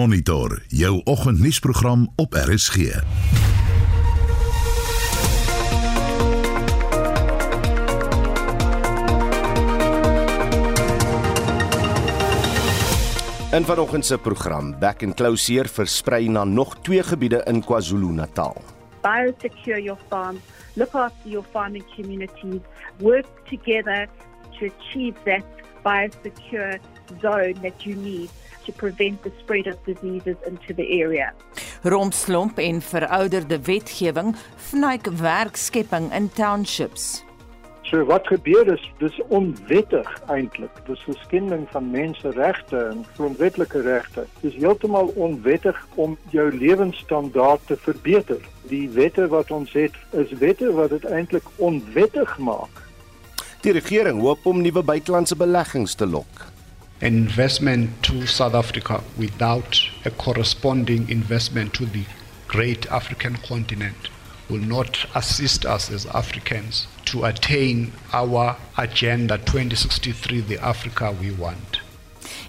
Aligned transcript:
Monitor, 0.00 0.62
jou 0.66 1.00
oggendnuusprogram 1.04 2.12
op 2.16 2.34
RSG. 2.34 2.76
In 2.76 3.02
vanoggend 13.64 14.06
se 14.06 14.18
program, 14.18 14.78
Back 14.78 15.02
and 15.02 15.14
Closer 15.14 15.68
versprei 15.68 16.28
na 16.28 16.44
nog 16.44 16.80
twee 16.80 17.02
gebiede 17.02 17.42
in 17.44 17.64
KwaZulu-Natal. 17.64 18.62
biosecure 19.02 19.82
your 19.82 19.98
farm, 20.08 20.40
look 20.76 20.94
after 20.94 21.30
your 21.30 21.44
farming 21.50 21.84
communities, 21.96 22.60
work 22.98 23.26
together 23.48 24.08
to 24.58 24.66
achieve 24.66 25.14
that 25.24 25.44
biosecure 25.84 26.78
zone 27.20 27.54
that 27.62 27.84
you 27.84 27.96
need 27.96 28.28
to 28.64 28.72
prevent 28.72 29.22
the 29.22 29.32
spread 29.38 29.66
of 29.66 29.76
diseases 29.84 30.36
into 30.46 30.74
the 30.74 31.02
area. 31.02 31.32
Rompslomp 31.82 32.58
en 32.58 32.82
verouderde 32.82 33.60
wetgewing 33.60 34.36
vnuik 34.56 35.06
werkskepping 35.06 36.12
in 36.12 36.30
townships. 36.32 37.24
So 37.90 38.04
wat 38.04 38.26
gebeur 38.26 38.68
is 38.72 38.82
dis 38.98 39.16
onwettig 39.34 40.10
eintlik. 40.30 40.70
Dis 40.86 41.02
'n 41.08 41.16
skending 41.24 41.66
van 41.70 41.90
menseregte 41.90 42.76
en 42.76 43.04
grondwetlike 43.14 43.80
regte. 43.80 44.26
Dis 44.40 44.54
heeltemal 44.54 45.06
onwettig 45.14 45.86
om 45.94 46.18
jou 46.30 46.56
lewensstandaard 46.58 47.66
te 47.66 47.76
verbeter. 47.76 48.38
Die 48.62 48.88
wette 48.90 49.28
wat 49.28 49.50
ons 49.50 49.72
het 49.72 49.94
is 50.10 50.30
wette 50.38 50.72
wat 50.72 50.90
dit 50.90 51.04
eintlik 51.04 51.44
onwettig 51.56 52.38
maak. 52.38 52.86
Die 53.60 53.72
regering 53.72 54.20
hoop 54.20 54.46
om 54.46 54.62
nuwe 54.62 54.82
buitelandse 54.82 55.36
beleggings 55.36 55.94
te 55.94 56.06
lok. 56.06 56.49
Investment 57.00 58.02
to 58.02 58.26
South 58.26 58.54
Africa 58.54 59.02
without 59.16 59.80
a 60.04 60.10
corresponding 60.10 61.08
investment 61.08 61.72
to 61.74 61.86
the 61.86 62.04
great 62.46 62.86
African 62.90 63.36
continent 63.36 64.10
will 64.50 64.58
not 64.58 65.06
assist 65.14 65.64
us 65.64 65.90
as 65.90 66.06
Africans 66.06 66.86
to 67.04 67.24
attain 67.24 67.92
our 68.12 68.56
Agenda 68.76 69.38
2063, 69.38 70.40
the 70.40 70.58
Africa 70.58 71.14
we 71.20 71.30
want. 71.30 71.80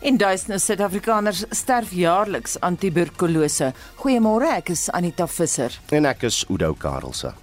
En 0.02 0.18
duisende 0.18 0.58
Suid-Afrikaners 0.58 1.44
sterf 1.50 1.92
jaarliks 1.92 2.60
aan 2.60 2.78
tuberkulose. 2.78 3.74
Goeiemôre, 3.96 4.50
ek 4.58 4.74
is 4.74 4.90
Anita 4.90 5.28
Visser. 5.28 5.78
En 5.90 6.10
ek 6.10 6.26
is 6.30 6.44
Oudo 6.50 6.74
Karelse. 6.74 7.34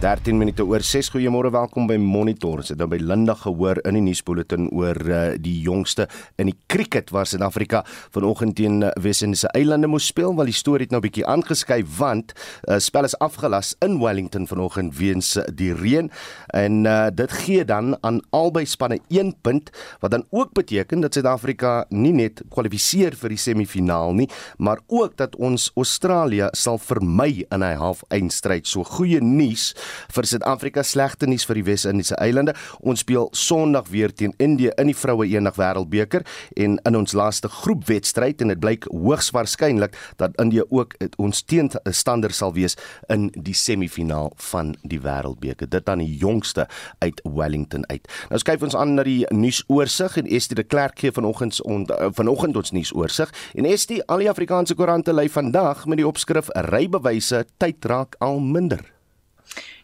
Dertien 0.00 0.38
minute 0.40 0.64
oor 0.64 0.80
6. 0.80 1.10
Goeiemôre, 1.12 1.50
welkom 1.52 1.84
by 1.84 1.98
Monitor. 2.00 2.62
Ons 2.62 2.70
het 2.72 2.78
nou 2.80 2.86
by 2.88 2.96
Linda 3.04 3.34
gehoor 3.36 3.82
in 3.84 3.98
die 3.98 4.00
nuusbulletin 4.06 4.70
oor 4.72 4.96
uh, 5.04 5.18
die 5.36 5.58
jongste 5.60 6.06
in 6.40 6.48
die 6.48 6.54
cricket 6.72 7.10
waar 7.12 7.28
Suid-Afrika 7.28 7.82
vanoggend 8.14 8.56
teen 8.56 8.78
uh, 8.80 8.94
Wes-Indiese 8.96 9.50
eilande 9.52 9.90
moes 9.92 10.06
speel, 10.08 10.32
want 10.38 10.48
die 10.48 10.56
storie 10.56 10.86
het 10.88 10.94
nou 10.94 11.02
bietjie 11.04 11.26
aangeskuif 11.28 11.98
want 11.98 12.32
uh, 12.32 12.78
spel 12.80 13.10
is 13.10 13.16
afgelas 13.20 13.74
in 13.84 13.98
Wellington 14.00 14.48
vanoggend 14.48 14.96
weens 14.96 15.34
uh, 15.36 15.44
die 15.52 15.74
reën 15.76 16.08
en 16.56 16.80
uh, 16.88 17.12
dit 17.12 17.36
gee 17.42 17.68
dan 17.68 17.92
aan 18.00 18.22
albei 18.32 18.64
spanne 18.64 19.02
1 19.12 19.34
punt 19.44 19.68
wat 20.00 20.16
dan 20.16 20.24
ook 20.32 20.56
beteken 20.56 21.04
dat 21.04 21.20
Suid-Afrika 21.20 21.74
nie 21.92 22.14
net 22.16 22.40
kwalifiseer 22.48 23.18
vir 23.20 23.36
die 23.36 23.42
semifinaal 23.44 24.16
nie, 24.22 24.30
maar 24.56 24.80
ook 24.88 25.20
dat 25.20 25.36
ons 25.36 25.68
Australië 25.76 26.48
sal 26.56 26.80
vermy 26.80 27.44
in 27.50 27.60
'n 27.60 27.76
half-eindstryd. 27.84 28.64
So 28.64 28.88
goeie 28.96 29.20
nuus 29.20 29.74
vir 30.14 30.28
Suid-Afrika, 30.30 30.84
slegte 30.86 31.28
nuus 31.30 31.46
vir 31.48 31.60
die 31.60 31.66
Wes-Indiese 31.70 32.18
eilande. 32.20 32.54
Ons 32.80 33.04
speel 33.04 33.28
Sondag 33.36 33.90
weer 33.90 34.12
teen 34.14 34.34
Indië 34.38 34.72
in 34.80 34.90
die 34.90 34.96
vroue 34.96 35.26
eendag 35.28 35.58
wêreldbeker 35.60 36.24
en 36.56 36.78
in 36.86 36.98
ons 36.98 37.14
laaste 37.16 37.48
groepwedstryd 37.48 38.42
en 38.44 38.54
dit 38.54 38.60
blyk 38.60 38.88
hoogs 38.90 39.30
waarskynlik 39.36 39.96
dat 40.20 40.36
Indië 40.40 40.64
ook 40.68 40.96
ons 41.20 41.42
teenstander 41.42 42.32
sal 42.34 42.54
wees 42.56 42.76
in 43.12 43.28
die 43.34 43.56
semifinaal 43.56 44.32
van 44.50 44.74
die 44.82 45.00
wêreldbeker. 45.02 45.70
Dit 45.70 45.86
dan 45.86 46.02
die 46.02 46.16
jongste 46.20 46.66
uit 46.98 47.20
Wellington 47.24 47.84
uit. 47.90 48.08
Nou 48.30 48.40
skuif 48.40 48.62
ons 48.66 48.76
aan 48.76 48.94
na 48.98 49.04
die 49.06 49.24
nuusoorseig 49.34 50.18
en 50.20 50.30
Estie 50.30 50.58
de 50.58 50.66
Klerk 50.66 50.98
gee 51.00 51.12
vanoggend 51.14 51.60
on, 51.62 51.86
vanoggend 52.16 52.56
ons 52.60 52.74
nuusoorseig 52.76 53.34
en 53.54 53.68
Estie 53.70 54.02
al 54.06 54.24
die 54.24 54.30
Afrikaanse 54.30 54.76
koerante 54.78 55.14
lei 55.14 55.28
vandag 55.32 55.86
met 55.86 56.00
die 56.02 56.08
opskrif 56.08 56.52
rybewyse 56.70 57.44
tyd 57.58 57.84
raak 57.84 58.18
al 58.20 58.40
minder. 58.40 58.99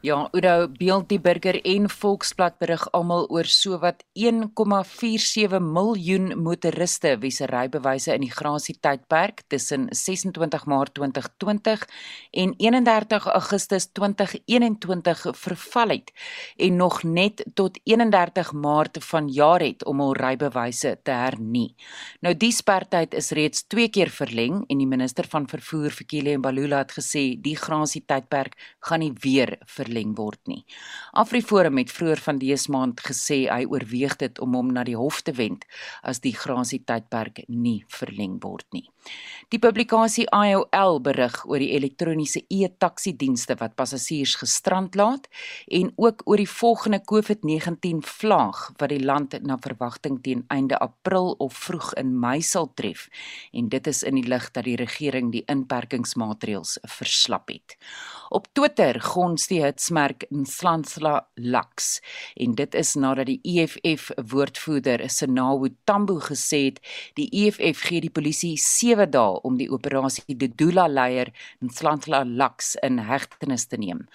Ja, 0.07 0.29
Oudo 0.31 0.69
Beeld 0.71 1.09
die 1.11 1.19
Burger 1.19 1.57
en 1.67 1.89
Volksblad 1.91 2.61
berig 2.63 2.85
almal 2.95 3.25
oor 3.35 3.49
sowat 3.51 4.05
1,47 4.15 5.57
miljoen 5.59 6.29
motoriste 6.39 7.17
wie 7.25 7.33
se 7.35 7.49
rybewyse 7.51 8.15
in 8.15 8.23
die 8.23 8.31
grasietydperk 8.31 9.43
tussen 9.51 9.89
26 9.91 10.67
Maart 10.71 10.95
2020 10.95 11.83
en 12.43 12.53
31 12.55 13.27
Augustus 13.33 13.89
2021 13.99 15.25
verval 15.41 15.97
het 15.97 16.15
en 16.69 16.79
nog 16.79 17.01
net 17.03 17.43
tot 17.59 17.81
31 17.83 18.53
Maart 18.53 19.03
vanjaar 19.09 19.67
het 19.67 19.83
om 19.91 20.05
hul 20.05 20.15
rybewyse 20.15 20.95
te 21.03 21.19
hernie. 21.19 21.75
Nou 22.23 22.37
die 22.39 22.53
spertyd 22.55 23.19
is 23.19 23.33
reeds 23.35 23.67
2 23.75 23.91
keer 23.91 24.15
verleng 24.15 24.63
en 24.71 24.79
die 24.79 24.87
minister 24.87 25.27
van 25.35 25.51
vervoer 25.51 25.91
Fikile 25.91 26.39
Mbalula 26.39 26.85
het 26.87 26.95
gesê 27.01 27.27
die 27.43 27.59
grasietydperk 27.59 28.55
gaan 28.87 29.03
nie 29.03 29.13
weer 29.27 29.57
verleng 29.67 29.96
word 30.05 30.41
nie. 30.47 30.65
Afriforum 31.13 31.79
het 31.79 31.91
vroeër 31.91 32.21
van 32.21 32.39
dese 32.39 32.71
maand 32.71 33.01
gesê 33.01 33.47
hy 33.49 33.65
oorweeg 33.65 34.17
dit 34.17 34.39
om 34.39 34.55
hom 34.55 34.73
na 34.73 34.85
die 34.85 34.97
hof 34.97 35.23
te 35.23 35.33
wend 35.33 35.65
as 36.03 36.21
die 36.21 36.35
grasietydperk 36.37 37.45
nie 37.49 37.85
verleng 37.89 38.39
word 38.43 38.67
nie. 38.73 38.91
Die 39.55 39.59
publikasie 39.63 40.27
IOL 40.35 41.01
berig 41.01 41.45
oor 41.47 41.63
die 41.63 41.71
elektroniese 41.77 42.43
e-taxi 42.51 43.13
dienste 43.17 43.55
wat 43.61 43.77
passasiers 43.79 44.35
gestrand 44.41 44.97
laat 44.99 45.29
en 45.71 45.93
ook 45.97 46.25
oor 46.27 46.43
die 46.43 46.51
volgende 46.51 47.01
COVID-19 47.13 48.03
vlaag 48.03 48.73
wat 48.81 48.91
die 48.91 49.03
land 49.03 49.37
na 49.47 49.57
verwagting 49.63 50.19
teen 50.23 50.45
einde 50.49 50.79
April 50.83 51.35
of 51.39 51.55
vroeg 51.55 51.93
in 51.95 52.17
Mei 52.21 52.41
sal 52.43 52.73
tref 52.75 53.07
en 53.53 53.71
dit 53.71 53.87
is 53.87 54.03
in 54.03 54.19
die 54.19 54.27
lig 54.27 54.51
dat 54.51 54.67
die 54.67 54.77
regering 54.77 55.31
die 55.33 55.45
inperkingsmaatreëls 55.53 56.79
verslap 56.99 57.51
het. 57.55 57.77
Op 58.35 58.49
Twitter 58.53 58.99
gons 59.01 59.47
die 59.47 59.63
hitsmerk 59.77 60.25
Nslansla 60.33 61.27
Lux 61.37 62.01
en 62.41 62.55
dit 62.57 62.75
is 62.75 62.95
nadat 62.97 63.29
die 63.29 63.41
EFF 63.45 64.09
woordvoerder 64.31 65.05
Senawu 65.13 65.69
Tambo 65.85 66.17
gesê 66.25 66.63
het 66.71 66.81
die 67.19 67.29
EFF 67.45 67.85
gee 67.89 68.01
die 68.01 68.13
polisie 68.13 68.55
7 68.61 69.11
dae 69.13 69.37
om 69.45 69.59
die 69.61 69.69
operasie 69.73 70.37
Dudula 70.37 70.87
leier 70.89 71.33
Nslansla 71.65 72.23
Lux 72.25 72.75
in 72.87 72.99
hegtenis 73.05 73.67
te 73.69 73.77
neem. 73.77 74.07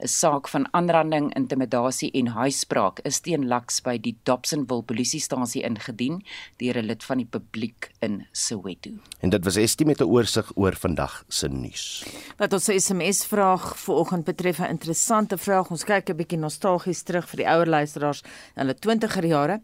'n 0.00 0.08
Saak 0.08 0.48
van 0.48 0.66
aanranding, 0.72 1.30
intimidasie 1.36 2.10
en 2.14 2.32
huisbraak 2.36 3.00
is 3.04 3.20
teen 3.20 3.48
Lux 3.48 3.82
by 3.84 3.98
die 3.98 4.16
Dobsonville 4.24 4.82
polisiestasie 4.82 5.62
ingedien 5.62 6.22
deur 6.58 6.78
'n 6.78 6.86
lid 6.86 7.04
van 7.04 7.18
die 7.18 7.28
publiek 7.28 7.90
in 8.00 8.26
Soweto. 8.32 8.90
En 9.20 9.30
dit 9.30 9.44
was 9.44 9.56
Estie 9.56 9.86
met 9.86 10.00
'n 10.00 10.08
oorsig 10.08 10.50
oor 10.56 10.72
vandag 10.72 11.24
se 11.28 11.48
nuus. 11.48 12.04
Wat 12.38 12.52
ons 12.52 12.64
SMS 12.64 13.26
vraag 13.26 13.76
vanoggend 13.76 14.24
betref 14.24 14.58
'n 14.58 14.70
interessante 14.70 15.09
vraag. 15.10 15.70
Ons 15.70 15.84
kyk 15.84 16.10
'n 16.10 16.16
bietjie 16.16 16.38
nostalgies 16.38 17.02
terug 17.02 17.28
vir 17.28 17.36
die 17.36 17.48
ouer 17.48 17.66
luisteraars 17.66 18.22
in 18.56 18.66
hulle 18.66 18.74
20er 18.74 19.26
jare. 19.26 19.60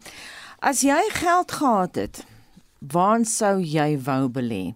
As 0.59 0.81
jy 0.81 1.09
geld 1.13 1.51
gehad 1.51 1.95
het, 1.95 2.25
waar 2.79 3.25
sou 3.25 3.61
jy 3.61 3.97
wou 3.99 4.29
belê? 4.29 4.75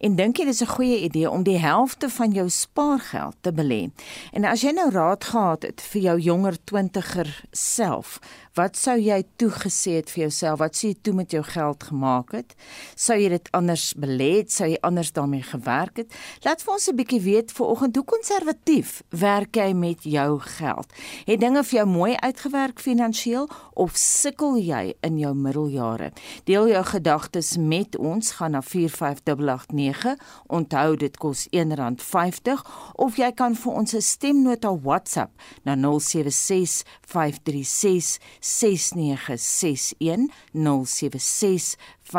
En 0.00 0.16
dink 0.16 0.36
jy 0.36 0.44
dis 0.44 0.62
'n 0.62 0.74
goeie 0.76 1.02
idee 1.02 1.30
om 1.30 1.42
die 1.42 1.58
helfte 1.58 2.08
van 2.08 2.32
jou 2.32 2.48
spaargeld 2.48 3.36
te 3.40 3.52
belê? 3.52 3.90
En 4.32 4.44
as 4.44 4.62
jy 4.62 4.72
nou 4.72 4.90
raad 4.90 5.24
gehad 5.24 5.62
het 5.62 5.80
vir 5.80 6.02
jou 6.02 6.18
jonger 6.20 6.56
20er 6.64 7.44
self, 7.52 8.20
wat 8.58 8.76
sou 8.76 8.98
jy 9.00 9.22
toe 9.40 9.48
gesê 9.54 9.96
het 10.00 10.10
vir 10.12 10.26
jouself? 10.26 10.60
Wat 10.60 10.76
sou 10.76 10.90
jy 10.90 10.96
toe 11.00 11.14
met 11.16 11.32
jou 11.32 11.42
geld 11.46 11.84
gemaak 11.88 12.34
het? 12.36 12.54
Sou 12.94 13.16
jy 13.16 13.30
dit 13.32 13.48
anders 13.56 13.86
belê 13.96 14.30
het? 14.42 14.52
Sou 14.52 14.68
jy 14.68 14.76
anders 14.84 15.12
daarmee 15.16 15.44
gewerk 15.46 16.02
het? 16.02 16.12
Laat 16.44 16.62
vir 16.62 16.72
ons 16.74 16.88
'n 16.88 16.96
bietjie 16.96 17.20
weet 17.20 17.52
vanoggend 17.52 17.96
hoe 17.96 18.04
konservatief 18.04 19.02
werk 19.08 19.56
jy 19.56 19.72
met 19.72 20.04
jou 20.04 20.38
geld? 20.40 20.92
Het 21.24 21.40
dinge 21.40 21.64
vir 21.64 21.78
jou 21.78 21.86
mooi 21.86 22.16
uitgewerk 22.16 22.80
finansiëel 22.80 23.48
of 23.74 23.96
sukkel 23.96 24.56
jy 24.56 24.94
in 25.00 25.18
jou 25.18 25.34
middeljare? 25.34 26.12
Deel 26.44 26.68
jou 26.68 26.84
gedagtes 26.84 27.56
met 27.56 27.96
ons 27.96 28.32
gaan 28.32 28.50
na 28.50 28.60
45889. 28.60 30.18
Onthou 30.46 30.96
dit 30.96 31.16
kos 31.16 31.48
R1.50 31.50 32.60
of 32.94 33.16
jy 33.16 33.32
kan 33.32 33.54
vir 33.54 33.72
ons 33.72 33.94
'n 33.94 34.00
stemnota 34.00 34.78
WhatsApp 34.78 35.30
na 35.64 35.74
076 35.74 36.84
536 37.00 38.18
6961 38.42 40.28
076 40.52 41.76
08911045366961 42.12 42.18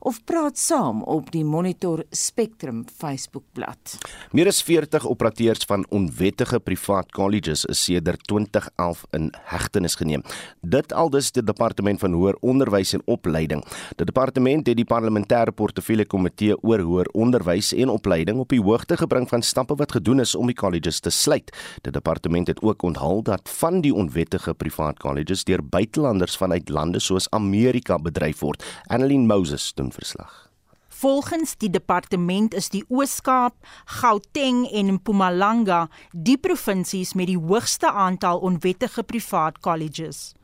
of 0.00 0.24
praat 0.24 0.58
saam 0.58 1.02
op 1.02 1.30
die 1.32 1.44
Monitor 1.44 2.04
Spectrum 2.10 2.84
Facebookblad. 2.96 3.98
Meer 4.32 4.46
as 4.50 4.62
40 4.62 5.08
operateurs 5.08 5.64
van 5.68 5.86
onwettige 5.88 6.60
privaat 6.60 7.12
colleges 7.12 7.64
is 7.64 7.84
sedert 7.84 8.26
2011 8.28 9.04
in 9.16 9.32
hegtenis 9.50 9.94
geneem. 10.00 10.22
Dit 10.60 10.92
aldus 10.92 11.32
die 11.32 11.44
departement 11.44 12.00
van 12.00 12.12
hoër 12.16 12.36
onderwys 12.40 12.92
en 12.96 13.02
opleiding. 13.10 13.64
Die 13.96 14.06
departement 14.06 14.66
het 14.66 14.76
die 14.76 14.88
parlementêre 14.88 15.52
portefeulje 15.52 16.06
komitee 16.06 16.56
oor 16.62 16.80
hoër 16.80 17.08
onderwys 17.12 17.72
en 17.74 17.88
opleiding 17.92 18.38
op 18.40 18.48
die 18.52 18.62
hoogte 18.62 18.96
gebring 18.96 19.28
van 19.28 19.42
stappe 19.42 19.74
wat 19.78 19.92
gedoen 19.92 20.20
is 20.20 20.34
om 20.34 20.46
die 20.50 20.56
colleges 20.56 21.00
te 21.00 21.10
sluit. 21.10 21.52
Die 21.82 21.92
departement 21.92 22.48
het 22.48 22.62
ook 22.62 22.82
onthaal 22.82 23.22
dat 23.22 23.50
van 23.58 23.80
die 23.84 23.94
onwettige 23.94 24.54
privaat 24.54 24.98
colleges 24.98 25.44
deur 25.44 25.62
buitelanders 25.64 26.36
vanuit 26.54 26.68
lande 26.68 27.00
soos 27.00 27.28
Amerika 27.30 27.98
bedryf 27.98 28.40
word. 28.40 28.62
Annelien 28.88 29.26
Moses 29.26 29.72
doen 29.74 29.92
verslag. 29.92 30.50
Volgens 30.88 31.56
die 31.58 31.70
departement 31.70 32.54
is 32.54 32.70
die 32.70 32.84
Oos-Kaap, 32.88 33.54
Gauteng 34.00 34.68
en 34.72 34.94
Mpumalanga 34.94 35.88
die 36.12 36.38
provinsies 36.38 37.14
met 37.14 37.26
die 37.26 37.38
hoogste 37.38 37.90
aantal 37.90 38.38
onwettige 38.38 39.02
privaat 39.02 39.58
colleges. 39.60 40.34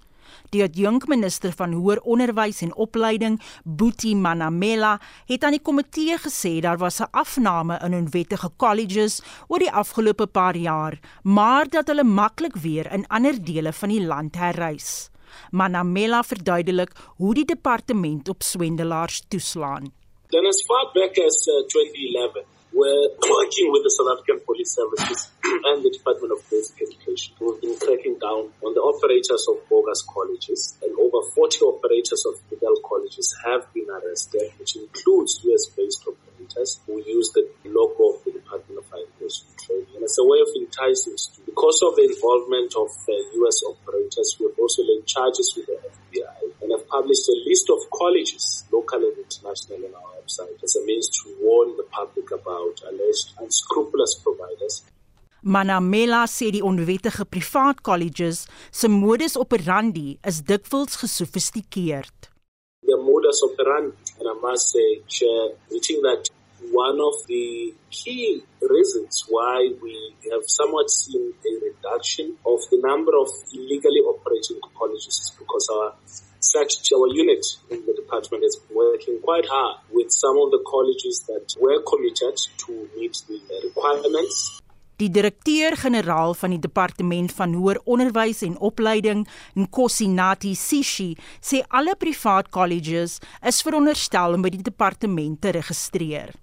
Die 0.51 0.62
adjunkminister 0.62 1.53
van 1.55 1.73
hoër 1.73 2.01
onderwys 2.03 2.61
en 2.62 2.75
opleiding, 2.75 3.39
Boetie 3.65 4.17
Manamela, 4.17 4.99
het 5.27 5.45
aan 5.45 5.55
die 5.55 5.62
komitee 5.62 6.19
gesê 6.19 6.61
daar 6.61 6.79
was 6.79 7.01
'n 7.01 7.11
afname 7.12 7.79
in 7.85 7.95
onwettige 7.95 8.51
colleges 8.57 9.23
oor 9.49 9.59
die 9.59 9.73
afgelope 9.73 10.27
paar 10.27 10.57
jaar, 10.57 10.99
maar 11.23 11.69
dat 11.69 11.87
hulle 11.89 12.05
maklik 12.05 12.57
weer 12.57 12.93
in 12.93 13.07
ander 13.07 13.45
dele 13.45 13.73
van 13.73 13.89
die 13.89 14.07
land 14.07 14.35
herrys. 14.37 15.11
Manamela 15.50 16.23
verduidelik 16.23 16.94
hoe 17.19 17.35
die 17.35 17.44
departement 17.44 18.29
op 18.29 18.43
swendelaars 18.43 19.23
toeslaan. 19.29 19.93
Then, 20.31 20.47
as 20.47 20.62
far 20.67 20.85
back 20.94 21.19
as 21.19 21.37
uh, 21.50 21.67
2011, 21.67 22.47
we're 22.73 23.09
working 23.19 23.73
with 23.75 23.82
the 23.82 23.91
South 23.91 24.15
African 24.15 24.38
Police 24.47 24.71
Services 24.79 25.31
and 25.69 25.82
the 25.82 25.91
Department 25.91 26.32
of 26.32 26.38
Basic 26.49 26.79
Education. 26.87 27.35
We've 27.41 27.61
been 27.61 27.75
cracking 27.75 28.17
down 28.23 28.55
on 28.62 28.71
the 28.79 28.81
operators 28.81 29.43
of 29.50 29.67
bogus 29.69 30.06
colleges, 30.06 30.79
and 30.82 30.94
over 30.94 31.27
40 31.35 31.67
operators 31.67 32.23
of 32.31 32.38
legal 32.50 32.79
colleges 32.87 33.35
have 33.44 33.67
been 33.75 33.91
arrested, 33.91 34.55
which 34.59 34.76
includes 34.76 35.43
US 35.43 35.67
based 35.75 36.03
operators 36.06 36.30
who 36.87 37.02
use 37.04 37.31
the 37.32 37.48
logo 37.64 38.16
of 38.16 38.25
the 38.25 38.32
Department 38.32 38.78
of 38.78 38.87
Education 38.92 39.46
Training. 39.58 39.94
And 39.94 40.04
as 40.04 40.16
a 40.19 40.25
way 40.25 40.40
of 40.40 40.48
enticing 40.56 41.16
students, 41.16 41.46
because 41.46 41.78
of 41.82 41.96
the 41.96 42.04
involvement 42.08 42.72
of 42.76 42.88
uh, 42.88 43.12
US 43.44 43.62
operators, 43.69 44.37
we 44.38 44.46
have 44.46 44.58
also 44.58 44.82
laid 44.82 45.06
charges 45.06 45.52
with 45.56 45.66
the 45.66 45.76
FBI 45.76 46.62
and 46.62 46.72
have 46.72 46.87
published 46.88 47.28
a 47.28 47.37
list 47.46 47.69
of 47.70 47.78
colleges, 47.90 48.64
local 48.72 48.98
and 48.98 49.16
international, 49.19 49.84
on 49.87 49.94
our 49.94 50.22
website 50.22 50.62
as 50.62 50.76
a 50.76 50.82
means 50.84 51.08
to 51.08 51.37
warn 51.40 51.76
the 51.76 51.87
public 51.90 52.31
about 52.31 52.81
alleged 52.88 53.34
unscrupulous 53.40 54.14
providers. 54.22 54.84
Manamela 55.42 56.26
sê 56.28 56.50
die 56.52 56.60
onwettige 56.60 57.25
privaat 57.25 57.81
colleges 57.81 58.44
se 58.70 58.90
modus 58.92 59.38
operandi 59.40 60.19
is 60.20 60.42
dikwels 60.44 60.98
gesofistikeerd. 61.00 62.30
The 63.31 63.47
modus 63.47 63.61
operandi, 63.61 63.97
and 64.19 64.29
I 64.29 64.35
must 64.43 64.71
say, 64.71 65.03
Chair, 65.06 65.55
we 65.71 65.79
think 65.79 66.03
that 66.03 66.29
one 66.73 66.99
of 66.99 67.15
the 67.29 67.73
key 67.91 68.43
reasons 68.61 69.25
why 69.29 69.71
we 69.81 70.15
have 70.32 70.43
somewhat 70.47 70.91
seen 70.91 71.32
a 71.47 71.65
reduction 71.65 72.37
of 72.44 72.59
the 72.71 72.81
number 72.82 73.12
of 73.17 73.29
illegally 73.55 74.00
operating 74.00 74.59
colleges 74.77 75.15
is 75.15 75.32
because 75.38 75.69
our 75.73 75.94
such 76.41 76.91
our 76.93 77.06
unit 77.06 77.44
in 77.71 77.87
the 77.87 77.94
department 77.94 78.43
has 78.43 78.56
been 78.56 78.77
working 78.77 79.21
quite 79.23 79.47
hard 79.47 79.79
with 79.93 80.11
some 80.11 80.37
of 80.38 80.50
the 80.50 80.65
colleges 80.67 81.23
that 81.29 81.55
were 81.61 81.81
committed 81.87 82.37
to 82.67 82.88
meet 82.97 83.17
the 83.29 83.38
requirements. 83.62 84.61
Die 85.00 85.08
direkteur-generaal 85.08 86.35
van 86.37 86.52
die 86.52 86.61
departement 86.61 87.32
van 87.32 87.55
hoër 87.56 87.79
onderwys 87.88 88.43
en 88.44 88.58
opleiding, 88.69 89.23
Nkosinati 89.56 90.52
Sishi, 90.52 91.14
sê 91.41 91.62
alle 91.79 91.94
privaat 91.97 92.50
colleges 92.52 93.17
is 93.49 93.62
veronderstel 93.64 94.37
om 94.37 94.44
by 94.44 94.52
die 94.52 94.67
departement 94.67 95.41
te 95.41 95.55
registreer. 95.56 96.35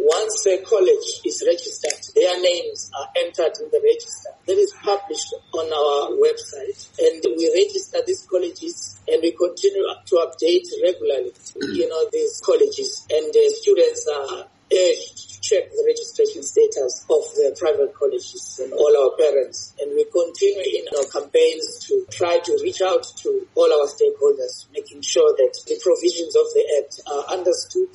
Once 0.00 0.48
a 0.48 0.56
college 0.64 1.10
is 1.28 1.42
registered, 1.44 2.08
their 2.16 2.40
names 2.40 2.88
are 2.96 3.08
entered 3.24 3.60
in 3.60 3.68
the 3.74 3.80
register. 3.84 4.32
That 4.48 4.64
is 4.64 4.72
published 4.80 5.36
on 5.52 5.68
our 5.82 6.16
website. 6.16 6.88
And 6.96 7.20
we 7.36 7.52
register 7.52 8.00
these 8.06 8.24
colleges 8.30 8.96
and 9.08 9.20
we 9.20 9.32
continue 9.32 9.84
to 9.84 10.14
update 10.24 10.68
regularly, 10.84 11.32
you 11.80 11.88
know, 11.88 12.02
these 12.12 12.40
colleges. 12.44 13.04
And 13.10 13.32
the 13.32 13.44
students 13.60 14.08
are 14.08 14.48
urged 14.72 15.25
check 15.48 15.70
the 15.70 15.84
registration 15.86 16.42
status 16.42 17.06
of 17.06 17.22
the 17.38 17.54
private 17.58 17.94
colleges 17.94 18.58
and 18.62 18.72
all 18.72 18.92
our 19.02 19.12
parents. 19.14 19.74
And 19.80 19.94
we 19.94 20.04
continue 20.10 20.66
in 20.78 20.84
our 20.98 21.06
campaigns 21.16 21.86
to 21.86 21.94
try 22.10 22.38
to 22.42 22.52
reach 22.62 22.82
out 22.82 23.04
to 23.22 23.30
all 23.54 23.70
our 23.78 23.86
stakeholders, 23.86 24.66
making 24.74 25.02
sure 25.02 25.30
that 25.38 25.54
the 25.70 25.76
provisions 25.86 26.34
of 26.34 26.46
the 26.56 26.64
Act 26.78 26.94
are 27.06 27.24
understood 27.38 27.94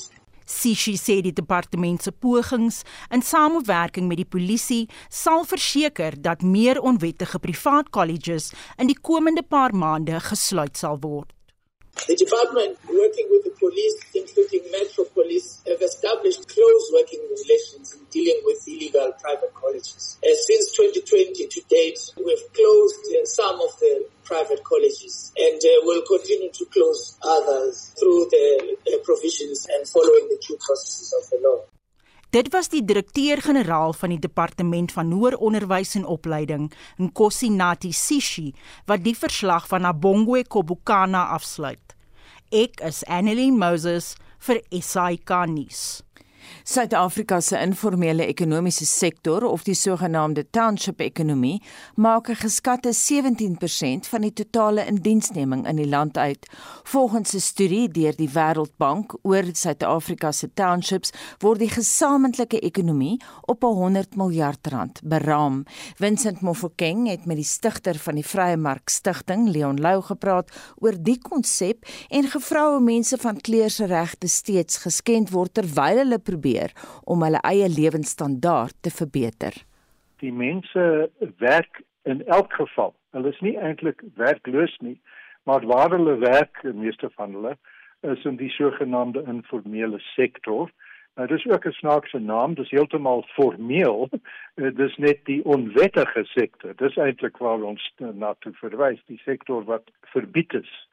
Sishi 0.51 0.97
sê 0.99 1.21
die 1.23 1.31
departement 1.31 2.03
se 2.03 2.11
pogings 2.11 2.81
in 3.15 3.23
samewerking 3.23 4.09
met 4.09 4.19
die 4.19 4.27
polisie 4.27 4.89
sal 5.07 5.45
verseker 5.47 6.17
dat 6.19 6.43
meer 6.43 6.81
onwettige 6.83 7.39
privaat 7.39 7.91
colleges 7.95 8.51
in 8.77 8.91
die 8.91 8.99
komende 8.99 9.45
paar 9.47 9.71
maande 9.71 10.19
gesluit 10.27 10.75
sal 10.77 10.99
word. 10.99 11.31
The 12.07 12.15
department 12.15 12.79
working 12.87 13.27
with 13.29 13.43
the 13.43 13.53
police 13.59 14.01
including 14.15 14.71
Metro 14.71 15.05
Police 15.05 15.61
have 15.67 15.81
established 15.81 16.47
close 16.47 16.91
working 16.93 17.21
relations 17.29 17.93
in 17.93 18.05
dealing 18.11 18.41
with 18.43 18.63
illegal 18.67 19.11
private 19.19 19.53
colleges. 19.53 20.17
Uh, 20.23 20.33
since 20.47 20.75
2020 20.75 21.47
to 21.47 21.61
date, 21.69 21.99
we've 22.17 22.45
closed 22.53 23.01
uh, 23.11 23.25
some 23.25 23.61
of 23.61 23.77
the 23.79 24.07
private 24.23 24.63
colleges 24.63 25.31
and 25.37 25.61
uh, 25.61 25.69
will 25.83 26.03
continue 26.07 26.51
to 26.51 26.65
close 26.65 27.17
others 27.21 27.93
through 27.99 28.27
the 28.31 28.77
uh, 28.87 28.97
provisions 29.03 29.67
and 29.69 29.87
following 29.87 30.27
the 30.29 30.41
due 30.45 30.57
processes 30.57 31.13
of 31.13 31.29
the 31.29 31.47
law. 31.47 31.59
Dit 32.31 32.47
was 32.53 32.69
die 32.71 32.79
direkteur-generaal 32.87 33.91
van 33.93 34.13
die 34.13 34.19
departement 34.23 34.91
van 34.95 35.09
hoër 35.11 35.35
onderwys 35.43 35.97
en 35.99 36.05
opleiding, 36.07 36.69
Nkosi 36.95 37.49
Nati 37.51 37.91
Sishi, 37.91 38.53
wat 38.87 39.03
die 39.03 39.17
verslag 39.19 39.67
van 39.67 39.83
Abongwe 39.83 40.45
Kobukana 40.47 41.25
afsluit. 41.35 41.97
Ek 42.55 42.79
is 42.87 43.03
Annelien 43.11 43.57
Moses 43.59 44.13
vir 44.47 44.61
SAK 44.71 45.33
nuus. 45.51 45.81
Suid-Afrika 46.63 47.39
se 47.41 47.57
informele 47.57 48.25
ekonomiese 48.25 48.85
sektor 48.85 49.43
of 49.43 49.63
die 49.63 49.75
sogenaamde 49.75 50.45
township 50.51 51.01
ekonomie 51.01 51.61
maak 51.95 52.29
'n 52.29 52.35
geskatte 52.35 52.93
17% 52.93 54.07
van 54.07 54.21
die 54.21 54.33
totale 54.33 54.85
indiensneming 54.85 55.67
in 55.67 55.75
die 55.75 55.89
land 55.89 56.17
uit. 56.17 56.47
Volgens 56.83 57.33
'n 57.33 57.39
studie 57.39 57.87
deur 57.87 58.15
die 58.15 58.29
Wêreldbank 58.29 59.15
oor 59.21 59.43
Suid-Afrika 59.53 60.31
se 60.31 60.49
townships 60.53 61.11
word 61.39 61.59
die 61.59 61.69
gesamentlike 61.69 62.59
ekonomie 62.59 63.19
op 63.45 63.61
100 63.61 64.15
miljard 64.15 64.67
rand 64.67 65.01
beraam. 65.03 65.63
Vincent 65.95 66.41
Mofokeng 66.41 67.07
het 67.07 67.25
met 67.25 67.35
die 67.35 67.45
stigter 67.45 67.95
van 67.95 68.15
die 68.15 68.25
Vrye 68.25 68.57
Mark 68.57 68.89
Stichting, 68.89 69.49
Leon 69.49 69.79
Lou, 69.79 70.01
gepraat 70.01 70.51
oor 70.75 70.95
die 70.97 71.17
konsep 71.19 71.85
en 72.09 72.29
gevra 72.29 72.71
hoe 72.71 72.79
mense 72.83 73.17
van 73.17 73.41
kleur 73.41 73.69
se 73.69 73.85
regte 73.85 74.27
steeds 74.27 74.77
geskend 74.77 75.31
word 75.33 75.53
terwyl 75.53 76.01
hulle 76.01 76.19
probeer 76.41 76.73
om 77.05 77.21
hulle 77.23 77.41
eie 77.45 77.69
lewensstandaard 77.69 78.75
te 78.81 78.91
verbeter. 78.91 79.53
Die 80.21 80.33
mense 80.33 81.09
werk 81.37 81.81
in 82.03 82.25
elk 82.27 82.53
geval. 82.53 82.93
Hulle 83.11 83.29
is 83.29 83.41
nie 83.41 83.57
eintlik 83.57 84.01
werkloos 84.15 84.75
nie, 84.81 84.99
maar 85.43 85.65
waar 85.65 85.91
hulle 85.91 86.17
werk, 86.17 86.61
die 86.61 86.73
meeste 86.73 87.09
van 87.15 87.33
hulle 87.33 87.57
is 88.01 88.23
in 88.25 88.37
die 88.37 88.49
sogenaamde 88.49 89.23
informele 89.29 89.99
sektor. 90.15 90.71
Nou 91.15 91.27
dis 91.27 91.45
ook 91.45 91.65
'n 91.65 91.71
snaakse 91.71 92.19
naam, 92.19 92.53
dis 92.53 92.69
heeltemal 92.69 93.23
formeel. 93.35 94.09
Dis 94.55 94.95
net 94.97 95.25
die 95.25 95.43
onwettige 95.45 96.23
sektor. 96.25 96.73
Dis 96.75 96.97
eintlik 96.97 97.37
waar 97.37 97.61
ons 97.61 97.93
na 97.97 98.33
toe 98.39 98.53
verwys, 98.53 99.01
die 99.05 99.21
sektor 99.25 99.63
wat 99.63 99.91
verbied 100.01 100.53
is. 100.53 100.87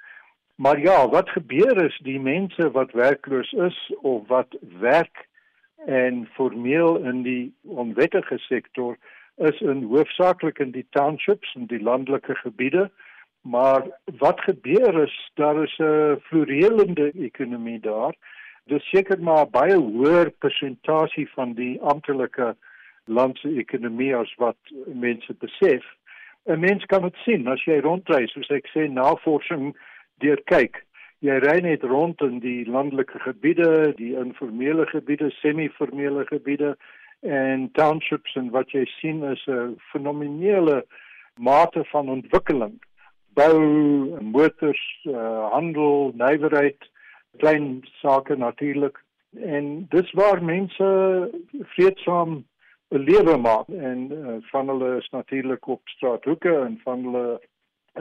Maar 0.57 0.79
ja, 0.81 1.09
wat 1.09 1.29
gebeur 1.31 1.85
is 1.85 1.99
die 2.03 2.21
mense 2.21 2.71
wat 2.71 2.93
werkloos 2.93 3.53
is 3.53 3.93
of 4.03 4.27
wat 4.29 4.57
werk 4.81 5.28
en 5.89 6.27
formeel 6.37 6.97
in 7.11 7.23
die 7.25 7.55
onwettige 7.63 8.39
sektor 8.39 8.97
is 9.37 9.61
in 9.61 9.83
hoofsaaklik 9.89 10.59
in 10.59 10.73
die 10.75 10.87
townships 10.91 11.55
en 11.57 11.69
die 11.71 11.83
landelike 11.83 12.35
gebiede 12.43 12.91
maar 13.41 13.87
wat 14.19 14.41
gebeur 14.41 15.03
is 15.03 15.17
daar 15.41 15.63
is 15.63 15.77
'n 15.79 16.21
floreerende 16.29 17.11
ekonomie 17.29 17.81
daar 17.81 18.15
dis 18.67 18.89
seker 18.91 19.23
maar 19.23 19.47
baie 19.51 19.77
hoër 19.77 20.31
persentasie 20.31 21.29
van 21.37 21.53
die 21.53 21.81
amptelike 21.81 22.57
landse 23.05 23.49
ekonomie 23.49 24.15
as 24.17 24.35
wat 24.37 24.61
mense 24.87 25.35
besef 25.35 25.85
'n 26.45 26.61
mens 26.61 26.85
kan 26.85 27.03
dit 27.03 27.17
sien 27.25 27.49
as 27.49 27.65
jy 27.65 27.81
rondreis 27.81 28.33
soos 28.33 28.51
ek 28.51 28.69
sê 28.75 28.89
navorsing 28.89 29.77
deurkyk. 30.25 30.85
Jy 31.19 31.35
ry 31.43 31.57
net 31.65 31.83
rond 31.83 32.21
in 32.23 32.39
die 32.39 32.63
landelike 32.71 33.19
gebiede, 33.25 33.93
die 33.99 34.13
informele 34.15 34.85
gebiede, 34.87 35.33
semi-formele 35.41 36.23
gebiede 36.29 36.77
en 37.27 37.65
townships 37.75 38.37
en 38.39 38.53
wat 38.55 38.71
jy 38.71 38.85
sien 39.01 39.25
is 39.27 39.43
'n 39.49 39.75
fenominele 39.91 40.85
mate 41.35 41.83
van 41.91 42.09
ontwikkeling. 42.09 42.79
Bou, 43.35 43.59
motors, 44.23 44.85
uh, 45.07 45.51
handel, 45.51 46.13
nywerheid, 46.15 46.79
klein 47.39 47.83
sake 48.03 48.37
natuurlik 48.37 48.99
en 49.35 49.87
dis 49.91 50.11
waar 50.13 50.43
mense 50.43 50.87
vreedsaam 51.75 52.45
'n 52.91 52.99
lewe 53.11 53.37
maak 53.37 53.69
en 53.69 54.11
uh, 54.13 54.37
van 54.51 54.69
hulle 54.69 54.97
is 54.97 55.09
natuurlik 55.11 55.67
op 55.67 55.89
straathoeke 55.89 56.55
en 56.55 56.81
van 56.85 57.03
hulle 57.05 57.41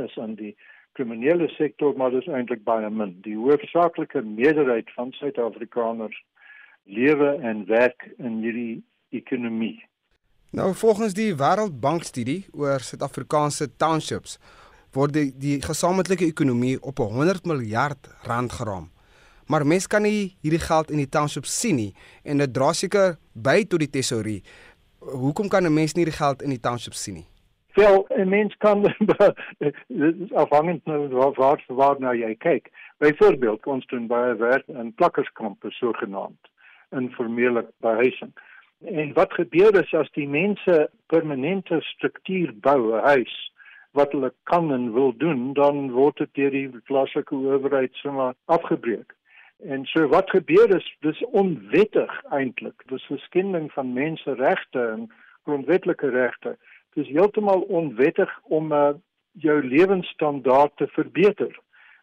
is 0.05 0.17
aan 0.17 0.35
die 0.35 0.55
kriminele 0.97 1.47
sektor 1.55 1.95
maar 1.97 2.11
dis 2.15 2.27
eintlik 2.27 2.63
baie 2.65 2.89
min. 2.89 3.13
Die 3.25 3.37
hoofsaaklike 3.37 4.23
meerderheid 4.25 4.89
van 4.95 5.13
Suid-Afrikaners 5.19 6.17
lewe 6.87 7.35
en 7.43 7.65
werk 7.69 8.09
in 8.17 8.41
hierdie 8.41 8.83
ekonomie. 9.15 9.77
Nou 10.55 10.73
volgens 10.75 11.13
die 11.13 11.33
Wêreldbank 11.35 12.07
studie 12.07 12.45
oor 12.55 12.83
Suid-Afrikaanse 12.83 13.69
townships 13.77 14.37
word 14.95 15.13
die, 15.13 15.31
die 15.35 15.57
gesamentlike 15.61 16.25
ekonomie 16.25 16.77
op 16.81 17.01
100 17.03 17.45
miljard 17.45 18.09
rand 18.25 18.55
geraam. 18.55 18.87
Maar 19.47 19.67
mense 19.67 19.87
kan 19.91 20.03
nie 20.03 20.35
hierdie 20.43 20.63
geld 20.63 20.91
in 20.91 21.03
die 21.03 21.09
townships 21.11 21.53
sien 21.61 21.77
nie 21.79 21.91
en 22.23 22.41
dit 22.43 22.53
dra 22.55 22.73
seker 22.75 23.17
by 23.33 23.61
tot 23.69 23.83
die 23.83 23.91
tesourie. 23.91 24.41
Hoekom 24.99 25.47
kan 25.47 25.63
'n 25.65 25.73
mens 25.73 25.95
nie 25.95 26.05
die 26.05 26.19
geld 26.19 26.41
in 26.41 26.49
die 26.49 26.59
townships 26.59 27.03
sien 27.03 27.15
nie? 27.21 27.27
Wel, 27.77 28.07
'n 28.09 28.29
mens 28.29 28.57
kan 28.57 28.85
afhangend 30.43 30.81
waar 30.83 31.33
waar, 31.33 31.63
waar 31.67 31.99
nou 31.99 32.15
jy 32.17 32.35
kyk. 32.35 32.69
Byvoorbeeld 32.97 33.65
ons 33.65 33.85
doen 33.85 34.07
baie 34.07 34.35
werk 34.35 34.67
in 34.67 34.93
plakkerskampe 34.93 35.71
sogenaamd 35.71 36.49
informele 36.89 37.69
behuising. 37.79 38.33
En 38.85 39.13
wat 39.13 39.33
gebeur 39.33 39.83
is 39.83 39.93
as 39.93 40.09
die 40.11 40.27
mense 40.27 40.89
permanente 41.05 41.77
struktuur 41.81 42.53
bou, 42.61 42.95
'n 42.95 43.05
huis 43.05 43.53
wat 43.91 44.11
hulle 44.11 44.33
kan 44.43 44.73
en 44.73 44.93
wil 44.93 45.13
doen, 45.17 45.53
dan 45.53 45.91
word 45.91 46.17
dit 46.17 46.33
deur 46.33 46.51
die 46.51 46.69
plaaslike 46.89 47.35
owerheid 47.35 47.93
sommer 47.93 48.33
afgebreek. 48.45 49.13
En 49.63 49.85
so 49.85 50.07
wat 50.07 50.29
gebeur 50.29 50.75
is 50.75 50.95
dis 50.99 51.25
onwettig 51.25 52.23
eintlik. 52.29 52.83
Dis 52.85 53.09
'n 53.09 53.17
skending 53.17 53.71
van 53.71 53.93
menseregte 53.93 54.81
en 54.87 55.11
grondwetlike 55.43 56.09
regte. 56.09 56.57
Dis 56.97 57.09
heeltemal 57.13 57.61
onwettig 57.61 58.31
om 58.43 58.71
uh, 58.71 58.89
jou 59.31 59.57
lewensstandaard 59.61 60.71
te 60.81 60.87
verbeter. 60.87 61.59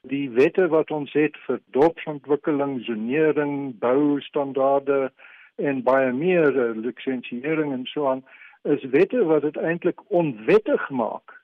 Die 0.07 0.29
wette 0.31 0.69
wat 0.71 0.91
ons 0.95 1.11
het 1.19 1.35
vir 1.49 1.59
dorpsontwikkeling, 1.75 2.77
zonering, 2.87 3.75
boustandaarde 3.83 5.09
en 5.57 5.83
baie 5.83 6.13
meer 6.15 6.55
uh, 6.55 6.71
lisensiering 6.79 7.73
en 7.75 7.83
so 7.91 8.07
aan 8.13 8.23
is 8.71 8.87
wette 8.95 9.25
wat 9.27 9.43
dit 9.43 9.59
eintlik 9.59 9.99
onwettig 10.15 10.87
maak. 10.91 11.35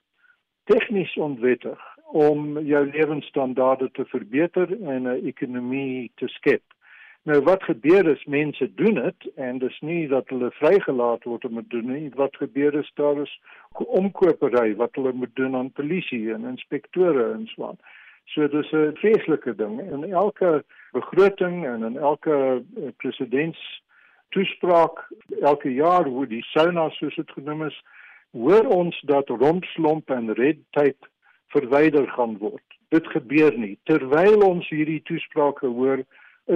Tegnies 0.71 1.17
onwettig 1.19 1.83
om 2.07 2.55
jou 2.59 2.85
lewensstandaarde 2.87 3.91
te 3.99 4.07
verbeter 4.15 4.71
en 4.79 5.11
'n 5.11 5.27
ekonomie 5.27 6.13
te 6.15 6.29
skep. 6.29 6.63
Nou 7.29 7.41
wat 7.45 7.63
gebeur 7.63 8.07
is 8.09 8.25
mense 8.25 8.75
doen 8.75 8.95
dit 8.95 9.27
en 9.35 9.59
dis 9.59 9.81
nie 9.81 10.09
dat 10.09 10.29
hulle 10.33 10.49
vrygelaat 10.57 11.25
word 11.29 11.45
om 11.45 11.59
dit 11.61 11.71
doen 11.71 11.91
nie. 11.93 12.11
Wat 12.17 12.37
gebeur 12.37 12.75
is 12.75 12.93
daar 12.97 13.21
is 13.21 13.35
omkopery 13.77 14.75
wat 14.77 14.95
hulle 14.97 15.13
moet 15.13 15.35
doen 15.37 15.57
aan 15.57 15.73
polisie 15.73 16.33
en 16.33 16.49
inspektore 16.49 17.33
en 17.33 17.45
so 17.53 17.67
aan. 17.69 17.79
So 18.25 18.49
dis 18.49 18.73
'n 18.73 18.97
vreeslike 19.03 19.55
ding 19.57 19.81
en 19.81 20.05
elke 20.13 20.65
begroting 20.93 21.67
en 21.67 21.83
in 21.83 21.97
elke 21.97 22.63
eh, 22.77 22.89
presidents 22.97 23.83
toespraak 24.29 25.09
elke 25.41 25.75
jaar 25.75 26.05
hoe 26.05 26.27
die 26.27 26.45
sauna 26.45 26.89
soos 26.89 27.15
dit 27.15 27.31
genoem 27.31 27.67
is, 27.67 27.83
hoor 28.31 28.67
ons 28.67 29.01
dat 29.01 29.29
rompslomp 29.29 30.11
en 30.11 30.35
red 30.35 30.59
tape 30.71 31.09
verwyder 31.47 32.09
gaan 32.09 32.39
word. 32.39 32.65
Dit 32.89 33.07
gebeur 33.07 33.59
nie. 33.59 33.79
Terwyl 33.83 34.43
ons 34.47 34.69
hierdie 34.69 35.03
toesprake 35.03 35.67
hoor, 35.67 36.05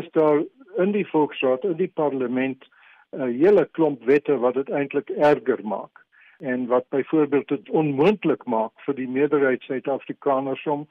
is 0.01 0.09
daar 0.17 0.43
in 0.83 0.93
die 0.93 1.07
Volksraad, 1.07 1.65
in 1.65 1.77
die 1.79 1.93
parlement 2.01 2.65
'n 3.13 3.31
hele 3.39 3.65
klomp 3.77 4.03
wette 4.05 4.39
wat 4.39 4.55
dit 4.55 4.71
eintlik 4.71 5.11
erger 5.11 5.63
maak 5.63 6.03
en 6.39 6.67
wat 6.67 6.89
byvoorbeeld 6.89 7.49
dit 7.49 7.71
onmoontlik 7.71 8.45
maak 8.45 8.73
vir 8.87 8.95
die 8.95 9.09
meerderheid 9.09 9.63
Suid-Afrikaners 9.63 10.67
om 10.67 10.87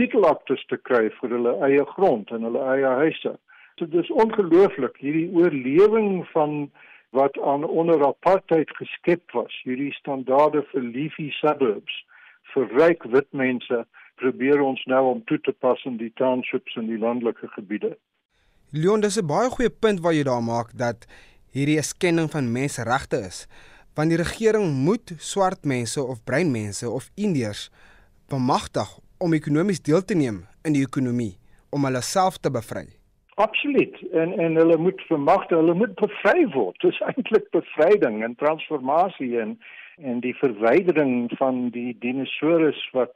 titelaktes 0.00 0.64
te 0.66 0.76
kry 0.76 1.10
vir 1.20 1.34
hulle 1.36 1.52
eie 1.68 1.84
grond 1.84 2.30
en 2.30 2.48
hulle 2.48 2.64
eie 2.72 2.92
huise. 3.02 3.36
So 3.76 3.86
dit 3.86 4.00
is 4.04 4.10
ongelooflik 4.10 4.96
hierdie 5.04 5.28
oorlewing 5.36 6.26
van 6.32 6.70
wat 7.16 7.38
aan 7.40 7.64
onder 7.64 8.06
apartheid 8.06 8.70
geskep 8.76 9.32
was, 9.32 9.60
hierdie 9.64 9.92
standaarde 9.92 10.64
vir 10.72 10.82
leafy 10.82 11.30
suburbs 11.40 12.02
vir 12.54 12.68
ryk 12.80 13.04
wit 13.12 13.28
mense 13.32 13.84
probeer 14.20 14.62
ons 14.64 14.82
nou 14.88 15.02
om 15.12 15.22
toe 15.28 15.38
te 15.44 15.52
pas 15.52 15.82
in 15.84 15.96
die 16.00 16.12
townships 16.20 16.76
en 16.80 16.88
die 16.88 17.00
landelike 17.00 17.48
gebiede. 17.52 17.96
Leon, 18.72 19.00
dis 19.00 19.16
'n 19.16 19.26
baie 19.26 19.48
goeie 19.48 19.70
punt 19.70 20.00
wat 20.00 20.14
jy 20.14 20.24
daar 20.26 20.42
maak 20.42 20.74
dat 20.74 21.06
hierdie 21.54 21.78
'n 21.78 21.82
skending 21.82 22.30
van 22.30 22.52
menseregte 22.52 23.16
is. 23.16 23.46
Want 23.94 24.08
die 24.10 24.18
regering 24.18 24.72
moet 24.84 25.14
swart 25.18 25.64
mense 25.64 26.02
of 26.02 26.24
bruin 26.24 26.50
mense 26.50 26.90
of 26.90 27.10
indiërs 27.14 27.70
bemagtig 28.28 28.88
om 29.18 29.32
ekonomies 29.32 29.82
deel 29.82 30.04
te 30.04 30.14
neem 30.14 30.46
in 30.64 30.72
die 30.72 30.82
ekonomie 30.82 31.38
om 31.70 31.84
hulle 31.84 32.00
self 32.00 32.38
te 32.38 32.50
bevry. 32.50 32.86
Absoluut. 33.36 33.96
En 34.12 34.38
en 34.38 34.54
hulle 34.56 34.76
moet 34.76 35.00
vermagtig, 35.00 35.56
hulle 35.56 35.74
moet 35.74 35.94
bevry 35.94 36.46
word. 36.50 36.80
Dit 36.80 36.92
is 36.92 37.00
eintlik 37.00 37.50
bevryding 37.50 38.24
en 38.24 38.34
transformasie 38.34 39.40
en 39.40 39.58
en 39.96 40.20
die 40.20 40.34
verwydering 40.34 41.30
van 41.38 41.70
die 41.70 41.96
dinosourus 41.98 42.88
wat 42.92 43.14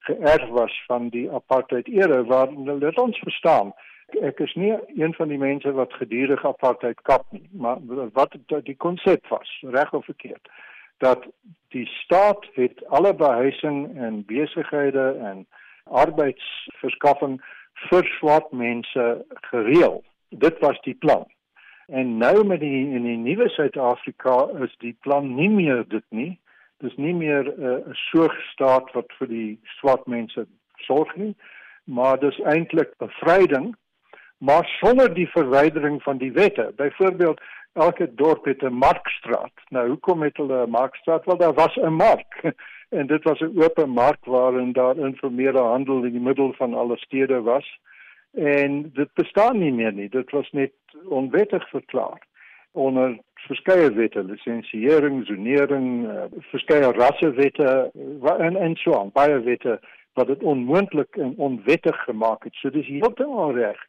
geërf 0.00 0.48
was 0.48 0.84
van 0.86 1.08
die 1.08 1.30
apartheid 1.30 1.88
era 1.88 2.22
waar 2.22 2.48
dit 2.80 2.98
ons 2.98 3.18
verstaan 3.18 3.72
ek 4.22 4.40
is 4.40 4.54
nie 4.54 4.72
een 4.96 5.14
van 5.14 5.28
die 5.28 5.38
mense 5.38 5.72
wat 5.72 5.92
gedurig 6.00 6.44
apartheid 6.46 7.00
kap 7.02 7.26
nie 7.32 7.48
maar 7.52 7.78
wat 8.12 8.36
die 8.64 8.76
konsep 8.76 9.26
was 9.28 9.50
reg 9.62 9.92
of 9.92 10.04
verkeerd 10.04 10.48
dat 10.98 11.26
die 11.74 11.86
staat 11.86 12.46
het 12.54 12.84
alle 12.86 13.14
behuising 13.14 13.96
en 13.96 14.24
besighede 14.26 15.08
en 15.30 15.46
arbeidsverskaffing 15.84 17.40
vir 17.88 18.12
swart 18.18 18.52
mense 18.52 19.08
gereël 19.50 20.02
dit 20.28 20.58
was 20.60 20.80
die 20.84 20.94
plan 20.94 21.26
En 21.88 22.16
nou 22.16 22.44
met 22.44 22.60
die 22.60 22.84
in 22.92 23.02
die 23.02 23.16
nuwe 23.16 23.48
Suid-Afrika 23.48 24.48
is 24.64 24.74
die 24.84 24.96
plan 25.00 25.34
nie 25.34 25.48
meer 25.48 25.86
dit 25.88 26.04
nie. 26.08 26.32
Dis 26.84 26.96
nie 27.00 27.14
meer 27.16 27.48
eh, 27.48 27.64
'n 27.64 27.88
uh, 27.88 27.94
sorgstaat 28.10 28.92
wat 28.92 29.14
vir 29.18 29.28
die 29.28 29.52
swart 29.78 30.04
mense 30.06 30.44
sorg 30.84 31.14
nie, 31.16 31.32
maar 31.84 32.20
dis 32.20 32.40
eintlik 32.44 32.92
bevryding, 33.00 33.72
maar 34.38 34.66
sonder 34.80 35.14
die 35.14 35.28
verwydering 35.28 36.02
van 36.02 36.16
die 36.16 36.32
wette. 36.32 36.72
Byvoorbeeld 36.76 37.40
elke 37.72 38.14
dorp 38.14 38.44
het 38.44 38.62
'n 38.62 38.72
markstraat. 38.72 39.52
Nou 39.68 39.88
hoekom 39.88 40.22
het 40.22 40.36
hulle 40.36 40.66
'n 40.66 40.70
markstraat? 40.70 41.24
Wel 41.24 41.36
daar 41.36 41.54
was 41.54 41.76
'n 41.76 41.92
mark. 41.92 42.40
En 42.88 43.06
dit 43.06 43.22
was 43.22 43.40
'n 43.40 43.52
oop 43.62 43.86
mark 43.86 44.24
waarin 44.24 44.72
daar 44.72 44.96
informele 44.96 45.60
handel 45.60 46.04
in 46.04 46.12
die 46.12 46.20
middel 46.20 46.52
van 46.52 46.74
alle 46.74 46.96
stede 46.96 47.40
was 47.40 47.78
en 48.32 48.90
dit 48.94 49.08
bestaan 49.14 49.58
nie 49.58 49.72
meer 49.72 49.92
nie 49.92 50.08
dit 50.08 50.30
was 50.30 50.50
net 50.50 50.72
onwettig 51.08 51.68
verklaar 51.68 52.26
onder 52.72 53.18
verskeie 53.34 53.90
wette 53.92 54.24
lisensiering 54.24 55.26
zonering 55.26 56.06
uh, 56.06 56.24
verskeie 56.50 56.92
rassewette 56.92 57.90
en 58.38 58.56
en 58.56 58.76
so 58.76 58.98
aan 58.98 59.10
baie 59.12 59.40
wette 59.40 59.80
wat 60.12 60.26
dit 60.26 60.42
onmoontlik 60.42 61.16
en 61.16 61.34
onwettig 61.36 62.02
gemaak 62.04 62.44
het 62.44 62.54
so 62.54 62.70
dis 62.70 62.86
heeltemal 62.86 63.54
reg 63.54 63.80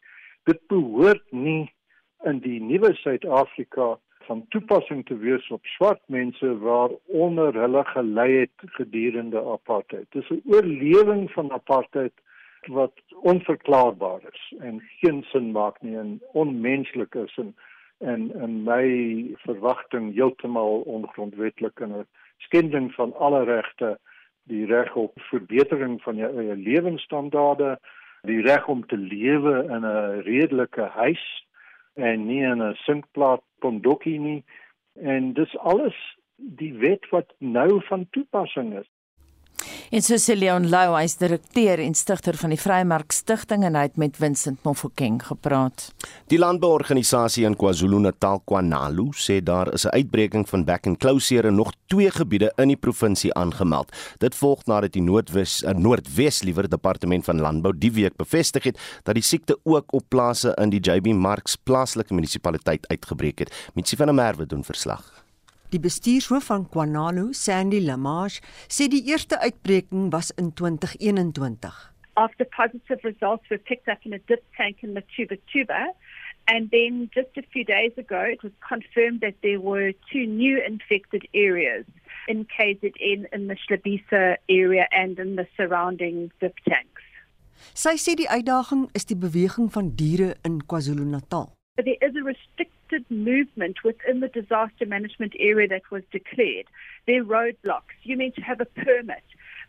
dit 0.50 0.62
behoort 0.72 1.26
nie 1.32 1.70
in 2.30 2.40
die 2.46 2.60
nuwe 2.62 2.94
Suid-Afrika 3.00 3.98
van 4.28 4.46
toepassing 4.54 5.06
te 5.06 5.18
wees 5.18 5.46
op 5.56 5.66
swart 5.76 6.02
mense 6.14 6.50
waar 6.64 6.94
onder 7.22 7.56
hulle 7.64 7.84
gelei 7.94 8.30
het 8.44 8.66
gedurende 8.78 9.42
apartheid. 9.54 10.08
Dis 10.16 10.30
'n 10.30 10.42
oorlewing 10.46 11.32
van 11.32 11.52
apartheid 11.52 12.14
wat 12.68 12.94
onverklaarbaar 13.34 14.22
is 14.32 14.54
en 14.60 14.82
geen 15.00 15.24
sin 15.32 15.52
maak 15.52 15.82
nie 15.82 15.98
en 15.98 16.22
onmenslik 16.34 17.16
is 17.16 17.38
en 17.38 17.56
en 18.00 18.32
in 18.42 18.64
my 18.64 18.86
verwagting 19.46 20.14
heeltemal 20.16 20.82
ongrondwetlik 20.98 21.80
en 21.80 21.92
'n 21.92 22.08
skending 22.38 22.94
van 22.94 23.16
alle 23.16 23.44
regte 23.44 24.00
die 24.44 24.66
reg 24.66 24.96
op 24.96 25.12
verbetering 25.16 26.02
van 26.02 26.16
jou 26.16 26.30
eie 26.40 26.56
lewensstandaarde 26.56 27.80
die 28.22 28.42
reg 28.42 28.68
om 28.68 28.86
te 28.86 28.98
lewe 28.98 29.64
in 29.64 29.86
'n 29.86 30.22
redelike 30.22 30.82
huis 30.82 31.46
en 31.96 32.26
nie 32.26 32.44
in 32.44 32.62
'n 32.62 32.76
sinkplaas 32.76 33.40
pondokkie 33.60 34.20
nie. 34.20 34.44
En 35.02 35.34
dis 35.34 35.58
alles 35.58 35.96
die 36.36 36.74
wet 36.74 37.10
wat 37.10 37.34
nou 37.38 37.82
van 37.84 38.08
toepassing 38.10 38.80
is 38.80 38.90
En 39.90 40.04
so 40.06 40.20
sê 40.22 40.36
Leon 40.38 40.68
Lou, 40.70 40.92
hy's 40.94 41.16
direkteur 41.18 41.82
en 41.82 41.96
stigter 41.98 42.38
van 42.38 42.52
die 42.54 42.60
Vrymark 42.62 43.10
Stichting 43.16 43.64
en 43.66 43.74
hy 43.74 43.88
het 43.88 43.96
met 43.98 44.20
Vincent 44.22 44.60
Mofokeng 44.62 45.16
gepraat. 45.26 45.88
Die 46.30 46.38
landbouorganisasie 46.38 47.48
in 47.50 47.56
KwaZulu-Natal, 47.58 48.44
KwaNalu, 48.46 49.08
sê 49.18 49.40
daar 49.42 49.74
is 49.74 49.88
'n 49.88 49.96
uitbreking 49.98 50.46
van 50.46 50.66
back 50.66 50.86
and 50.86 51.00
closure 51.00 51.48
in 51.48 51.56
nog 51.56 51.74
twee 51.88 52.12
gebiede 52.12 52.52
in 52.58 52.68
die 52.68 52.78
provinsie 52.78 53.34
aangemeld. 53.34 53.90
Dit 54.20 54.36
volg 54.36 54.66
nadat 54.66 54.94
die 54.94 55.02
Noordwes 55.02 55.64
uh, 55.64 55.72
Noordwes 55.74 56.44
liewer 56.44 56.70
departement 56.70 57.26
van 57.26 57.42
landbou 57.42 57.74
die 57.74 57.92
week 57.92 58.16
bevestig 58.16 58.64
het 58.64 58.78
dat 59.04 59.16
die 59.16 59.24
siekte 59.24 59.58
ook 59.64 59.94
op 59.94 60.04
plase 60.10 60.54
in 60.62 60.70
die 60.70 60.80
JB 60.80 61.08
Marks 61.14 61.56
plaaslike 61.56 62.14
munisipaliteit 62.14 62.88
uitgebreek 62.88 63.40
het. 63.40 63.70
Mitsi 63.74 63.96
van 63.96 64.06
der 64.06 64.16
Merwe 64.16 64.46
doen 64.46 64.64
verslag. 64.64 65.29
Die 65.70 65.80
bestuurshoof 65.80 66.48
van 66.50 66.64
Kwanalo, 66.70 67.28
Sandy 67.32 67.80
Lamage, 67.86 68.42
sê 68.68 68.88
die 68.90 69.04
eerste 69.06 69.38
uitbreking 69.38 70.10
was 70.12 70.32
in 70.32 70.50
2021. 70.58 71.94
After 72.18 72.46
positive 72.46 73.04
results 73.04 73.46
were 73.50 73.62
picked 73.62 73.88
up 73.88 74.02
in 74.04 74.14
a 74.14 74.20
dip 74.26 74.42
tank 74.58 74.82
in 74.82 74.94
Matuba 74.94 75.38
Tuba, 75.54 75.94
and 76.48 76.72
then 76.72 77.12
just 77.14 77.38
a 77.38 77.44
few 77.54 77.64
days 77.64 77.94
ago 77.98 78.20
it 78.20 78.42
was 78.42 78.52
confirmed 78.68 79.22
that 79.22 79.36
there 79.44 79.62
were 79.62 79.94
two 80.12 80.26
new 80.26 80.58
infected 80.58 81.28
areas 81.36 81.86
in 82.28 82.48
KZN 82.50 83.30
in 83.32 83.48
the 83.48 83.56
Shlabisa 83.56 84.38
area 84.50 84.88
and 84.92 85.20
in 85.20 85.36
the 85.36 85.46
surrounding 85.56 86.32
dip 86.42 86.58
tanks. 86.68 87.06
Sy 87.78 87.94
sê 88.02 88.18
die 88.18 88.26
uitdaging 88.26 88.90
is 88.98 89.06
die 89.06 89.20
beweging 89.20 89.70
van 89.70 89.94
diere 89.94 90.34
in 90.42 90.64
KwaZulu-Natal. 90.66 91.52
There 91.78 92.02
is 92.02 92.16
a 92.16 92.26
restrict 92.26 92.74
restricted 92.90 93.10
movement 93.16 93.84
within 93.84 94.20
the 94.20 94.28
disaster 94.28 94.86
management 94.86 95.34
area 95.40 95.68
that 95.68 95.90
was 95.92 96.04
declared. 96.12 96.66
There 97.08 97.22
are 97.22 97.26
roadblocks. 97.26 97.96
You 98.04 98.16
need 98.16 98.36
to 98.36 98.42
have 98.42 98.62
a 98.62 98.66
permit. 98.66 99.24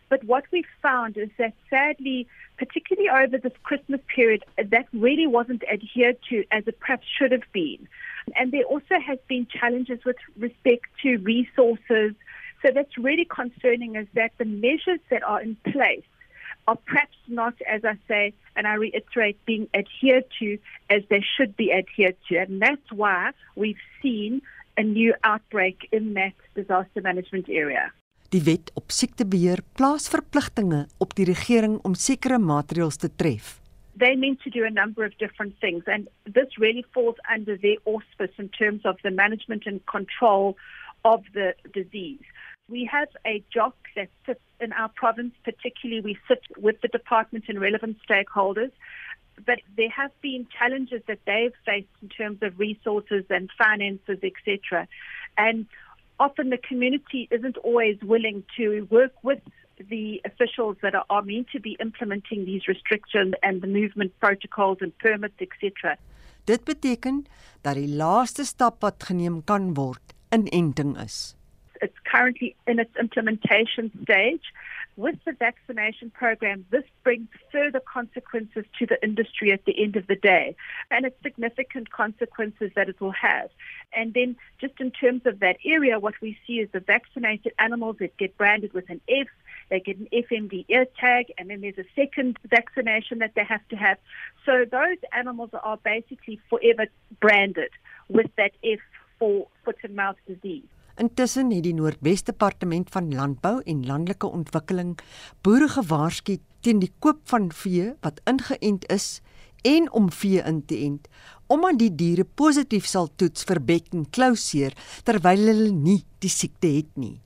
But 0.09 0.23
what 0.25 0.43
we 0.51 0.65
found 0.81 1.17
is 1.17 1.29
that 1.37 1.53
sadly, 1.69 2.27
particularly 2.57 3.09
over 3.09 3.37
this 3.37 3.53
Christmas 3.63 4.01
period, 4.13 4.43
that 4.57 4.87
really 4.93 5.27
wasn't 5.27 5.63
adhered 5.71 6.17
to 6.29 6.43
as 6.51 6.67
it 6.67 6.79
perhaps 6.79 7.07
should 7.17 7.31
have 7.31 7.49
been. 7.53 7.87
And 8.35 8.51
there 8.51 8.63
also 8.63 8.99
has 8.99 9.19
been 9.27 9.47
challenges 9.47 10.03
with 10.05 10.17
respect 10.37 10.85
to 11.03 11.17
resources. 11.17 12.13
So 12.61 12.71
that's 12.73 12.97
really 12.97 13.25
concerning 13.25 13.95
is 13.95 14.07
that 14.13 14.31
the 14.37 14.45
measures 14.45 14.99
that 15.09 15.23
are 15.23 15.41
in 15.41 15.55
place 15.71 16.03
are 16.67 16.77
perhaps 16.85 17.17
not, 17.27 17.53
as 17.67 17.83
I 17.83 17.97
say, 18.07 18.33
and 18.55 18.67
I 18.67 18.75
reiterate, 18.75 19.37
being 19.45 19.67
adhered 19.73 20.25
to 20.39 20.57
as 20.89 21.01
they 21.09 21.23
should 21.35 21.55
be 21.55 21.71
adhered 21.71 22.17
to. 22.29 22.37
And 22.37 22.61
that's 22.61 22.91
why 22.91 23.31
we've 23.55 23.83
seen 24.01 24.41
a 24.77 24.83
new 24.83 25.13
outbreak 25.23 25.87
in 25.91 26.13
that 26.13 26.33
disaster 26.55 27.01
management 27.01 27.49
area. 27.49 27.91
Die 28.31 28.43
wet 28.47 28.71
op 28.79 28.93
siektebeheer 28.95 29.59
plaas 29.75 30.07
verpligtinge 30.07 30.85
op 31.03 31.15
die 31.17 31.25
regering 31.27 31.81
om 31.87 31.97
sekere 31.99 32.39
maatreëls 32.39 33.01
te 33.01 33.09
tref. 33.15 33.57
They 33.99 34.15
mean 34.15 34.37
to 34.43 34.49
do 34.49 34.63
a 34.63 34.71
number 34.71 35.03
of 35.03 35.17
different 35.19 35.59
things 35.59 35.83
and 35.85 36.07
this 36.23 36.57
really 36.57 36.85
falls 36.95 37.19
under 37.27 37.57
their 37.57 37.75
auspice 37.83 38.31
in 38.37 38.47
terms 38.55 38.85
of 38.85 39.01
the 39.03 39.11
management 39.11 39.67
and 39.67 39.83
control 39.85 40.55
of 41.03 41.27
the 41.33 41.53
disease. 41.73 42.23
We 42.71 42.85
have 42.85 43.09
a 43.25 43.43
JOC 43.53 43.73
that 43.97 44.07
sits 44.25 44.39
in 44.61 44.71
our 44.71 44.87
province, 44.87 45.33
particularly 45.43 46.01
we 46.01 46.17
sit 46.29 46.41
with 46.57 46.79
the 46.81 46.87
department 46.87 47.45
and 47.49 47.59
relevant 47.59 47.97
stakeholders. 48.09 48.71
But 49.45 49.59
there 49.75 49.89
have 49.89 50.11
been 50.21 50.47
challenges 50.57 51.01
that 51.07 51.19
they've 51.25 51.53
faced 51.65 51.89
in 52.01 52.07
terms 52.07 52.39
of 52.41 52.57
resources 52.57 53.25
and 53.29 53.49
finances, 53.57 54.19
etc. 54.23 54.87
And 55.37 55.65
often 56.17 56.49
the 56.49 56.57
community 56.57 57.27
isn't 57.29 57.57
always 57.57 57.97
willing 58.01 58.45
to 58.55 58.87
work 58.89 59.13
with 59.21 59.41
the 59.89 60.21
officials 60.23 60.77
that 60.81 60.95
are, 60.95 61.05
are 61.09 61.23
meant 61.23 61.47
to 61.51 61.59
be 61.59 61.75
implementing 61.81 62.45
these 62.45 62.69
restrictions 62.69 63.33
and 63.43 63.61
the 63.61 63.67
movement 63.67 64.17
protocols 64.21 64.77
and 64.79 64.97
permits, 64.99 65.41
etc. 65.41 65.97
Dit 66.45 66.63
beteken 66.63 67.25
dat 67.61 67.75
die 67.75 67.89
laaste 67.89 68.45
stap 68.45 68.79
wat 68.81 69.03
geneem 69.09 69.43
kan 69.43 69.73
word 69.73 70.15
inenting 70.31 70.95
is. 71.03 71.35
Currently 72.11 72.55
in 72.67 72.79
its 72.79 72.95
implementation 72.99 73.91
stage. 74.03 74.43
With 74.97 75.15
the 75.25 75.31
vaccination 75.31 76.09
program, 76.09 76.65
this 76.69 76.83
brings 77.03 77.29
further 77.51 77.79
consequences 77.79 78.65
to 78.77 78.85
the 78.85 79.01
industry 79.01 79.53
at 79.53 79.63
the 79.63 79.81
end 79.81 79.95
of 79.95 80.05
the 80.07 80.15
day, 80.15 80.55
and 80.91 81.05
it's 81.05 81.15
significant 81.23 81.91
consequences 81.91 82.71
that 82.75 82.89
it 82.89 82.99
will 82.99 83.13
have. 83.13 83.49
And 83.95 84.13
then, 84.13 84.35
just 84.59 84.73
in 84.81 84.91
terms 84.91 85.21
of 85.25 85.39
that 85.39 85.57
area, 85.65 85.97
what 85.97 86.15
we 86.21 86.37
see 86.45 86.59
is 86.59 86.69
the 86.73 86.81
vaccinated 86.81 87.53
animals 87.57 87.97
that 87.99 88.17
get 88.17 88.37
branded 88.37 88.73
with 88.73 88.89
an 88.89 88.99
F, 89.07 89.27
they 89.69 89.79
get 89.79 89.97
an 89.97 90.09
FMD 90.11 90.65
ear 90.67 90.85
tag, 90.99 91.31
and 91.37 91.49
then 91.49 91.61
there's 91.61 91.77
a 91.77 91.87
second 91.95 92.37
vaccination 92.43 93.19
that 93.19 93.33
they 93.35 93.45
have 93.45 93.65
to 93.69 93.77
have. 93.77 93.97
So 94.45 94.65
those 94.69 94.97
animals 95.13 95.51
are 95.53 95.77
basically 95.77 96.41
forever 96.49 96.87
branded 97.21 97.71
with 98.09 98.29
that 98.35 98.51
F 98.61 98.79
for 99.17 99.47
foot 99.63 99.77
and 99.83 99.95
mouth 99.95 100.17
disease. 100.27 100.65
Intussen 100.99 101.51
het 101.51 101.63
die 101.63 101.73
Noordwes 101.73 102.23
Departement 102.27 102.89
van 102.91 103.13
Landbou 103.15 103.61
en 103.65 103.85
Landelike 103.85 104.27
Ontwikkeling 104.27 104.97
boere 105.41 105.69
gewaarsku 105.71 106.37
teen 106.61 106.81
die 106.83 106.91
koop 106.99 107.21
van 107.31 107.51
vee 107.55 107.93
wat 108.01 108.19
ingeënt 108.29 108.87
is 108.91 109.21
en 109.63 109.91
om 109.91 110.11
vee 110.11 110.41
in 110.43 110.65
te 110.65 110.77
ent 110.83 111.07
omdat 111.51 111.79
die 111.79 111.91
diere 111.95 112.23
positief 112.23 112.85
sal 112.87 113.09
toets 113.19 113.43
vir 113.47 113.59
bek 113.71 113.91
en 113.95 114.05
klouseer 114.15 114.75
terwyl 115.07 115.47
hulle 115.51 115.71
nie 115.75 115.99
die 116.23 116.31
siekte 116.31 116.69
het 116.77 116.91
nie. 116.95 117.17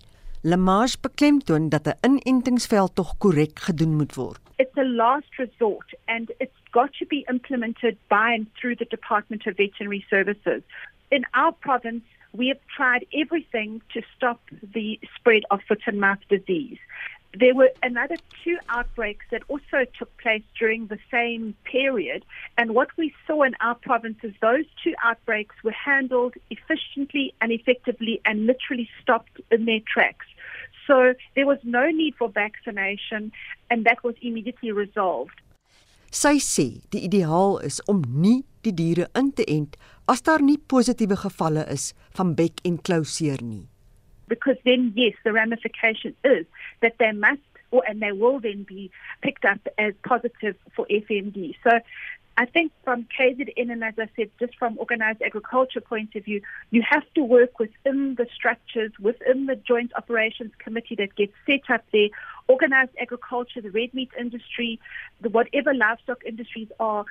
Lamage 0.41 0.97
beklemtoon 1.01 1.69
dat 1.69 1.87
'n 1.87 1.97
inentingsveld 2.07 2.95
tog 2.95 3.17
korrek 3.17 3.59
gedoen 3.59 3.95
moet 3.97 4.15
word. 4.15 4.41
It's 4.57 4.77
a 4.77 4.83
last 4.83 5.31
resort 5.37 5.93
and 6.05 6.31
it's 6.39 6.59
got 6.71 6.93
to 6.99 7.05
be 7.05 7.23
implemented 7.29 7.97
by 8.09 8.33
and 8.37 8.47
through 8.55 8.77
the 8.77 8.89
Department 8.89 9.47
of 9.47 9.55
Veterinary 9.55 10.05
Services. 10.09 10.61
In 11.09 11.25
our 11.31 11.53
province 11.53 12.05
we 12.35 12.47
have 12.49 12.59
tried 12.75 13.05
everything 13.13 13.81
to 13.93 14.01
stop 14.15 14.39
the 14.73 14.99
spread 15.15 15.43
of 15.51 15.61
foot 15.67 15.81
and 15.85 15.99
mouth 15.99 16.19
disease. 16.29 16.77
There 17.37 17.53
were 17.53 17.71
another 17.83 18.15
two 18.43 18.57
outbreaks 18.69 19.25
that 19.31 19.41
also 19.49 19.85
took 19.99 20.15
place 20.17 20.43
during 20.57 20.87
the 20.87 20.99
same 21.11 21.53
period. 21.65 22.23
And 22.57 22.73
what 22.73 22.89
we 22.97 23.13
saw 23.27 23.43
in 23.43 23.55
our 23.59 23.75
province 23.75 24.19
is 24.23 24.33
those 24.41 24.65
two 24.81 24.93
outbreaks 25.03 25.55
were 25.61 25.71
handled 25.71 26.35
efficiently 26.49 27.33
and 27.41 27.51
effectively 27.51 28.21
and 28.23 28.45
literally 28.45 28.89
stopped 29.01 29.41
in 29.51 29.65
their 29.65 29.81
tracks. 29.85 30.27
So 30.87 31.13
there 31.35 31.45
was 31.45 31.59
no 31.63 31.89
need 31.89 32.15
for 32.15 32.29
vaccination, 32.29 33.31
and 33.69 33.85
that 33.85 34.03
was 34.03 34.15
immediately 34.21 34.71
resolved. 34.71 35.41
Sy 36.15 36.37
sê 36.39 36.65
die 36.93 37.01
ideaal 37.09 37.57
is 37.59 37.81
om 37.91 38.05
nie 38.07 38.45
die 38.63 38.71
diere 38.71 39.09
in 39.19 39.33
te 39.35 39.43
ent 39.51 39.75
as 40.05 40.21
daar 40.21 40.41
nie 40.41 40.57
positiewe 40.57 41.17
gevalle 41.17 41.65
is 41.71 41.93
van 42.17 42.35
bek 42.35 42.61
en 42.63 42.81
klouseer 42.81 43.41
nie. 43.41 43.67
Because 44.27 44.57
then 44.63 44.91
yes 44.95 45.15
the 45.23 45.31
ramification 45.31 46.15
is 46.23 46.45
that 46.81 46.97
they 46.97 47.11
must 47.11 47.41
or 47.71 47.83
and 47.87 48.01
they 48.01 48.11
will 48.11 48.39
then 48.39 48.63
be 48.63 48.91
picked 49.21 49.45
up 49.45 49.59
as 49.77 49.93
positive 50.03 50.55
for 50.75 50.85
FMD. 50.89 51.55
So 51.63 51.79
I 52.37 52.45
think 52.45 52.73
from 52.83 53.07
KZN 53.17 53.71
and 53.71 53.83
as 53.83 53.93
I 53.97 54.09
said, 54.15 54.29
just 54.39 54.57
from 54.57 54.77
organized 54.77 55.21
agriculture 55.21 55.79
point 55.79 56.15
of 56.15 56.25
view, 56.25 56.41
you 56.69 56.83
have 56.87 57.03
to 57.15 57.23
work 57.23 57.59
within 57.59 58.15
the 58.15 58.27
structures, 58.33 58.91
within 58.99 59.45
the 59.45 59.55
joint 59.55 59.93
operations 59.95 60.51
committee 60.59 60.95
that 60.95 61.15
gets 61.15 61.31
set 61.45 61.69
up 61.69 61.85
there. 61.93 62.09
Organized 62.49 62.91
agriculture, 62.99 63.61
the 63.61 63.71
red 63.71 63.93
meat 63.93 64.11
industry, 64.19 64.79
the 65.21 65.29
whatever 65.29 65.73
livestock 65.73 66.25
industries 66.25 66.67
are, 66.77 67.05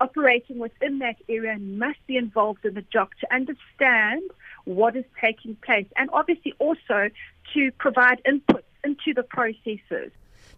operating 0.00 0.58
within 0.58 0.98
that 0.98 1.16
area 1.28 1.58
must 1.58 1.98
be 2.06 2.16
involved 2.16 2.64
in 2.64 2.74
the 2.74 2.84
job 2.92 3.08
to 3.20 3.34
understand 3.34 4.22
what 4.64 4.96
is 4.96 5.04
taking 5.20 5.56
place 5.56 5.86
and 5.96 6.10
obviously 6.12 6.54
also 6.58 7.10
to 7.52 7.70
provide 7.78 8.20
input 8.24 8.64
into 8.84 9.14
the 9.14 9.22
processes. 9.22 10.10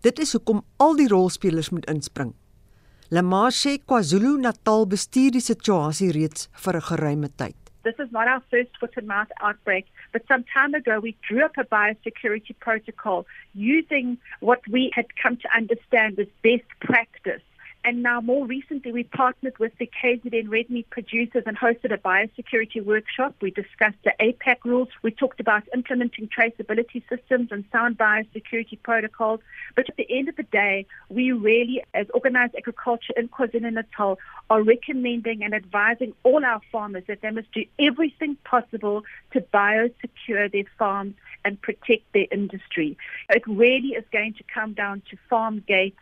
Dit 0.03 0.19
is 0.19 0.33
hoekom 0.33 0.63
al 0.79 0.97
die 0.97 1.09
rolspelers 1.11 1.71
moet 1.71 1.87
inspring. 1.91 2.35
Lamashe 3.11 3.79
KwaZulu-Natal 3.87 4.87
bestuur 4.91 5.31
die 5.37 5.43
situasie 5.43 6.11
reeds 6.15 6.49
vir 6.65 6.77
'n 6.77 6.87
geruime 6.89 7.29
tyd. 7.37 7.55
This 7.83 7.99
is 7.99 8.11
not 8.11 8.27
our 8.27 8.43
first 8.51 8.77
foot 8.81 8.97
and 8.97 9.07
mouth 9.07 9.31
outbreak, 9.41 9.87
but 10.13 10.27
some 10.27 10.45
time 10.53 10.75
ago 10.75 10.99
we 10.99 11.15
drew 11.29 11.45
up 11.45 11.57
a 11.57 11.65
biosecurity 11.65 12.55
protocol 12.59 13.27
using 13.55 14.19
what 14.41 14.61
we 14.69 14.91
had 14.93 15.07
come 15.23 15.37
to 15.37 15.49
understand 15.57 16.19
as 16.19 16.27
best 16.43 16.67
practice 16.81 17.43
And 17.87 18.03
now, 18.03 18.21
more 18.21 18.45
recently, 18.45 18.91
we 18.91 19.05
partnered 19.05 19.57
with 19.61 19.71
the 19.79 19.89
KZN 20.03 20.51
red 20.51 20.69
meat 20.69 20.91
producers 20.91 21.45
and 21.47 21.57
hosted 21.57 21.95
a 21.95 21.99
biosecurity 21.99 22.85
workshop. 22.85 23.37
We 23.41 23.53
discussed 23.53 23.99
the 24.03 24.13
APAC 24.19 24.57
rules. 24.65 24.89
We 25.03 25.13
talked 25.13 25.39
about 25.39 25.63
implementing 25.73 26.29
traceability 26.29 27.05
systems 27.09 27.53
and 27.53 27.65
sound 27.71 27.97
biosecurity 27.97 28.83
protocols. 28.83 29.39
But 29.77 29.89
at 29.89 29.95
the 29.95 30.07
end 30.11 30.29
of 30.29 30.35
the 30.35 30.43
day, 30.43 30.87
we 31.11 31.31
really, 31.31 31.85
as 31.95 32.09
organized 32.13 32.57
agriculture 32.57 33.13
in 33.17 33.29
KwaZulu-Natal, 33.29 34.19
are 34.51 34.63
recommending 34.65 35.45
and 35.45 35.55
advising 35.55 36.13
all 36.25 36.45
our 36.45 36.61
farmers 36.73 37.05
that 37.07 37.21
they 37.21 37.31
must 37.31 37.53
do 37.53 37.65
everything 37.79 38.37
possible 38.43 39.05
to 39.31 39.41
biosecure 39.41 40.51
their 40.51 40.65
farms 40.77 41.15
and 41.45 41.63
protect 41.63 42.13
their 42.13 42.27
industry. 42.33 42.99
It 43.31 43.47
really 43.47 43.91
is 43.91 44.05
going 44.11 44.35
to 44.35 44.43
come 44.53 44.73
down 44.73 45.03
to 45.11 45.17
farm 45.31 45.63
gate 45.69 45.95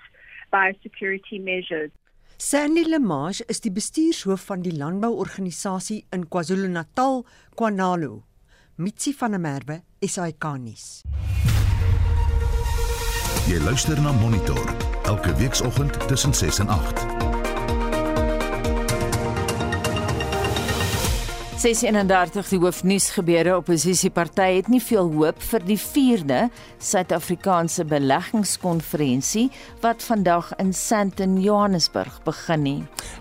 biosecurity 0.55 1.41
measures. 1.43 1.91
Sandy 2.37 2.83
Lemage 2.83 3.45
is 3.47 3.61
die 3.61 3.73
bestuurshoof 3.73 4.47
van 4.51 4.63
die 4.63 4.75
landbouorganisasie 4.75 6.05
in 6.13 6.29
KwaZulu-Natal, 6.29 7.25
Kwanalo. 7.55 8.25
Mitsi 8.77 9.15
van 9.19 9.31
der 9.31 9.41
Merwe, 9.41 9.81
SAK-nuus. 10.03 11.03
Jy 13.49 13.59
luister 13.63 14.01
na 14.03 14.13
Monitor 14.13 14.65
elke 15.05 15.35
weekoggend 15.39 16.09
tussen 16.09 16.35
6 16.35 16.59
en 16.59 16.69
8. 16.69 17.14
631 21.65 22.51
die 22.53 22.59
hoofnuus 22.61 23.07
gebeure 23.15 23.55
oppositieparty 23.57 24.59
het 24.59 24.67
nie 24.69 24.83
veel 24.85 25.07
hoop 25.15 25.39
vir 25.49 25.63
die 25.65 25.79
4de 25.81 26.41
Suid-Afrikaanse 26.85 27.87
beleggingskonferensie 27.89 29.47
wat 29.81 30.05
vandag 30.05 30.51
in 30.61 30.75
Sandton 30.77 31.39
Johannesburg 31.41 32.19
begin 32.27 32.63
nie. 32.67 32.75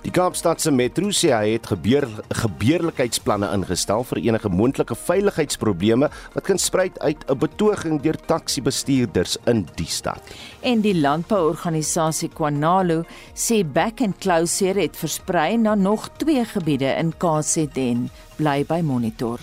Die 0.04 0.12
Kaapstadse 0.12 0.74
Metro 0.76 1.14
sê 1.16 1.32
hy 1.32 1.54
het 1.54 1.70
gebeur 1.72 2.10
gebeurlikheidsplanne 2.42 3.48
ingestel 3.56 4.04
vir 4.10 4.20
enige 4.26 4.52
moontlike 4.52 5.00
veiligheidsprobleme 5.06 6.12
wat 6.34 6.48
kan 6.50 6.60
spruit 6.60 7.00
uit 7.00 7.24
'n 7.30 7.40
betoging 7.40 8.02
deur 8.04 8.20
taxi-bestuurders 8.28 9.38
in 9.48 9.64
die 9.80 9.88
stad. 9.88 10.20
En 10.60 10.82
die 10.82 11.00
landbouorganisasie 11.00 12.30
Kwanalo 12.36 13.06
sê 13.34 13.64
back 13.64 14.02
and 14.02 14.20
closure 14.20 14.82
het 14.82 14.98
versprei 14.98 15.56
na 15.56 15.76
nog 15.76 16.10
twee 16.18 16.44
gebiede 16.44 16.92
in 17.00 17.14
KZN 17.18 18.10
bly 18.38 18.64
by 18.66 18.82
Monitor. 18.82 19.40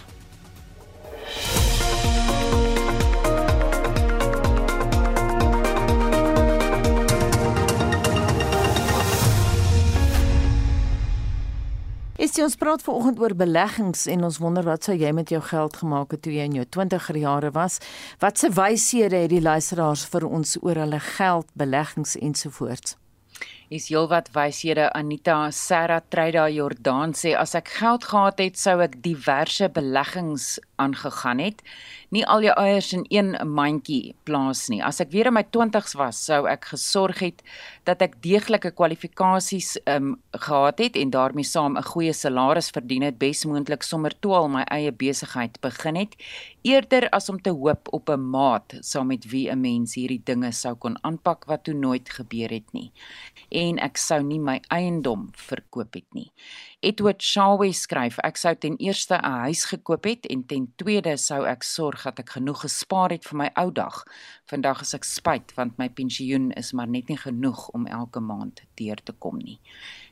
Is 12.21 12.37
ons 12.37 12.55
praat 12.61 12.83
vanoggend 12.85 13.19
oor 13.19 13.33
beleggings 13.35 14.05
en 14.07 14.27
ons 14.29 14.37
wonder 14.39 14.67
wat 14.69 14.85
sou 14.85 14.95
jy 14.95 15.09
met 15.17 15.33
jou 15.33 15.41
geld 15.41 15.79
gemaak 15.81 16.13
het 16.13 16.21
toe 16.23 16.35
jy 16.35 16.45
in 16.51 16.59
jou 16.61 16.67
20er 16.77 17.17
jare 17.17 17.51
was? 17.57 17.81
Wat 18.21 18.39
se 18.39 18.53
wyshede 18.53 19.25
het 19.25 19.33
die 19.33 19.41
luisteraars 19.41 20.05
vir 20.13 20.29
ons 20.29 20.59
oor 20.61 20.83
hulle 20.85 21.01
geld, 21.17 21.49
beleggings 21.57 22.19
ensovoorts? 22.21 23.01
Is 23.71 23.85
heelwat 23.87 24.33
wyshede 24.35 24.89
Anita 24.99 25.53
Serra 25.55 26.01
Treda 26.11 26.49
Jordan 26.51 27.13
sê 27.15 27.37
as 27.39 27.53
ek 27.55 27.69
geld 27.79 28.09
gehad 28.11 28.43
het 28.43 28.59
sou 28.59 28.81
ek 28.83 28.97
diverse 29.05 29.69
beleggings 29.77 30.57
aangegaan 30.83 31.39
het 31.39 31.63
nie 32.11 32.25
al 32.27 32.43
jou 32.43 32.55
eiers 32.59 32.91
in 32.97 33.05
een 33.15 33.31
mandjie 33.47 34.15
plaas 34.27 34.65
nie. 34.73 34.81
As 34.83 34.99
ek 35.03 35.13
weer 35.15 35.31
in 35.31 35.37
my 35.37 35.45
20's 35.55 35.95
was, 35.99 36.19
sou 36.27 36.43
ek 36.51 36.67
gesorg 36.73 37.23
het 37.23 37.45
dat 37.87 38.03
ek 38.03 38.19
deeglike 38.25 38.73
kwalifikasies 38.75 39.77
um 39.87 40.17
gehad 40.35 40.83
het 40.83 40.99
en 40.99 41.15
daarmee 41.15 41.47
saam 41.47 41.79
'n 41.79 41.87
goeie 41.93 42.13
salaris 42.13 42.71
verdien 42.75 43.07
het, 43.07 43.23
besmoontlik 43.23 43.87
sommer 43.87 44.13
toe 44.21 44.35
al 44.35 44.49
my 44.49 44.65
eie 44.67 44.91
besigheid 44.91 45.61
begin 45.63 45.97
het, 45.97 46.17
eerder 46.63 47.09
as 47.11 47.29
om 47.29 47.39
te 47.41 47.51
hoop 47.51 47.89
op 47.93 48.11
'n 48.11 48.31
maat 48.31 48.75
saam 48.81 49.07
met 49.07 49.25
wie 49.31 49.51
'n 49.51 49.61
mens 49.61 49.95
hierdie 49.95 50.23
dinge 50.25 50.53
sou 50.53 50.75
kon 50.75 50.97
aanpak 51.05 51.45
wat 51.45 51.65
toe 51.65 51.75
nooit 51.75 52.11
gebeur 52.11 52.51
het 52.51 52.73
nie. 52.73 52.93
En 53.51 53.79
ek 53.79 53.97
sou 53.97 54.23
nie 54.23 54.39
my 54.39 54.61
eiendom 54.69 55.29
verkoop 55.33 55.95
het 55.95 56.15
nie. 56.15 56.33
Edward 56.81 57.23
Shawe 57.23 57.73
skryf 57.73 58.19
ek 58.19 58.37
sou 58.37 58.55
ten 58.55 58.77
eerste 58.77 59.15
'n 59.15 59.25
huis 59.45 59.65
gekoop 59.65 60.05
het 60.05 60.27
en 60.27 60.47
ten 60.47 60.73
tweede 60.77 61.17
sou 61.17 61.47
ek 61.47 61.63
sorg 61.63 62.03
dat 62.03 62.19
ek 62.19 62.31
genoeg 62.31 62.61
gespaar 62.61 63.11
het 63.11 63.25
vir 63.25 63.37
my 63.37 63.51
ou 63.55 63.71
dag. 63.73 64.05
Vandag 64.47 64.81
is 64.81 64.95
ek 64.95 65.05
spyt 65.05 65.55
want 65.57 65.79
my 65.79 65.89
pensioen 65.89 66.51
is 66.53 66.73
maar 66.73 66.89
net 66.89 67.09
nie 67.09 67.19
genoeg 67.19 67.69
om 67.69 67.87
elke 67.87 68.21
maand 68.21 68.63
deur 68.75 68.97
te 69.05 69.13
kom 69.13 69.39
nie. 69.39 69.61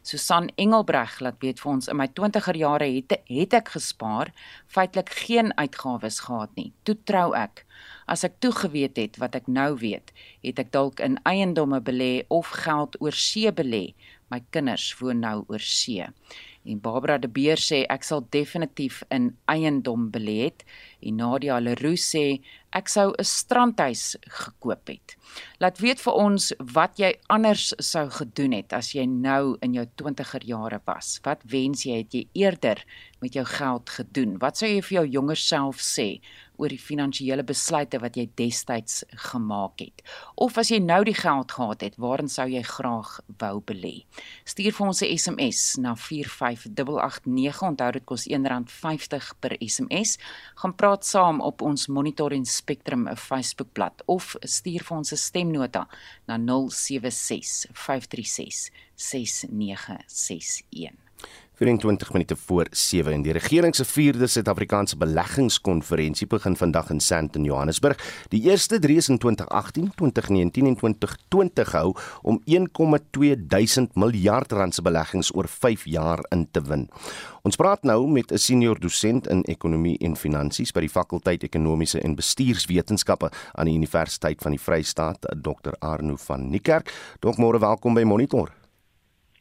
Susan 0.08 0.46
Engelbreg 0.56 1.18
laat 1.20 1.36
weet 1.44 1.58
vir 1.60 1.70
ons 1.74 1.88
in 1.92 1.98
my 2.00 2.06
20er 2.16 2.56
jare 2.56 2.86
het 2.88 3.12
het 3.28 3.56
ek 3.58 3.74
gespaar, 3.74 4.30
feitelik 4.72 5.10
geen 5.26 5.52
uitgawes 5.60 6.22
gehad 6.24 6.54
nie. 6.56 6.70
Toe 6.88 6.94
trou 7.10 7.34
ek. 7.36 7.66
As 8.08 8.24
ek 8.24 8.38
toe 8.40 8.54
geweet 8.56 8.96
het 8.96 9.18
wat 9.20 9.36
ek 9.36 9.50
nou 9.52 9.74
weet, 9.82 10.14
het 10.46 10.62
ek 10.64 10.72
dalk 10.72 11.02
in 11.04 11.18
eiendomme 11.28 11.82
belê 11.84 12.24
of 12.32 12.54
geld 12.64 12.96
oor 13.04 13.12
see 13.12 13.52
belê. 13.52 13.92
My 14.32 14.40
kinders 14.56 14.94
woon 14.96 15.20
nou 15.20 15.42
oor 15.52 15.60
see. 15.60 16.08
En 16.64 16.80
Barbara 16.80 17.18
de 17.20 17.28
Beer 17.28 17.60
sê 17.60 17.82
ek 17.92 18.08
sal 18.08 18.24
definitief 18.32 19.02
in 19.12 19.34
eiendom 19.52 20.08
belê 20.12 20.38
het. 20.46 20.64
En 21.02 21.16
Nadia 21.16 21.58
Leroux 21.58 22.00
sê 22.00 22.40
ek 22.72 22.88
sou 22.88 23.14
'n 23.18 23.24
strandhuis 23.24 24.16
gekoop 24.20 24.88
het. 24.88 25.16
Laat 25.58 25.78
weet 25.78 26.00
vir 26.00 26.12
ons 26.12 26.52
wat 26.72 26.98
jy 26.98 27.14
anders 27.28 27.72
sou 27.78 28.08
gedoen 28.10 28.52
het 28.52 28.72
as 28.72 28.92
jy 28.94 29.06
nou 29.06 29.56
in 29.62 29.74
jou 29.74 29.86
20er 29.96 30.44
jare 30.44 30.80
was. 30.84 31.20
Wat 31.24 31.42
wens 31.44 31.84
jy 31.84 31.96
het 32.02 32.12
jy 32.12 32.26
eerder 32.34 32.84
met 33.20 33.34
jou 33.34 33.44
geld 33.44 33.90
gedoen? 33.90 34.38
Wat 34.38 34.56
sou 34.56 34.68
jy 34.68 34.82
vir 34.82 34.96
jou 35.00 35.06
jonger 35.06 35.36
self 35.36 35.80
sê 35.80 36.20
oor 36.58 36.68
die 36.68 36.78
finansiële 36.78 37.44
besluite 37.46 37.98
wat 37.98 38.16
jy 38.16 38.28
destyds 38.34 39.04
gemaak 39.28 39.78
het? 39.80 40.02
Of 40.36 40.58
as 40.58 40.70
jy 40.70 40.78
nou 40.78 41.04
die 41.04 41.14
geld 41.14 41.52
gehad 41.52 41.80
het, 41.80 41.96
waarin 41.96 42.28
sou 42.28 42.48
jy 42.48 42.62
graag 42.62 43.20
wou 43.38 43.60
belê? 43.60 44.06
Stuur 44.44 44.72
vir 44.72 44.86
ons 44.86 45.02
'n 45.02 45.18
SMS 45.18 45.76
na 45.78 45.94
45889. 45.94 47.62
Onthou 47.62 47.92
dit 47.92 48.04
kos 48.04 48.26
R1.50 48.28 49.34
per 49.40 49.56
SMS. 49.60 50.18
Gaan 50.54 50.74
praat 50.74 50.87
saam 50.96 51.40
op 51.40 51.62
ons 51.62 51.86
Monitor 51.86 52.32
en 52.32 52.44
Spectrum 52.44 53.16
Facebookblad 53.16 54.02
of 54.06 54.36
stuur 54.40 54.84
vir 54.84 54.96
ons 54.96 55.12
'n 55.12 55.16
stemnota 55.16 55.88
na 56.26 56.38
076 56.38 57.66
536 57.72 58.70
6961. 58.94 61.07
24 61.58 62.12
minute 62.12 62.36
voor 62.36 62.66
7 62.70 63.12
en 63.12 63.22
die 63.22 63.32
regering 63.32 63.74
se 63.74 63.84
4de 63.84 64.28
Suid-Afrikaanse 64.30 64.96
beleggingskonferensie 64.96 66.26
begin 66.26 66.56
vandag 66.56 66.90
in 66.90 67.00
Sandton, 67.00 67.44
Johannesburg. 67.44 67.98
Die 68.28 68.42
eerste 68.42 68.78
3 68.78 68.96
is 68.96 69.08
in 69.08 69.18
2018, 69.18 69.90
2019 69.94 70.66
en 70.66 70.76
2020 70.76 71.72
hou 71.72 71.96
om 72.22 72.38
1,2 72.46 73.34
duisend 73.38 73.94
miljard 73.94 74.52
rand 74.52 74.74
se 74.74 74.82
beleggings 74.82 75.34
oor 75.34 75.48
5 75.48 75.84
jaar 75.84 76.22
in 76.30 76.46
te 76.50 76.62
win. 76.62 76.86
Ons 77.42 77.58
praat 77.58 77.82
nou 77.82 78.06
met 78.06 78.30
'n 78.32 78.38
senior 78.38 78.78
dosent 78.80 79.26
in 79.26 79.42
ekonomie 79.42 79.98
en 79.98 80.16
finansies 80.16 80.72
by 80.72 80.80
die 80.80 80.94
fakulteit 80.94 81.42
ekonomiese 81.42 82.00
en 82.00 82.14
bestuurswetenskappe 82.14 83.30
aan 83.52 83.66
die 83.66 83.74
Universiteit 83.74 84.42
van 84.42 84.50
die 84.50 84.60
Vrystaat, 84.60 85.18
Dr. 85.42 85.74
Arno 85.78 86.16
van 86.16 86.50
Niekerk. 86.50 86.92
Dok 87.20 87.36
môre 87.36 87.58
welkom 87.58 87.94
by 87.94 88.02
Monitor. 88.02 88.57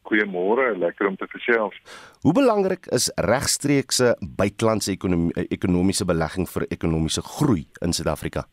Goeiemôre, 0.08 0.70
lekker 0.80 1.08
om 1.08 1.16
te 1.20 1.28
gesels. 1.28 1.76
Hoe 2.24 2.34
belangrik 2.34 2.88
is 2.96 3.10
regstreekse 3.16 4.14
buitelandse 4.22 4.94
ekonomie 4.94 5.48
ekonomiese 5.50 6.06
belegging 6.08 6.48
vir 6.50 6.68
ekonomiese 6.72 7.22
groei 7.22 7.66
in 7.84 7.94
Suid-Afrika? 7.94 8.46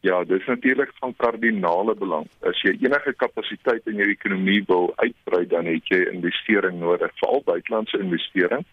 Ja, 0.00 0.24
dis 0.24 0.46
natuurlik 0.46 0.92
van 1.00 1.14
kardinale 1.16 1.94
belang. 1.94 2.26
As 2.48 2.60
jy 2.64 2.72
enige 2.80 3.12
kapasiteit 3.20 3.88
in 3.90 4.00
jou 4.00 4.08
ekonomie 4.08 4.62
wil 4.68 4.92
uitbrei, 4.96 5.42
dan 5.48 5.68
het 5.68 5.88
jy 5.92 6.06
investering 6.08 6.78
nodig, 6.80 7.12
veral 7.20 7.42
buitelandse 7.44 8.00
investering. 8.00 8.64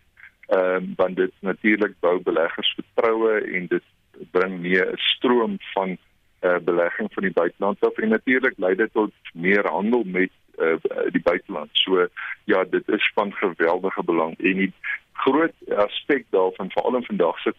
Ehm 0.47 0.75
um, 0.75 0.93
want 0.95 1.15
dit 1.19 1.33
natuurlik 1.43 1.95
bou 1.99 2.19
beleggers 2.23 2.69
vertroue 2.79 3.41
en 3.55 3.67
dit 3.67 3.83
bring 4.31 4.59
meer 4.61 4.93
'n 4.93 4.97
stroom 4.97 5.57
van 5.73 5.97
uh, 6.41 6.57
belegging 6.63 7.09
van 7.13 7.23
die 7.23 7.33
buiteland 7.33 7.83
af 7.83 7.97
en 7.97 8.09
natuurlik 8.09 8.53
lei 8.57 8.75
dit 8.75 8.93
tot 8.93 9.11
meer 9.33 9.67
handel 9.67 10.03
met 10.03 10.31
uh, 10.57 10.75
die 11.11 11.21
buiteland. 11.21 11.69
So 11.73 12.07
ja, 12.43 12.63
dit 12.63 12.89
is 12.89 13.11
van 13.13 13.33
geweldige 13.33 14.03
belang 14.03 14.37
en 14.39 14.57
die 14.63 14.73
groot 15.13 15.53
aspek 15.75 16.25
daarvan 16.29 16.71
veral 16.71 16.95
in 16.95 17.05
vandag 17.05 17.39
se 17.39 17.53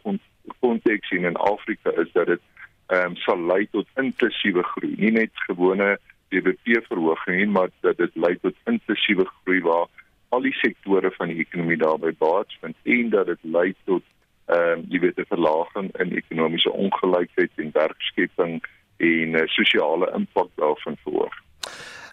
konteks 0.58 1.10
en 1.10 1.24
in 1.24 1.36
Afrika 1.36 1.90
is 1.90 2.12
dat 2.12 2.26
dit 2.26 2.40
ehm 2.86 3.10
um, 3.10 3.16
sal 3.16 3.40
lei 3.40 3.68
tot 3.70 3.86
inklusiewe 3.96 4.62
groei. 4.62 4.94
Nie 4.96 5.12
net 5.12 5.30
gewone 5.46 5.98
BBP 6.28 6.80
verhoging 6.86 7.36
nie, 7.36 7.46
maar 7.46 7.68
dat 7.80 7.96
dit 7.96 8.14
lei 8.14 8.38
tot 8.40 8.54
inklusiewe 8.64 9.26
groei 9.42 9.60
waar 9.60 9.86
al 10.28 10.40
die 10.40 10.54
sektore 10.54 11.10
van 11.10 11.28
die 11.28 11.42
ekonomie 11.44 11.76
daarbey 11.76 12.14
baat 12.18 12.54
vind 12.60 12.76
en 12.82 13.10
dat 13.10 13.26
dit 13.26 13.38
lei 13.42 13.74
tot 13.84 14.04
ehm 14.46 14.78
um, 14.78 14.84
jy 14.88 15.00
weet 15.00 15.20
'n 15.20 15.28
verlaging 15.28 15.92
in 16.00 16.16
ekonomiese 16.16 16.72
ongelykheid 16.72 17.50
en 17.56 17.70
werkskepping 17.72 18.62
en 18.96 19.34
uh, 19.34 19.46
sosiale 19.46 20.12
impak 20.14 20.48
daarvan 20.54 20.96
verhoog. 21.04 21.36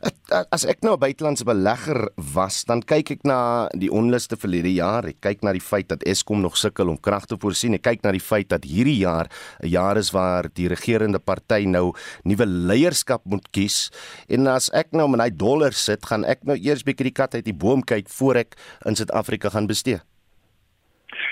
As 0.55 0.65
ek 0.67 0.81
nou 0.85 0.95
'n 0.95 1.01
buitelandse 1.01 1.45
belegger 1.45 2.09
was, 2.33 2.63
dan 2.65 2.81
kyk 2.81 3.11
ek 3.11 3.23
na 3.23 3.69
die 3.73 3.89
onluste 3.89 4.37
verlede 4.37 4.73
jaar. 4.73 5.05
Ek 5.05 5.21
kyk 5.21 5.43
na 5.43 5.53
die 5.53 5.63
feit 5.63 5.87
dat 5.89 6.03
Eskom 6.03 6.41
nog 6.41 6.57
sukkel 6.57 6.89
om 6.89 6.99
krag 6.99 7.25
te 7.25 7.37
voorsien. 7.37 7.73
Ek 7.77 7.85
kyk 7.85 8.03
na 8.03 8.11
die 8.11 8.23
feit 8.23 8.49
dat 8.49 8.65
hierdie 8.65 9.01
jaar 9.01 9.27
'n 9.61 9.69
jaar 9.69 9.97
is 9.97 10.11
waar 10.11 10.49
die 10.53 10.67
regerende 10.67 11.19
party 11.19 11.65
nou 11.65 11.93
nuwe 12.23 12.45
leierskap 12.45 13.25
moet 13.25 13.47
kies. 13.51 13.91
En 14.29 14.47
as 14.47 14.69
ek 14.73 14.91
nou 14.91 15.07
met 15.09 15.19
my 15.19 15.29
dollar 15.29 15.73
sit, 15.73 16.05
gaan 16.05 16.25
ek 16.25 16.43
nou 16.43 16.57
eers 16.57 16.83
bietjie 16.83 17.09
die 17.09 17.19
kat 17.21 17.35
uit 17.35 17.45
die 17.45 17.53
boom 17.53 17.81
kyk 17.81 18.09
voor 18.09 18.35
ek 18.35 18.55
in 18.85 18.95
Suid-Afrika 18.95 19.49
gaan 19.49 19.67
bestee. 19.67 19.99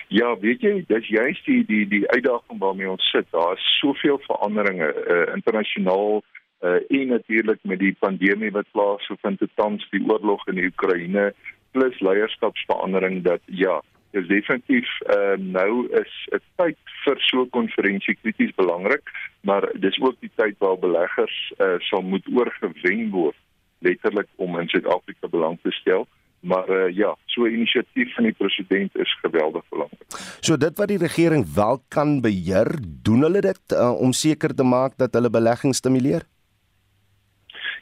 Ja, 0.09 0.37
weet 0.39 0.61
jy, 0.61 0.83
dis 0.87 1.07
juist 1.07 1.45
die 1.45 1.63
die 1.65 1.87
die 1.87 2.07
uitdaging 2.09 2.59
waarmee 2.59 2.89
ons 2.89 3.09
sit. 3.09 3.25
Daar 3.31 3.57
is 3.57 3.79
soveel 3.79 4.19
veranderinge 4.27 4.93
uh, 4.93 5.33
internasionaal 5.33 6.23
uh, 6.63 6.99
en 6.99 7.07
natuurlik 7.07 7.59
met 7.61 7.79
die 7.79 7.95
pandemie 7.99 8.51
wat 8.51 8.71
plaasvind 8.71 9.41
tans 9.55 9.87
die 9.91 10.03
oorlog 10.07 10.47
in 10.47 10.55
die 10.55 10.69
Oekraïne 10.71 11.33
plus 11.71 11.99
leierskapsverandering 11.99 13.23
dat 13.23 13.41
ja, 13.45 13.81
is 14.11 14.27
definitief 14.27 14.89
uh, 15.09 15.35
nou 15.37 15.87
is 16.01 16.13
'n 16.31 16.41
tyd 16.55 16.77
vir 17.03 17.17
so 17.19 17.41
'n 17.41 17.49
konferensie 17.49 18.17
krities 18.21 18.53
belangrik, 18.55 19.09
maar 19.41 19.69
dis 19.73 19.99
ook 20.01 20.15
die 20.19 20.31
tyd 20.35 20.55
waar 20.57 20.77
beleggers 20.79 21.53
uh, 21.57 21.75
sal 21.79 22.01
moet 22.01 22.27
oorgewen 22.33 23.09
word 23.09 23.35
letterlik 23.79 24.27
om 24.35 24.59
in 24.59 24.67
Suid-Afrika 24.67 25.27
belang 25.27 25.57
te 25.61 25.71
stel. 25.71 26.07
Maar 26.39 26.69
uh, 26.69 26.95
ja, 26.95 27.15
so 27.25 27.43
'n 27.43 27.53
inisiatief 27.53 28.13
van 28.13 28.23
die 28.23 28.37
president 28.37 28.95
is 28.95 29.19
geweldig 29.21 29.63
belangrik. 29.69 30.07
So 30.39 30.57
dit 30.57 30.77
wat 30.77 30.87
die 30.87 30.97
regering 30.97 31.53
wel 31.55 31.83
kan 31.87 32.21
beheer, 32.21 32.79
doen 33.03 33.21
hulle 33.21 33.41
dit 33.41 33.63
uh, 33.73 33.91
om 33.99 34.11
seker 34.11 34.55
te 34.55 34.63
maak 34.63 34.97
dat 34.97 35.13
hulle 35.13 35.29
belegging 35.29 35.75
stimuleer? 35.75 36.23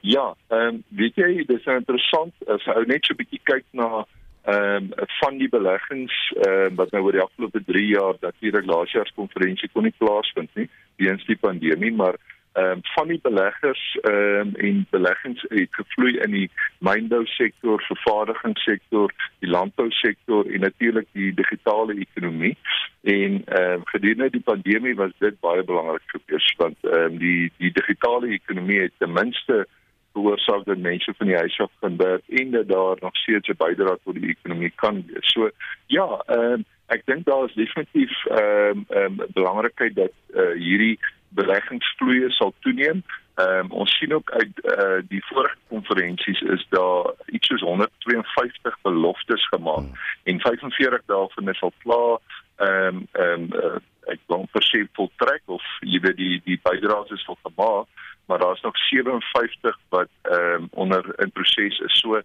Ja, 0.02 0.36
ehm 0.48 0.68
um, 0.68 0.84
weet 0.88 1.16
jy, 1.16 1.44
dis 1.46 1.64
nou 1.70 1.78
interessant 1.78 2.34
as 2.50 2.66
ou 2.74 2.86
net 2.90 3.06
so 3.06 3.14
'n 3.14 3.22
bietjie 3.22 3.42
kyk 3.44 3.66
na 3.72 4.06
ehm 4.50 4.90
um, 4.90 5.08
van 5.20 5.38
die 5.38 5.50
beleggings 5.50 6.16
ehm 6.42 6.72
um, 6.72 6.76
wat 6.76 6.92
nou 6.92 7.04
oor 7.04 7.18
die 7.18 7.22
afgelope 7.22 7.64
3 7.66 7.86
jaar 7.86 8.16
natuurlik 8.20 8.66
laas 8.66 8.92
jaar 8.92 9.08
se 9.08 9.14
konferensie 9.14 9.70
kon 9.74 9.84
nie 9.84 9.98
plaasvind 9.98 10.50
nie 10.56 10.70
weens 10.98 11.26
die 11.26 11.38
pandemie 11.38 11.92
maar 11.94 12.18
ehm 12.54 12.72
um, 12.72 12.80
van 12.82 13.08
die 13.08 13.20
beleggers 13.22 13.98
ehm 14.02 14.40
um, 14.40 14.56
en 14.56 14.88
beleggings 14.90 15.46
het 15.50 15.70
gevloei 15.72 16.18
in 16.18 16.32
die 16.32 16.50
mynbou 16.80 17.26
sektor, 17.26 17.84
vervaardigingssektor, 17.88 19.14
die 19.40 19.50
landbou 19.50 19.92
sektor 19.92 20.46
en 20.46 20.60
natuurlik 20.60 21.08
die 21.12 21.34
digitale 21.34 21.96
ekonomie. 21.96 22.58
En 23.02 23.44
ehm 23.46 23.72
um, 23.74 23.86
gedurende 23.86 24.30
die 24.30 24.48
pandemie 24.50 24.96
was 24.96 25.14
dit 25.20 25.40
baie 25.40 25.64
belangrik 25.64 26.04
geweest 26.06 26.58
want 26.58 26.78
ehm 26.82 27.14
um, 27.14 27.18
die 27.18 27.52
die 27.58 27.72
digitale 27.72 28.28
ekonomie 28.28 28.82
het 28.82 28.98
ten 28.98 29.14
minste 29.14 29.68
veroorsaak 30.13 30.65
dat 30.65 30.78
mense 30.78 31.13
van 31.17 31.28
die 31.28 31.36
huis 31.36 31.60
af 31.60 31.71
gaan 31.80 31.97
werk 31.97 32.28
en 32.28 32.52
dat 32.52 32.67
daar 32.67 32.97
nog 33.00 33.15
steeds 33.15 33.47
'n 33.47 33.58
bydrae 33.58 33.97
tot 34.04 34.15
die 34.15 34.30
ekonomie 34.30 34.74
kan 34.76 35.04
wees. 35.08 35.32
So 35.32 35.50
ja, 35.86 36.24
ehm 36.26 36.39
um, 36.39 36.65
ek 36.88 37.06
dink 37.06 37.26
daar 37.26 37.45
is 37.45 37.54
definitief 37.54 38.26
ehm 38.26 38.78
um, 38.78 38.86
ehm 38.89 39.19
um, 39.19 39.28
belangrikheid 39.34 39.95
dat 39.95 40.12
uh, 40.34 40.52
hierdie 40.58 41.00
beleggingsvloeie 41.30 42.30
sal 42.30 42.54
toeneem. 42.60 43.04
Ehm 43.36 43.65
um, 43.65 43.71
ons 43.71 43.97
sien 43.97 44.13
ook 44.13 44.32
uit 44.32 44.56
uh, 44.63 45.00
die 45.08 45.26
vorige 45.26 45.58
konferensies 45.67 46.41
is 46.41 46.65
daar 46.69 47.13
iets 47.26 47.47
soos 47.47 47.62
152 47.62 48.78
beloftes 48.82 49.47
gemaak 49.47 49.88
hmm. 49.88 49.93
en 50.24 50.39
45 50.39 51.02
daarvan 51.06 51.50
is 51.50 51.62
al 51.62 51.74
klaar 51.78 52.17
ehm 52.56 52.95
um, 52.95 53.08
ehm 53.12 53.41
um, 53.41 53.50
uh, 53.63 53.80
ek 54.12 54.19
wil 54.28 54.47
verseker 54.52 54.89
voltrek 54.97 55.41
of 55.45 55.65
jy 55.80 56.00
weet 56.04 56.17
die 56.17 56.41
die 56.45 56.60
bydraes 56.63 57.13
is 57.15 57.28
al 57.28 57.38
gemaak 57.43 57.88
maar 58.32 58.39
daar's 58.39 58.62
nog 58.62 58.78
57 58.78 59.78
wat 59.89 60.08
ehm 60.22 60.54
um, 60.54 60.67
onder 60.72 61.20
in 61.20 61.32
proses 61.32 61.80
is. 61.80 62.00
So 62.00 62.22
40% 62.22 62.24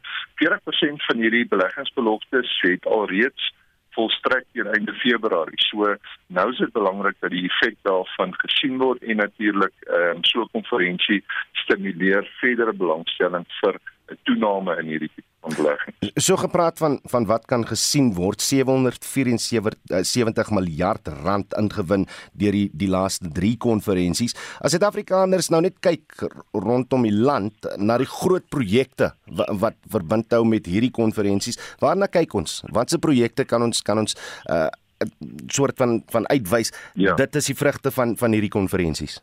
van 1.07 1.17
hierdie 1.17 1.47
beleggingsbeloftes 1.49 2.61
het 2.61 2.87
alreeds 2.87 3.55
volstrek 3.91 4.45
teen 4.53 4.67
einde 4.67 4.93
Februarie. 4.93 5.61
So 5.71 5.97
nou 6.27 6.51
is 6.53 6.59
dit 6.59 6.73
belangrik 6.73 7.17
dat 7.21 7.31
die 7.31 7.45
effek 7.49 7.75
daarvan 7.83 8.35
gesien 8.37 8.79
word 8.79 9.03
en 9.03 9.17
natuurlik 9.17 9.75
ehm 9.81 10.17
um, 10.17 10.25
so 10.25 10.41
'n 10.43 10.55
konferensie 10.59 11.25
stimuleer 11.53 12.31
verdere 12.41 12.73
belangstelling 12.73 13.47
vir 13.61 13.75
'n 14.11 14.19
toename 14.23 14.79
in 14.81 14.87
hierdie 14.87 15.13
ontlegging. 15.47 15.95
So 16.21 16.37
gepraat 16.41 16.79
van 16.79 16.99
van 17.11 17.27
wat 17.31 17.47
kan 17.51 17.65
gesien 17.67 18.13
word 18.17 18.43
774 18.43 20.51
miljard 20.55 21.09
rand 21.25 21.55
ingewin 21.59 22.07
deur 22.33 22.53
die 22.53 22.71
die 22.73 22.91
laaste 22.93 23.31
3 23.33 23.57
konferensies. 23.63 24.35
As 24.61 24.71
Suid-Afrikaners 24.75 25.51
nou 25.55 25.63
net 25.65 25.79
kyk 25.85 26.05
rondom 26.53 27.03
die 27.07 27.15
land 27.15 27.69
na 27.79 27.99
die 28.03 28.11
groot 28.11 28.49
projekte 28.53 29.13
wat, 29.27 29.51
wat 29.61 29.75
verbind 29.93 30.33
hou 30.35 30.45
met 30.49 30.67
hierdie 30.71 30.93
konferensies, 30.95 31.59
waarna 31.83 32.07
kyk 32.11 32.35
ons? 32.39 32.63
Watse 32.75 32.99
projekte 33.03 33.47
kan 33.49 33.63
ons 33.63 33.83
kan 33.83 33.99
ons 33.99 34.15
'n 34.49 34.53
uh, 34.53 34.69
soort 35.53 35.77
van 35.77 36.03
van 36.09 36.29
uitwys? 36.29 36.73
Ja. 36.95 37.15
Dit 37.15 37.37
is 37.37 37.47
die 37.47 37.57
vrugte 37.57 37.91
van 37.91 38.17
van 38.17 38.33
hierdie 38.33 38.53
konferensies. 38.53 39.21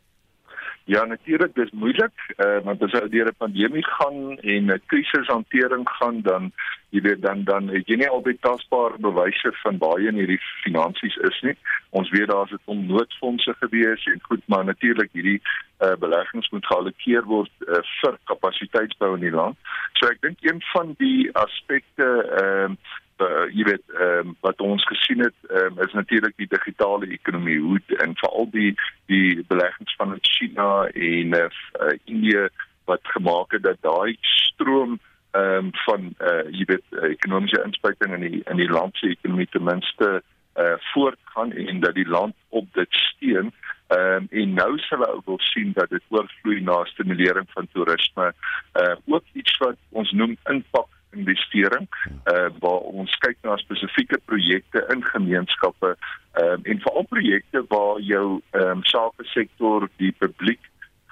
Ja, 0.86 1.04
natuurlik, 1.04 1.54
dis 1.54 1.70
moeilik, 1.70 2.12
uh, 2.36 2.58
want 2.64 2.82
as 2.84 2.92
jy 2.92 3.06
deur 3.08 3.28
'n 3.30 3.40
pandemie 3.40 3.84
gaan 3.84 4.38
en 4.38 4.64
'n 4.72 4.82
krisishantering 4.86 5.88
gaan, 5.88 6.20
dan 6.20 6.52
jy 6.90 7.00
weet 7.00 7.22
dan 7.22 7.44
dan 7.44 7.68
het 7.68 7.88
jy 7.88 7.96
nie 7.96 8.08
altyd 8.08 8.40
tasbare 8.40 8.98
bewyse 8.98 9.52
van 9.62 9.78
baie 9.78 10.08
in 10.08 10.20
hierdie 10.20 10.40
finansies 10.62 11.16
is 11.16 11.40
nie. 11.42 11.56
Ons 11.90 12.10
weet 12.10 12.28
daar's 12.28 12.50
dit 12.50 12.60
om 12.64 12.86
noodfondse 12.86 13.54
gewees 13.60 14.04
en 14.04 14.20
goed, 14.22 14.42
maar 14.46 14.64
natuurlik 14.64 15.08
hierdie 15.12 15.40
uh, 15.80 15.96
beleggings 15.98 16.50
moet 16.50 16.66
geallokeer 16.66 17.24
word 17.24 17.50
uh, 17.60 17.80
vir 18.00 18.18
kapasiteitsbou 18.24 19.14
in 19.14 19.20
die 19.20 19.36
land. 19.40 19.56
So 19.92 20.06
ek 20.06 20.20
dink 20.20 20.36
een 20.40 20.60
van 20.72 20.94
die 20.98 21.32
aspekte 21.32 22.08
ehm 22.42 22.76
uh, 22.76 23.02
uh, 23.20 23.46
jy 23.52 23.64
weet 23.70 23.82
ehm 23.94 24.28
um, 24.28 24.36
wat 24.40 24.60
ons 24.60 24.84
gesien 24.90 25.20
het 25.24 25.34
um, 25.50 25.80
is 25.86 25.92
natuurlik 25.92 26.36
die 26.36 26.48
digitale 26.50 27.06
ekonomie 27.06 27.58
hoe 27.60 27.80
en 28.04 28.16
veral 28.20 28.48
die 28.50 28.74
die 29.06 29.44
beleggings 29.48 29.94
van 29.96 30.18
China 30.20 30.86
en 30.86 31.34
uh, 31.38 31.48
uh, 31.80 31.96
Indië 32.04 32.48
wat 32.84 33.00
gemaak 33.16 33.52
het 33.52 33.62
dat 33.62 33.80
daai 33.80 34.16
stroom 34.20 34.98
ehm 35.30 35.64
um, 35.64 35.70
van 35.86 36.14
uh, 36.20 36.44
jy 36.50 36.64
weet 36.72 36.86
uh, 36.90 37.10
ekonomiese 37.10 37.62
inspuiting 37.64 38.14
in 38.14 38.26
die 38.28 38.42
in 38.50 38.56
die 38.56 38.70
land 38.70 38.96
se 38.96 39.10
ekonomie 39.16 39.50
ten 39.50 39.64
minste 39.64 40.22
uh, 40.56 40.74
voortgaan 40.92 41.52
en 41.52 41.80
dat 41.80 41.94
die 41.94 42.08
land 42.08 42.34
op 42.48 42.66
dit 42.72 42.90
steun 42.90 43.52
um, 43.88 44.26
en 44.30 44.54
nou 44.54 44.78
sal 44.78 45.06
ook 45.06 45.26
wil 45.26 45.38
sien 45.38 45.72
dat 45.74 45.90
dit 45.90 46.02
oorvloei 46.08 46.60
na 46.60 46.84
stimulering 46.84 47.46
van 47.50 47.68
toerisme. 47.72 48.32
Uh 48.80 48.94
ook 49.06 49.24
iets 49.32 49.56
wat 49.58 49.76
ons 49.90 50.10
noem 50.12 50.36
impak 50.50 50.88
investering 51.16 51.88
uh 52.32 52.50
waar 52.62 52.82
ons 52.92 53.16
kyk 53.24 53.38
na 53.42 53.56
spesifieke 53.56 54.18
projekte 54.24 54.84
in 54.94 55.04
gemeenskappe 55.04 55.96
um, 56.42 56.60
en 56.62 56.80
veral 56.86 57.06
projekte 57.08 57.64
waar 57.68 58.00
jou 58.00 58.40
ehm 58.50 58.70
um, 58.70 58.84
sake 58.84 59.24
sektor 59.24 59.88
die 59.96 60.12
publiek 60.18 60.60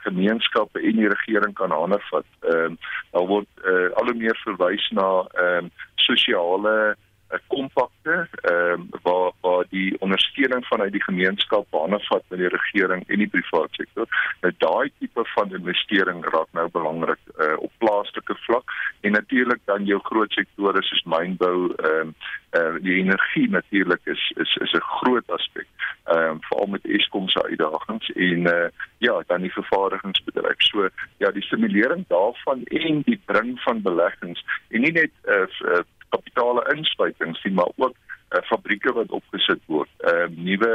gemeenskappe 0.03 0.81
en 0.81 0.99
die 0.99 1.09
regering 1.09 1.55
kan 1.55 1.73
aanvat. 1.73 2.27
Ehm 2.41 2.75
um, 2.75 2.79
daar 3.11 3.27
word 3.27 3.49
uh, 3.65 3.91
al 3.95 4.11
hoe 4.11 4.19
meer 4.19 4.39
verwys 4.45 4.89
na 4.91 5.09
ehm 5.33 5.65
um, 5.65 5.71
sosiale 5.95 6.77
uh, 6.97 7.39
kompakte 7.47 8.27
ehm 8.43 8.81
um, 8.81 8.89
waar 9.03 9.32
waar 9.63 9.71
die 9.71 10.01
ondersteuning 10.01 10.67
vanuit 10.67 10.93
die 10.93 11.03
gemeenskap 11.03 11.67
aanvat 11.71 12.23
met 12.29 12.39
die 12.39 12.49
regering 12.49 13.09
en 13.09 13.19
die 13.19 13.29
private 13.29 13.75
sektor. 13.75 14.07
Nou 14.41 14.53
daai 14.59 14.91
tipe 14.99 15.25
van 15.35 15.55
investering 15.55 16.25
raak 16.25 16.49
nou 16.53 16.69
belangrik 16.71 17.19
uh, 17.39 17.57
op 17.59 17.71
plaaslike 17.79 18.35
vlak 18.47 18.71
en 19.01 19.13
natuurlik 19.13 19.61
dan 19.65 19.85
jou 19.85 20.01
groot 20.03 20.33
sektore 20.33 20.83
soos 20.83 21.05
mynbou 21.05 21.75
ehm 21.77 22.01
um, 22.01 22.15
uh, 22.53 22.77
die 22.85 22.99
energie 23.01 23.49
natuurlik 23.49 24.01
is 24.05 24.33
is 24.37 24.57
is 24.61 24.73
'n 24.73 24.85
groot 24.99 25.31
aspek. 25.31 25.69
Ehm 26.05 26.31
um, 26.31 26.41
veral 26.41 26.67
met 26.67 26.85
Eskom 26.85 27.29
se 27.29 27.43
uitdagings 27.43 28.13
en 28.13 28.41
uh, 28.53 28.69
ja, 28.99 29.23
dan 29.27 29.41
die 29.41 29.53
vervaardigingsbedryf. 29.53 30.59
So 30.59 30.89
ja, 31.17 31.31
die 31.31 31.43
stimulering 31.43 32.05
daarvan 32.09 32.65
en 32.65 33.03
die 33.03 33.21
bring 33.25 33.61
van 33.61 33.83
beleggings 33.83 34.45
en 34.69 34.81
nie 34.81 34.93
net 34.93 35.11
uh, 35.25 35.81
kapitale 36.09 36.75
inspuitings 36.75 37.43
nie, 37.43 37.55
maar 37.55 37.71
ook 37.77 37.97
uh, 38.33 38.43
fabrieke 38.49 38.93
wat 38.93 39.11
opgesit 39.11 39.63
word. 39.67 39.91
Ehm 39.99 40.33
uh, 40.33 40.45
nuwe 40.49 40.73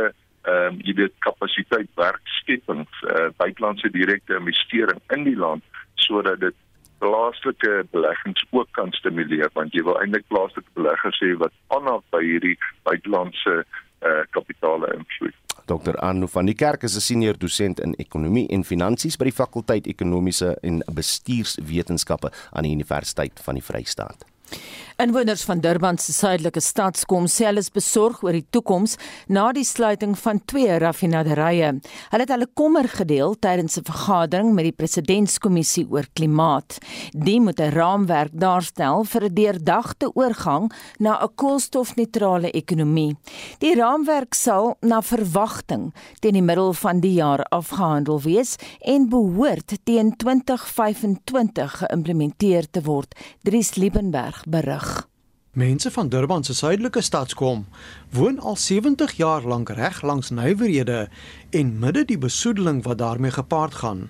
ehm 0.47 0.73
um, 0.73 0.79
jy 0.85 0.93
weet 0.95 1.13
kapasiteit 1.25 1.89
werkskepping, 1.99 2.85
uh, 3.03 3.27
buitelandse 3.37 3.89
direkte 3.91 4.37
investering 4.39 5.01
in 5.15 5.23
die 5.23 5.35
land 5.35 5.63
sodat 6.07 6.39
dit 6.39 6.55
plaaslike 6.97 7.85
beleggings 7.91 8.45
ook 8.49 8.67
kan 8.71 8.91
stimuleer 8.91 9.49
want 9.53 9.73
jy 9.75 9.83
wil 9.85 9.99
eintlik 10.01 10.25
plaaslike 10.31 10.69
beleggers 10.77 11.19
hê 11.21 11.33
wat 11.41 11.53
aanhaak 11.75 12.05
by 12.15 12.23
hierdie 12.23 12.55
buitelandse 12.87 13.59
uh, 13.59 14.23
kapitale 14.37 14.89
invloed. 14.95 15.35
Dr. 15.67 15.97
Anu 15.99 16.29
van 16.31 16.47
die 16.47 16.55
Kerk 16.55 16.83
is 16.83 16.95
'n 16.95 17.01
senior 17.01 17.37
dosent 17.37 17.79
in 17.79 17.93
ekonomie 17.99 18.47
en 18.49 18.63
finansies 18.63 19.17
by 19.17 19.25
die 19.25 19.39
fakulteit 19.43 19.87
ekonomiese 19.87 20.55
en 20.61 20.81
bestuurswetenskappe 20.93 22.31
aan 22.51 22.63
die 22.63 22.71
Universiteit 22.71 23.41
van 23.43 23.55
die 23.55 23.63
Vrystaat. 23.63 24.25
Inwoners 24.97 25.43
van 25.45 25.59
Durban 25.61 25.97
se 26.01 26.09
suidelike 26.09 26.61
stad 26.65 27.03
kom 27.05 27.27
selfs 27.29 27.67
besorg 27.69 28.23
oor 28.25 28.33
die 28.33 28.47
toekoms 28.49 28.95
na 29.29 29.51
die 29.53 29.65
sluiting 29.65 30.15
van 30.17 30.39
twee 30.49 30.73
raffinaderye. 30.81 31.67
Hulle 32.09 32.25
het 32.25 32.31
hulle 32.33 32.47
kommer 32.57 32.89
gedeel 32.89 33.35
tydens 33.37 33.77
'n 33.77 33.85
vergadering 33.85 34.55
met 34.55 34.65
die 34.65 34.73
presidentskommissie 34.73 35.85
oor 35.91 36.07
klimaat. 36.13 36.79
Die 37.13 37.39
moet 37.39 37.59
'n 37.59 37.75
raamwerk 37.77 38.33
daarstel 38.33 39.03
vir 39.03 39.23
'n 39.25 39.33
deurdagte 39.33 40.09
oorgang 40.15 40.71
na 40.97 41.21
'n 41.21 41.29
koolstofneutrale 41.35 42.51
ekonomie. 42.51 43.15
Die 43.59 43.75
raamwerk 43.75 44.33
sal 44.33 44.77
na 44.81 45.01
verwagting 45.01 45.93
teen 46.21 46.33
die 46.33 46.41
middel 46.41 46.73
van 46.73 46.99
die 46.99 47.13
jaar 47.13 47.43
afgehandel 47.43 48.21
wees 48.21 48.55
en 48.81 49.09
behoort 49.09 49.77
teen 49.83 50.15
2025 50.15 51.77
geïmplementeer 51.85 52.65
te 52.71 52.81
word. 52.81 53.13
Dries 53.43 53.75
Liebenberg 53.75 54.43
berig. 54.47 54.86
Mense 55.57 55.91
van 55.91 56.09
Durban 56.09 56.43
se 56.43 56.53
suidelike 56.53 57.01
stadskom 57.01 57.65
woon 58.13 58.39
al 58.39 58.55
70 58.55 59.11
jaar 59.17 59.41
lank 59.41 59.69
reg 59.69 60.01
langs 60.01 60.29
nywerhede 60.29 61.09
en 61.49 61.79
midde 61.79 62.03
die 62.05 62.17
besoedeling 62.17 62.83
wat 62.83 62.97
daarmee 62.97 63.31
gepaard 63.31 63.73
gaan. 63.73 64.09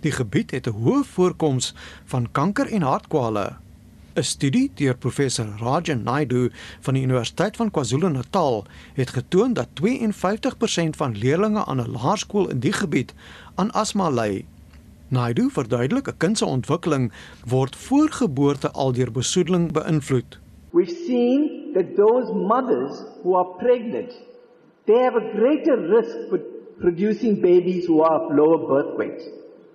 Die 0.00 0.12
gebied 0.12 0.50
het 0.50 0.66
'n 0.66 0.76
hoë 0.82 1.02
voorkoms 1.04 1.74
van 2.04 2.30
kanker 2.32 2.66
en 2.66 2.82
hartkwale. 2.82 3.56
'n 4.14 4.22
Studie 4.22 4.70
deur 4.74 4.96
professor 4.96 5.46
Rajan 5.58 6.02
Naidu 6.02 6.50
van 6.80 6.94
die 6.94 7.02
Universiteit 7.02 7.56
van 7.56 7.70
KwaZulu-Natal 7.70 8.66
het 8.92 9.10
getoon 9.10 9.52
dat 9.52 9.68
52% 9.72 10.96
van 10.96 11.18
leerders 11.18 11.64
aan 11.64 11.80
'n 11.80 11.90
laerskool 11.90 12.48
in 12.48 12.58
die 12.58 12.72
gebied 12.72 13.14
aan 13.54 13.72
asma 13.72 14.10
ly. 14.10 14.44
Naidu 15.08 15.50
verduidelik 15.50 16.08
'n 16.08 16.16
kind 16.16 16.38
se 16.38 16.44
ontwikkeling 16.44 17.12
word 17.44 17.76
voor 17.76 18.10
geboorte 18.10 18.70
al 18.70 18.92
deur 18.92 19.12
besoedeling 19.12 19.72
beïnvloed. 19.72 20.42
We've 20.74 20.90
seen 20.90 21.72
that 21.74 21.96
those 21.96 22.34
mothers 22.34 23.00
who 23.22 23.36
are 23.36 23.44
pregnant, 23.60 24.12
they 24.88 24.98
have 24.98 25.14
a 25.14 25.30
greater 25.30 25.76
risk 25.76 26.28
for 26.28 26.38
producing 26.80 27.40
babies 27.40 27.86
who 27.86 28.02
are 28.02 28.24
of 28.24 28.36
lower 28.36 28.66
birth 28.66 28.98
weight. 28.98 29.22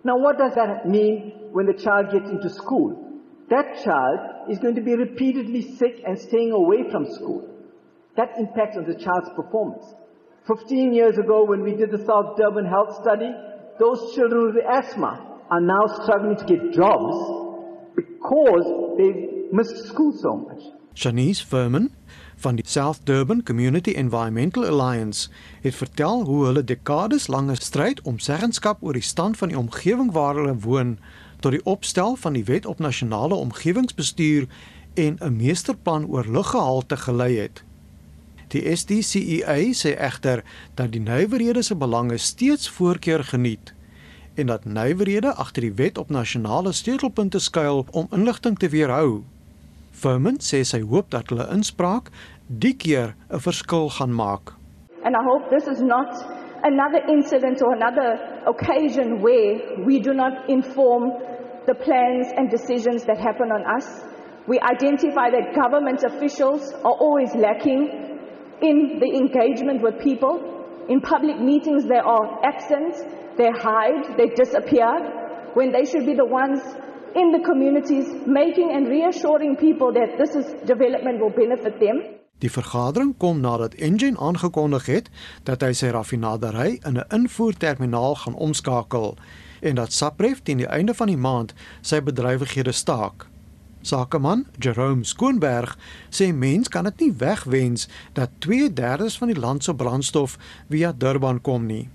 Now 0.03 0.17
what 0.17 0.37
does 0.37 0.55
that 0.55 0.89
mean 0.89 1.31
when 1.53 1.67
the 1.67 1.73
child 1.73 2.11
gets 2.11 2.29
into 2.29 2.49
school? 2.49 3.21
That 3.49 3.81
child 3.81 4.51
is 4.51 4.59
going 4.59 4.75
to 4.75 4.81
be 4.81 4.93
repeatedly 4.93 5.77
sick 5.77 6.01
and 6.05 6.19
staying 6.19 6.51
away 6.51 6.91
from 6.91 7.05
school. 7.05 7.47
That 8.17 8.37
impacts 8.37 8.75
on 8.75 8.83
the 8.83 8.95
child's 8.95 9.29
performance. 9.37 9.85
15 10.47 10.93
years 10.93 11.17
ago 11.17 11.45
when 11.45 11.63
we 11.63 11.75
did 11.75 11.91
the 11.91 12.05
South 12.05 12.35
Durban 12.35 12.65
health 12.65 13.01
study, 13.01 13.31
those 13.79 14.15
children 14.15 14.53
with 14.53 14.65
asthma 14.65 15.39
are 15.49 15.61
now 15.61 15.87
struggling 16.03 16.35
to 16.35 16.43
get 16.43 16.73
jobs 16.73 17.95
because 17.95 18.97
they've 18.97 19.53
missed 19.53 19.87
school 19.87 20.11
so 20.11 20.35
much. 20.35 20.78
Shanice 20.93 21.45
Furman 21.45 21.89
van 22.35 22.55
die 22.55 22.63
South 22.67 22.99
Durban 23.03 23.43
Community 23.43 23.91
Environmental 23.91 24.65
Alliance 24.65 25.29
het 25.61 25.75
vertel 25.75 26.23
hoe 26.23 26.45
hulle 26.45 26.63
dekades 26.63 27.27
lange 27.27 27.55
stryd 27.55 28.01
om 28.01 28.19
seggenskap 28.19 28.83
oor 28.83 28.93
die 28.93 29.01
stand 29.01 29.37
van 29.37 29.47
die 29.47 29.57
omgewing 29.57 30.11
waar 30.11 30.35
hulle 30.35 30.55
woon 30.59 30.97
tot 31.39 31.51
die 31.51 31.63
opstel 31.63 32.15
van 32.15 32.33
die 32.33 32.43
Wet 32.43 32.65
op 32.65 32.79
Nasionale 32.79 33.35
Omgewingsbestuur 33.35 34.47
en 34.93 35.17
'n 35.19 35.35
meesterplan 35.35 36.05
oor 36.05 36.25
luggehalte 36.25 36.97
gelei 36.97 37.37
het. 37.37 37.63
Die 38.47 38.75
SDCEA 38.75 39.73
sê 39.73 39.97
egter 39.97 40.43
dat 40.73 40.91
die 40.91 41.01
nywerhede 41.01 41.61
se 41.61 41.75
belange 41.75 42.17
steeds 42.17 42.69
voorkeur 42.69 43.23
geniet 43.23 43.73
en 44.33 44.45
dat 44.45 44.65
nywerhede 44.65 45.33
agter 45.33 45.61
die 45.61 45.73
Wet 45.73 45.97
op 45.97 46.09
Nasionale 46.09 46.71
Sleutelpunte 46.71 47.39
skuil 47.39 47.85
om 47.91 48.07
inligting 48.11 48.57
te 48.59 48.69
weerhou. 48.69 49.23
Furman 49.99 50.37
sê 50.39 50.61
sy 50.63 50.79
hoop 50.89 51.09
dat 51.11 51.31
hulle 51.31 51.45
inspraak 51.55 52.11
die 52.63 52.75
keer 52.83 53.15
'n 53.35 53.41
verskil 53.45 53.89
gaan 53.97 54.13
maak. 54.19 54.53
And 55.03 55.15
I 55.15 55.23
hope 55.29 55.49
this 55.49 55.67
is 55.67 55.81
not 55.81 56.09
another 56.63 57.01
incident 57.15 57.61
or 57.65 57.71
another 57.73 58.09
occasion 58.53 59.21
where 59.25 59.51
we 59.87 59.99
do 60.07 60.13
not 60.13 60.33
inform 60.55 61.03
the 61.69 61.75
plans 61.85 62.27
and 62.37 62.49
decisions 62.49 63.05
that 63.05 63.17
happen 63.17 63.51
on 63.57 63.63
us. 63.77 63.87
We 64.47 64.57
identify 64.73 65.27
that 65.35 65.53
government 65.53 66.03
officials 66.03 66.73
are 66.87 66.97
always 67.05 67.35
lacking 67.35 67.81
in 68.61 68.99
the 69.03 69.11
engagement 69.21 69.81
with 69.81 69.95
people. 69.99 70.35
In 70.87 71.01
public 71.01 71.37
meetings, 71.39 71.85
they 71.85 72.01
are 72.15 72.25
absent, 72.43 72.93
they 73.37 73.51
hide, 73.51 74.17
they 74.17 74.27
disappear, 74.43 74.91
when 75.53 75.71
they 75.71 75.85
should 75.85 76.05
be 76.05 76.15
the 76.15 76.25
ones 76.25 76.61
in 77.15 77.31
the 77.31 77.41
communities 77.41 78.07
making 78.25 78.71
and 78.71 78.87
reassuring 78.87 79.55
people 79.55 79.93
that 79.93 80.17
this 80.17 80.35
is 80.35 80.45
development 80.65 81.19
will 81.19 81.33
benefit 81.33 81.79
them. 81.79 82.01
Die 82.39 82.51
vergadering 82.51 83.17
kom 83.17 83.39
nadat 83.39 83.73
Engen 83.73 84.17
aangekondig 84.17 84.85
het 84.85 85.09
dat 85.43 85.61
hy 85.61 85.73
sy 85.75 85.89
raffinaderry 85.91 86.79
in 86.87 86.95
'n 86.97 87.09
invoerterminaal 87.09 88.15
gaan 88.15 88.35
omskakel 88.35 89.17
en 89.61 89.75
dat 89.75 89.93
Sapref 89.93 90.39
teen 90.43 90.57
die 90.57 90.67
einde 90.67 90.93
van 90.93 91.07
die 91.07 91.17
maand 91.17 91.53
sy 91.81 91.99
bedrywighede 92.01 92.71
staak. 92.71 93.27
Sakeman 93.81 94.45
Jerome 94.59 95.03
Skoonberg 95.03 95.77
sê 96.09 96.33
mens 96.33 96.67
kan 96.67 96.83
dit 96.83 96.99
nie 96.99 97.13
wegwens 97.17 97.87
dat 98.13 98.29
2/3 98.39 99.17
van 99.17 99.27
die 99.27 99.39
land 99.39 99.63
se 99.63 99.75
brandstof 99.75 100.37
via 100.69 100.91
Durban 100.91 101.41
kom 101.41 101.65
nie. 101.65 101.89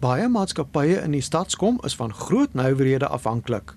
Baie 0.00 0.28
maatskappye 0.28 1.02
in 1.02 1.10
die 1.10 1.20
stadskom 1.20 1.78
is 1.82 1.96
van 1.96 2.12
groot 2.12 2.54
nywerhede 2.54 3.06
afhanklik. 3.06 3.74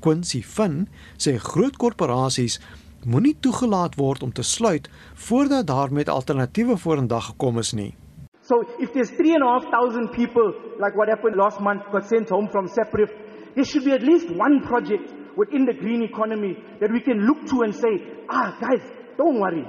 Quincy 0.00 0.42
Finn 0.42 0.86
sê 1.16 1.36
groot 1.38 1.76
korporasies 1.76 2.58
moenie 3.06 3.36
toegelaat 3.42 3.96
word 3.98 4.22
om 4.22 4.32
te 4.32 4.42
sluit 4.42 4.88
voordat 5.28 5.66
daar 5.66 5.92
met 5.92 6.08
alternatiewe 6.08 6.76
vorendag 6.76 7.30
gekom 7.32 7.58
is 7.58 7.72
nie. 7.72 7.94
So 8.42 8.64
if 8.80 8.92
there's 8.92 9.10
3,500 9.10 10.12
people 10.12 10.52
like 10.80 10.96
what 10.96 11.08
happened 11.08 11.36
last 11.36 11.60
month 11.60 11.82
got 11.92 12.06
sent 12.06 12.30
home 12.30 12.48
from 12.48 12.66
Seprif, 12.66 13.12
there 13.54 13.64
should 13.64 13.84
be 13.84 13.92
at 13.92 14.02
least 14.02 14.30
one 14.30 14.60
project 14.66 15.12
within 15.36 15.64
the 15.66 15.74
green 15.74 16.02
economy 16.02 16.56
that 16.80 16.90
we 16.90 17.00
can 17.00 17.26
look 17.26 17.44
to 17.50 17.62
and 17.62 17.74
say, 17.74 17.94
"Ah, 18.28 18.56
guys, 18.60 18.82
don't 19.16 19.38
worry. 19.38 19.64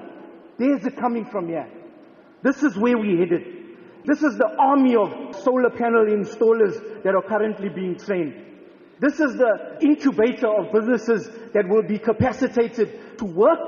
There's 0.58 0.86
it 0.86 0.96
coming 0.98 1.26
from 1.26 1.48
here. 1.48 1.68
This 2.42 2.64
is 2.64 2.78
where 2.78 2.98
we 2.98 3.18
headed. 3.18 3.44
This 4.06 4.24
is 4.24 4.38
the 4.38 4.50
army 4.58 4.96
of 4.96 5.36
solar 5.44 5.70
panel 5.70 6.06
installers 6.18 6.80
that 7.04 7.14
are 7.14 7.26
currently 7.34 7.70
being 7.70 7.96
trained." 7.98 8.49
This 9.00 9.20
is 9.20 9.38
the 9.38 9.78
incubator 9.80 10.48
of 10.48 10.74
businesses 10.74 11.30
that 11.54 11.66
will 11.70 11.88
be 11.88 11.98
capacitated 11.98 12.90
to 13.18 13.26
work 13.26 13.60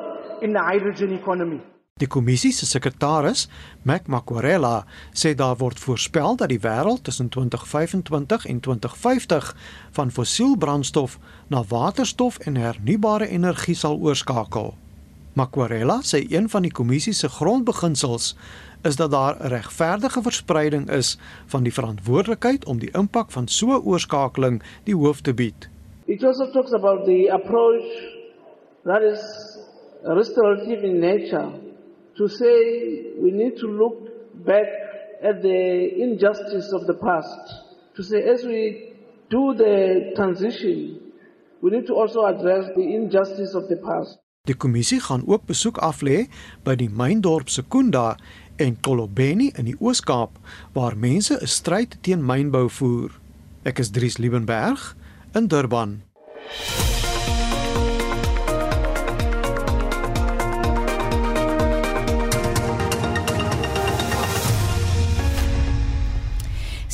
in 0.42 0.52
the 0.52 0.60
hydrogen 0.60 1.14
economy. 1.16 1.62
Die 2.00 2.08
kommissie 2.08 2.52
se 2.52 2.66
sekretaris, 2.66 3.46
Mac 3.82 4.08
Makwarela, 4.08 4.84
sê 5.14 5.32
daar 5.36 5.56
word 5.56 5.80
voorspel 5.80 6.36
dat 6.36 6.52
die 6.52 6.60
wêreld 6.60 7.06
tussen 7.08 7.30
2025 7.30 8.46
en 8.46 8.60
2050 8.60 9.56
van 9.92 10.12
fossiel 10.12 10.58
brandstof 10.58 11.20
na 11.48 11.64
waterstof 11.64 12.40
en 12.44 12.60
hernubare 12.60 13.28
energie 13.28 13.76
sal 13.76 14.00
oorskakel. 14.04 14.74
Makwarela 15.34 16.02
sê 16.04 16.26
een 16.28 16.50
van 16.52 16.68
die 16.68 16.76
kommissie 16.76 17.14
se 17.16 17.30
grondbeginsels 17.30 18.34
is 18.84 18.96
dat 18.96 19.12
daar 19.12 19.36
'n 19.40 19.48
regverdige 19.48 20.22
verspreiding 20.22 20.90
is 20.90 21.18
van 21.46 21.64
die 21.64 21.74
verantwoordelikheid 21.74 22.66
om 22.66 22.80
die 22.80 22.92
impak 22.92 23.32
van 23.32 23.48
so 23.48 23.68
'n 23.68 23.86
oorskakeling 23.86 24.64
die 24.84 24.96
hoof 24.96 25.22
te 25.22 25.34
bied. 25.34 25.70
It 26.06 26.24
also 26.24 26.52
talks 26.52 26.72
about 26.72 27.06
the 27.06 27.32
approach 27.32 27.86
that 28.84 29.02
is 29.02 29.22
restorative 30.04 30.84
in 30.84 31.00
nature 31.00 31.50
to 32.14 32.28
say 32.28 32.56
we 33.22 33.32
need 33.32 33.56
to 33.58 33.68
look 33.68 33.96
back 34.46 34.68
at 35.22 35.42
the 35.42 35.90
injustice 35.98 36.76
of 36.76 36.86
the 36.86 36.96
past 36.96 37.64
to 37.94 38.04
say 38.04 38.30
as 38.34 38.44
we 38.44 38.94
do 39.28 39.54
the 39.56 40.12
transition 40.14 41.00
we 41.62 41.70
need 41.70 41.86
to 41.86 41.94
also 41.94 42.26
address 42.26 42.66
the 42.76 42.82
injustice 42.96 43.58
of 43.58 43.68
the 43.68 43.78
past. 43.78 44.18
Die 44.50 44.58
kommissie 44.58 45.00
gaan 45.00 45.22
ook 45.30 45.46
besoek 45.46 45.78
aflê 45.86 46.24
by 46.66 46.74
die 46.76 46.90
myndorp 46.90 47.52
Sekunda 47.54 48.16
en 48.56 48.78
Kolobeni 48.80 49.52
in 49.56 49.66
die 49.66 49.76
Oos-Kaap 49.80 50.38
waar 50.74 50.98
mense 50.98 51.40
'n 51.42 51.48
stryd 51.48 51.98
teen 52.02 52.26
mynbou 52.26 52.70
voer. 52.70 53.12
Ek 53.64 53.80
is 53.80 53.92
Dries 53.92 54.18
Liebenberg 54.18 54.96
in 55.34 55.48
Durban. 55.48 56.02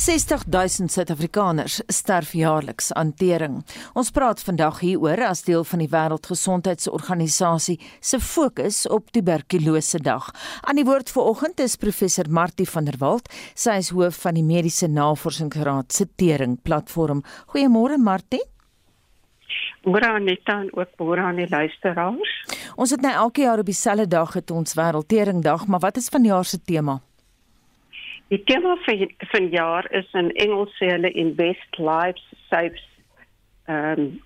60000 0.08 0.88
Suid-Afrikaners 0.88 1.82
sterf 1.92 2.30
jaarliks 2.32 2.86
aan 2.96 3.10
tering. 3.12 3.58
Ons 3.92 4.08
praat 4.16 4.40
vandag 4.40 4.78
hieroor 4.80 5.20
as 5.26 5.42
deel 5.44 5.66
van 5.68 5.82
die 5.82 5.88
Wêreldgesondheidsorganisasie 5.92 7.74
se 8.00 8.16
fokus 8.16 8.86
op 8.88 9.10
tuberkulose 9.12 10.00
dag. 10.00 10.30
Aan 10.64 10.80
die 10.80 10.86
woord 10.88 11.12
vanoggend 11.12 11.60
is 11.60 11.76
professor 11.76 12.24
Martie 12.32 12.64
van 12.70 12.88
der 12.88 12.96
Walt, 13.02 13.28
sy 13.52 13.76
is 13.82 13.90
hoof 13.92 14.22
van 14.22 14.38
die 14.40 14.46
Mediese 14.46 14.88
Navorsingsraad 14.88 15.92
se 15.92 16.06
tering 16.16 16.56
platform. 16.64 17.20
Goeiemôre 17.52 18.00
Martie. 18.00 18.40
Môre 19.84 20.08
Aneta 20.08 20.62
en 20.62 20.70
ook 20.72 20.96
môre 21.02 21.20
aan 21.20 21.42
die 21.42 21.50
luisteraars. 21.52 22.32
Ons 22.80 22.96
het 22.96 23.04
nou 23.04 23.12
elke 23.26 23.44
jaar 23.44 23.60
op 23.60 23.68
dieselfde 23.68 24.08
dag 24.16 24.32
het 24.40 24.56
ons 24.56 24.72
Wêreldteringdag, 24.72 25.68
maar 25.68 25.84
wat 25.84 26.00
is 26.00 26.08
vanjaar 26.08 26.48
se 26.48 26.62
tema? 26.64 26.96
Die 28.28 28.42
tema 28.44 28.76
vir 28.84 29.08
van 29.32 29.48
jaar 29.48 29.86
is 29.96 30.08
in 30.12 30.30
Engels 30.36 30.74
sê 30.76 30.90
hulle 30.92 31.10
invest 31.16 31.78
lives 31.80 32.24
saves 32.50 32.84
um 33.68 34.20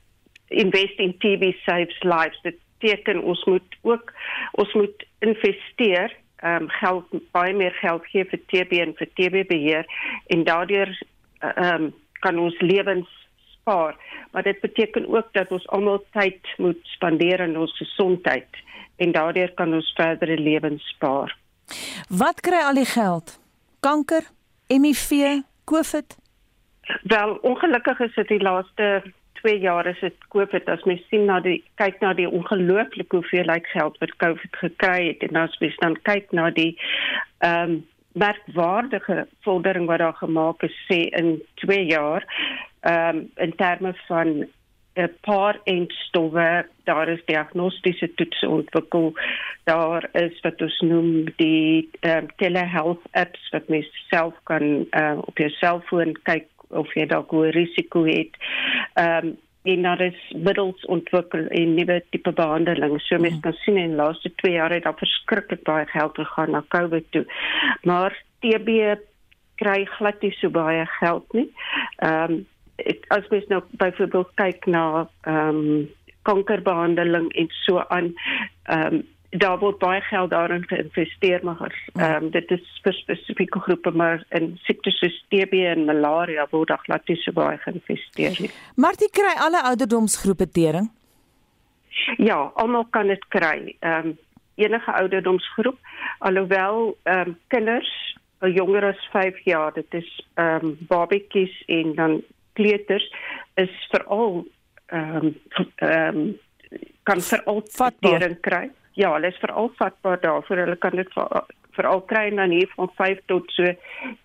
invest 0.53 0.99
in 1.01 1.15
TB 1.23 1.53
saves 1.65 2.03
lives. 2.03 2.41
Dit 2.43 2.59
beteken 2.79 3.23
ons 3.23 3.45
moet 3.47 3.79
ook 3.83 4.13
ons 4.59 4.73
moet 4.75 5.07
investeer 5.23 6.11
um 6.43 6.67
geld 6.81 7.15
baie 7.31 7.55
meer 7.55 7.75
geld 7.79 8.07
gee 8.11 8.27
vir 8.33 8.43
TB 8.51 8.81
en 8.85 8.95
vir 8.99 9.11
TB 9.19 9.45
beheer 9.49 9.87
en 10.35 10.45
daardeur 10.51 10.91
um 11.55 11.93
kan 12.23 12.39
ons 12.39 12.59
lewens 12.61 13.09
spaar, 13.53 13.97
maar 14.31 14.43
dit 14.43 14.61
beteken 14.61 15.07
ook 15.11 15.31
dat 15.35 15.51
ons 15.51 15.67
almal 15.75 16.03
tyd 16.15 16.51
moet 16.59 16.79
spandeer 16.95 17.43
aan 17.43 17.57
ons 17.57 17.75
gesondheid 17.79 18.63
en 19.03 19.15
daardeur 19.15 19.55
kan 19.59 19.75
ons 19.75 19.93
verdere 19.99 20.39
lewens 20.39 20.83
spaar. 20.95 21.35
Wat 22.09 22.43
kry 22.43 22.63
al 22.67 22.79
die 22.79 22.87
geld? 22.87 23.42
Kanker, 23.83 24.23
HIV, 24.67 25.41
COVID? 25.65 26.17
Wel, 27.03 27.35
ongelukkig 27.35 28.01
is 28.01 28.15
dit 28.15 28.29
die 28.29 28.43
laaste 28.43 29.03
2 29.33 29.59
jaar 29.59 29.87
is 29.87 29.99
dit 30.01 30.15
COVID 30.29 30.69
as 30.71 30.85
mens 30.87 31.03
sien 31.11 31.25
na 31.27 31.41
die 31.43 31.57
kyk 31.81 31.99
na 32.01 32.13
die 32.15 32.29
ongelooflike 32.31 33.17
hoeveelheid 33.17 33.67
geld 33.73 33.99
wat 33.99 34.15
COVID 34.23 34.55
gekry 34.61 35.09
het 35.09 35.27
en 35.27 35.41
as 35.43 35.59
mens 35.59 35.75
dan 35.83 35.99
kyk 36.07 36.31
na 36.31 36.51
die 36.51 36.77
ehm 37.39 37.75
um, 37.75 37.81
merkwaardige 38.13 39.27
vordering 39.41 39.87
wat 39.89 40.03
daar 40.05 40.19
gemaak 40.21 40.63
is 40.63 40.75
sê 40.87 41.01
in 41.19 41.35
2 41.67 41.85
jaar 41.91 42.27
ehm 42.87 43.17
um, 43.17 43.31
in 43.35 43.57
terme 43.57 43.95
van 44.07 44.47
'n 44.95 45.11
paar 45.21 45.59
eindstowwe 45.65 46.67
daar 46.85 47.09
is 47.09 47.25
diagnostiese 47.25 48.15
toetse 48.15 48.49
ontwikkel 48.49 49.13
daar 49.65 50.09
is 50.13 50.41
wat 50.41 50.63
ons 50.63 50.81
noem 50.81 51.25
die 51.37 51.89
um, 52.01 52.27
telehealth 52.37 53.05
apps 53.11 53.49
wat 53.51 53.69
mens 53.69 53.89
self 54.11 54.35
kan 54.45 54.87
uh, 54.91 55.19
op 55.25 55.39
jou 55.39 55.51
selfoon 55.51 56.13
kyk 56.23 56.49
of 56.69 56.93
jy 56.95 57.07
dalk 57.07 57.33
'n 57.33 57.57
risiko 57.57 58.05
het 58.05 58.37
ehm 58.95 59.27
um, 59.27 59.39
en 59.63 59.83
daar 59.83 60.01
is 60.01 60.35
middels 60.35 60.85
ontwikkel 60.85 61.47
en 61.47 61.75
nuwe 61.75 62.03
tipe 62.11 62.33
behandeling. 62.33 63.01
So 63.01 63.19
mense 63.19 63.41
kan 63.41 63.53
sien 63.53 63.77
in 63.77 63.95
die 63.95 63.97
laaste 63.97 64.33
2 64.43 64.53
jaar 64.53 64.73
het 64.75 64.83
daar 64.83 64.99
verskriklik 64.99 65.63
baie 65.63 65.87
geld 65.87 66.15
gegaan 66.19 66.51
na 66.51 66.65
COVID 66.69 67.05
toe. 67.11 67.25
Maar 67.83 68.17
TB 68.41 68.97
kry 69.63 69.85
glad 69.85 70.23
nie 70.23 70.33
so 70.39 70.51
baie 70.51 70.87
geld 70.99 71.33
nie. 71.33 71.51
Ehm 71.97 72.33
um, 72.33 72.47
as 73.09 73.29
mens 73.29 73.47
nou 73.47 73.63
byvoorbeeld 73.71 74.31
kyk 74.35 74.67
na 74.67 75.09
ehm 75.21 75.49
um, 75.49 75.91
kankerbehandeling 76.23 77.33
en 77.35 77.49
so 77.65 77.83
aan 77.89 78.15
ehm 78.63 78.95
um, 78.95 79.03
daar 79.33 79.59
word 79.59 79.79
baie 79.79 80.01
geld 80.01 80.31
daarin 80.31 80.65
geïnvesteer 80.69 81.45
maar 81.45 81.75
ehm 81.93 82.25
um, 82.25 82.31
dit 82.31 82.51
is 82.51 82.81
vir 82.83 82.93
spesifieke 82.93 83.61
groepe 83.61 83.91
maar 83.91 84.25
in 84.29 84.59
siektes 84.63 84.99
soos 84.99 85.25
TB 85.29 85.53
en 85.53 85.85
malaria 85.85 86.47
word 86.51 86.69
daar 86.69 86.85
glad 86.85 87.09
nie 87.09 87.17
so 87.17 87.33
baie 87.33 87.59
geïnvesteer 87.59 88.37
nie. 88.41 88.51
Maar 88.77 88.99
dit 88.99 89.11
kry 89.11 89.35
alle 89.37 89.63
ouderdomsgroepe 89.63 90.51
tering? 90.51 90.91
Ja, 92.17 92.51
almal 92.55 92.87
kan 92.91 93.07
dit 93.07 93.25
kry. 93.29 93.77
Ehm 93.81 94.07
um, 94.07 94.19
enige 94.55 94.93
ouderdomsgroep 94.93 95.79
alhoewel 96.19 96.97
ehm 97.03 97.29
um, 97.29 97.39
kinders 97.49 97.93
jonger 98.51 98.85
as 98.85 99.09
5 99.11 99.39
jaar, 99.45 99.73
dit 99.73 99.95
is 99.95 100.27
ehm 100.35 100.67
um, 100.67 100.77
babatjies 100.89 101.63
en 101.67 101.95
dan 101.95 102.23
kleuters 102.53 103.09
is 103.55 103.75
veral 103.91 104.45
ehm 104.87 105.17
um, 105.27 105.35
ehm 105.77 106.17
um, 106.17 106.39
kan 107.03 107.21
veral 107.21 107.63
vatbare 107.75 108.35
kry 108.41 108.71
ja, 108.93 109.13
hulle 109.15 109.33
is 109.33 109.41
veral 109.41 109.73
vatbaar 109.79 110.21
daarvoor. 110.21 110.57
Hulle 110.57 110.77
kan 110.77 110.97
dit 110.97 111.13
veral 111.73 112.03
kry 112.09 112.29
dan 112.35 112.51
hier 112.53 112.69
van 112.77 112.91
5 112.97 113.21
tot 113.27 113.53
so 113.57 113.75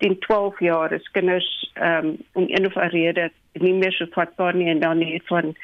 10, 0.04 0.18
12 0.20 0.60
jaar. 0.60 0.94
Is 0.94 1.12
kinders 1.12 1.50
ehm 1.74 2.06
um, 2.06 2.18
om 2.34 2.48
een 2.48 2.66
of 2.66 2.76
ander 2.76 2.92
rede 2.92 3.30
nie 3.54 3.74
meer 3.74 3.92
so 3.92 4.06
vatbaar 4.12 4.56
nie 4.56 4.70
en 4.70 4.80
dan 4.80 5.02
hier 5.02 5.22
van 5.26 5.56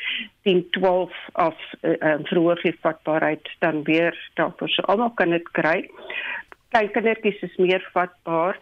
10, 0.43 0.69
12 0.71 1.11
af 1.31 1.57
ehm 1.81 2.21
uh, 2.21 2.25
vroeër 2.29 2.75
vatbaarheid 2.81 3.49
dan 3.59 3.83
weer 3.83 4.31
daarvoor. 4.33 4.69
So 4.69 4.81
almal 4.81 5.11
kan 5.11 5.29
dit 5.29 5.51
kry. 5.51 5.89
Klein 6.69 6.91
kindertjies 6.91 7.41
is 7.41 7.57
meer 7.57 7.89
vatbaar. 7.93 8.57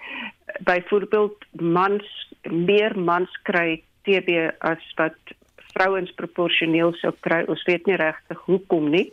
Byvoorbeeld 0.60 1.46
mans 1.52 2.34
meer 2.50 3.00
mans 3.00 3.40
kry 3.44 3.84
TB 4.08 4.52
as 4.60 4.84
wat 5.00 5.36
vrouens 5.74 6.12
proporsioneel 6.18 6.94
sou 7.00 7.14
kry. 7.26 7.42
Ons 7.52 7.64
weet 7.68 7.88
nie 7.88 7.98
regtig 8.00 8.40
hoekom 8.48 8.90
nie. 8.94 9.06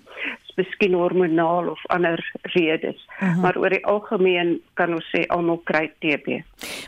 Dis 0.48 0.56
miskien 0.58 0.96
hormonaal 0.98 1.70
of 1.72 1.82
ander 1.94 2.22
redes. 2.54 2.98
Uh 2.98 3.22
mhm. 3.22 3.34
-huh. 3.34 3.42
Maar 3.42 3.58
oor 3.58 3.70
die 3.70 3.84
algemeen 3.86 4.60
kan 4.74 4.94
ons 4.94 5.06
sê 5.14 5.26
almal 5.26 5.60
kry 5.64 5.92
TB. 6.00 6.42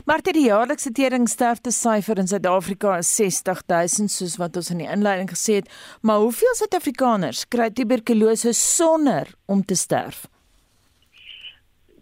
Maar 0.05 0.21
die 0.21 0.47
jaarlikse 0.47 0.91
teringsterfte 0.91 1.71
syfer 1.71 2.17
in 2.17 2.27
Suid-Afrika 2.27 2.97
is 2.97 3.15
60000 3.15 4.11
soos 4.11 4.37
wat 4.37 4.55
ons 4.55 4.71
in 4.71 4.77
die 4.77 4.91
inleiding 4.91 5.29
gesê 5.29 5.53
het. 5.53 5.69
Maar 6.01 6.17
hoeveel 6.17 6.53
Suid-Afrikaners 6.53 7.47
kry 7.47 7.69
tuberkulose 7.69 8.53
sonder 8.53 9.27
om 9.45 9.65
te 9.65 9.75
sterf? 9.75 10.27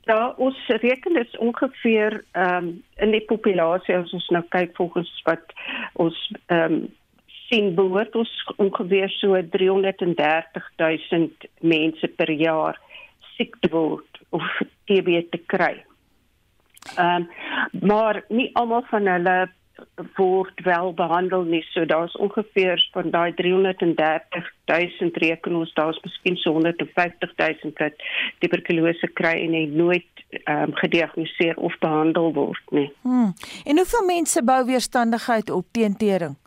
Ja, 0.09 0.33
ons 0.41 0.57
reken 0.67 1.13
dit 1.13 1.37
ongeveer 1.37 2.23
ehm 2.31 2.55
um, 2.55 2.69
in 2.97 3.11
die 3.13 3.25
populasie 3.29 3.93
as 3.95 4.13
ons 4.17 4.29
nou 4.33 4.41
kyk 4.55 4.71
volgens 4.79 5.11
wat 5.27 5.53
ons 6.01 6.17
ehm 6.47 6.79
um, 6.79 6.87
sien 7.49 7.75
behoort 7.77 8.15
ons 8.17 8.31
ongeveer 8.61 9.09
so 9.17 9.37
330 9.53 10.65
000 10.81 11.29
mense 11.73 12.09
per 12.17 12.31
jaar 12.31 12.77
siek 13.35 13.53
te 13.61 13.69
word 13.73 14.21
of 14.29 14.45
TB 14.89 15.21
te 15.29 15.41
kry. 15.53 15.75
Ehm 16.97 17.29
um, 17.29 17.29
maar 17.93 18.23
nie 18.33 18.49
almal 18.57 18.85
van 18.89 19.13
hulle 19.13 19.37
word 20.15 20.61
wel 20.63 20.93
behandel 20.93 21.43
nie. 21.43 21.61
So 21.71 21.85
daar's 21.85 22.15
ongeveer 22.15 22.89
van 22.91 23.09
daai 23.09 23.33
330 23.33 24.51
000 24.65 25.09
reken 25.13 25.55
ons 25.55 25.73
daar's 25.73 25.99
miskien 26.03 26.37
so 26.37 26.51
150 26.51 27.33
000 27.35 27.73
wat 27.77 27.93
tuberkulose 28.39 29.07
kry 29.13 29.35
en 29.45 29.53
hy 29.53 29.65
nooit 29.71 30.25
ehm 30.43 30.69
um, 30.69 30.75
gediagnoseer 30.81 31.57
of 31.57 31.77
behandel 31.79 32.33
word 32.33 32.75
nie. 32.75 32.91
Hmm. 33.01 33.33
En 33.65 33.81
hoeveel 33.81 34.05
mense 34.05 34.43
bou 34.43 34.65
weerstandigheid 34.65 35.49
op 35.49 35.65
teen 35.71 35.97
tering? 35.97 36.37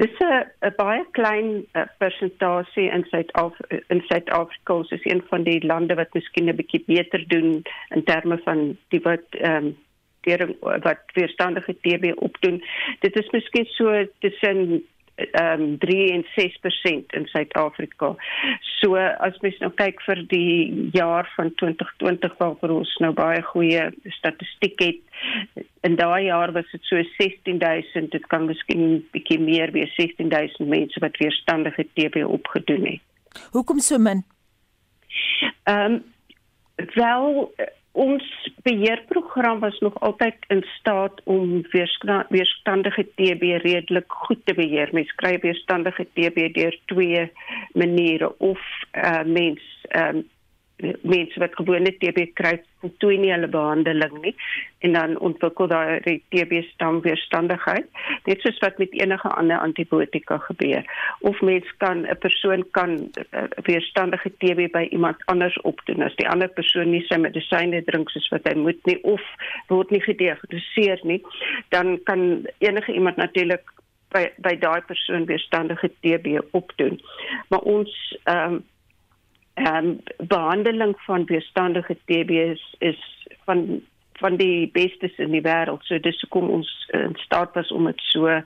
Dis 0.00 0.16
'n 0.18 0.72
baie 0.76 1.04
klein 1.10 1.64
uh, 1.72 1.82
persentasie 1.98 2.88
in 2.90 3.04
Suid-Afrika 3.10 3.78
in 3.88 4.00
Suid-Afrika 4.08 4.80
is 4.88 5.04
een 5.04 5.22
van 5.28 5.42
die 5.42 5.66
lande 5.66 5.94
wat 5.94 6.14
miskien 6.14 6.48
'n 6.48 6.56
bietjie 6.56 6.82
beter 6.86 7.24
doen 7.28 7.62
in 7.88 8.04
terme 8.04 8.40
van 8.44 8.76
die 8.88 9.00
wat 9.00 9.24
ehm 9.30 9.66
um, 9.66 9.76
die 10.26 10.36
wat 10.60 11.14
weerstandige 11.14 11.76
TB 11.80 12.12
opdoen. 12.16 12.62
Dit 13.00 13.16
is 13.16 13.30
miskien 13.30 13.68
so 13.76 14.06
tussen 14.18 14.82
um, 15.16 15.78
3 15.78 16.12
en 16.12 16.24
6% 16.24 17.06
in 17.06 17.26
Suid-Afrika. 17.26 18.14
So 18.80 18.96
as 18.96 19.38
mens 19.44 19.58
nou 19.60 19.70
kyk 19.76 20.00
vir 20.06 20.22
die 20.30 20.90
jaar 20.96 21.28
van 21.36 21.52
2020 21.60 22.36
waarvoor 22.38 22.74
ons 22.80 22.94
nou 23.04 23.12
baie 23.16 23.42
goeie 23.50 23.88
statistiek 24.16 24.80
het, 24.80 25.00
in 25.84 25.96
daai 26.00 26.24
jaar 26.28 26.52
was 26.56 26.68
dit 26.72 26.84
so 26.88 27.02
16000, 27.18 28.10
dit 28.14 28.28
kan 28.32 28.46
miskien 28.48 29.02
bietjie 29.14 29.40
meer 29.42 29.72
wees, 29.76 29.92
16000 29.98 30.68
mense 30.68 31.02
wat 31.04 31.20
weerstandige 31.20 31.86
TB 31.94 32.24
opgedoen 32.26 32.86
het. 32.94 33.04
Hoekom 33.52 33.78
so 33.78 33.98
min? 33.98 34.24
Ehm 35.68 36.00
um, 36.00 36.02
wel 36.94 37.52
ons 37.92 38.50
beheerprogram 38.62 39.60
was 39.60 39.78
nog 39.78 40.00
altyd 40.00 40.34
in 40.48 40.64
staat 40.78 41.20
om 41.24 41.62
weerstandige 42.28 43.06
TB 43.14 43.42
redelik 43.62 44.12
goed 44.12 44.40
te 44.44 44.54
beheer. 44.54 44.88
Mens 44.92 45.14
kry 45.14 45.38
weerstandige 45.40 46.06
TB 46.14 46.52
deur 46.54 46.78
twee 46.84 47.32
maniere 47.72 48.38
of 48.38 48.60
uh, 48.92 49.22
mens 49.24 49.62
um, 49.96 50.28
mense 51.02 51.40
wat 51.42 51.56
gewone 51.58 51.92
TB 51.98 52.26
kry 52.38 52.58
voltooi 52.80 53.18
nie 53.20 53.32
hulle 53.32 53.48
behandeling 53.52 54.14
nie. 54.22 54.34
En 54.86 54.94
dan 54.96 55.18
ontwikkel 55.18 55.68
daai 55.68 56.20
TB 56.32 56.62
stam 56.70 57.00
weerstandigheid 57.04 57.88
net 58.28 58.40
soos 58.44 58.58
wat 58.64 58.78
met 58.78 58.94
enige 58.96 59.28
ander 59.28 59.58
antibiotika 59.58 60.38
gebeur. 60.46 60.84
Of 61.20 61.40
mens 61.40 61.68
kan 61.78 62.06
'n 62.06 62.18
persoon 62.18 62.64
kan 62.70 62.90
uh, 63.00 63.44
weerstandige 63.68 64.32
TB 64.38 64.70
by 64.72 64.86
iemand 64.90 65.16
anders 65.24 65.60
opdoen. 65.60 66.02
As 66.02 66.16
die 66.16 66.28
ander 66.28 66.48
persoon 66.48 66.90
nie 66.90 67.04
sy 67.08 67.16
medisyne 67.16 67.82
drink 67.84 68.10
soos 68.10 68.28
wat 68.28 68.48
hy 68.48 68.54
moet 68.54 68.80
nie 68.86 68.98
of 69.02 69.20
word 69.68 69.90
nie 69.90 70.02
gediagnoseer 70.02 71.00
nie 71.02 71.22
dan 71.68 72.00
kan 72.04 72.46
enige 72.58 72.92
iemand 72.92 73.16
natuurlik 73.16 73.64
by 74.14 74.26
by 74.42 74.56
daai 74.58 74.80
persoon 74.86 75.26
weerstandige 75.26 75.90
TB 76.02 76.40
opdoen. 76.50 77.00
Maar 77.48 77.60
ons 77.60 78.18
ehm 78.24 78.54
um, 78.54 78.62
ehm 79.54 79.76
um, 79.76 80.00
behandeling 80.28 80.94
van 81.06 81.24
weerstandige 81.24 81.96
TB 82.04 82.30
is, 82.30 82.74
is 82.78 83.00
van 83.44 83.82
van 84.20 84.36
die 84.36 84.68
bestes 84.72 85.16
in 85.16 85.32
die 85.32 85.42
wêreld. 85.44 85.84
So 85.88 85.98
dis 85.98 86.20
hoekom 86.20 86.50
ons 86.52 86.70
in 86.96 87.16
staat 87.24 87.54
was 87.56 87.72
om 87.72 87.88
dit 87.88 88.00
so 88.12 88.40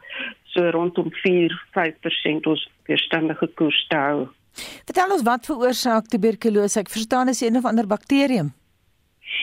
so 0.55 0.71
rondom 0.71 1.11
4-5% 1.11 2.47
ons 2.47 2.69
weerstandige 2.87 3.49
koers 3.59 3.81
te 3.91 3.99
hou. 3.99 4.19
Vertel 4.87 5.17
ons 5.17 5.25
wat 5.27 5.49
veroorsaak 5.51 6.07
tuberkulose? 6.13 6.85
Ek 6.85 6.93
verstaan 6.95 7.33
is 7.33 7.43
een 7.43 7.59
of 7.59 7.67
ander 7.67 7.89
bakterium. 7.91 8.53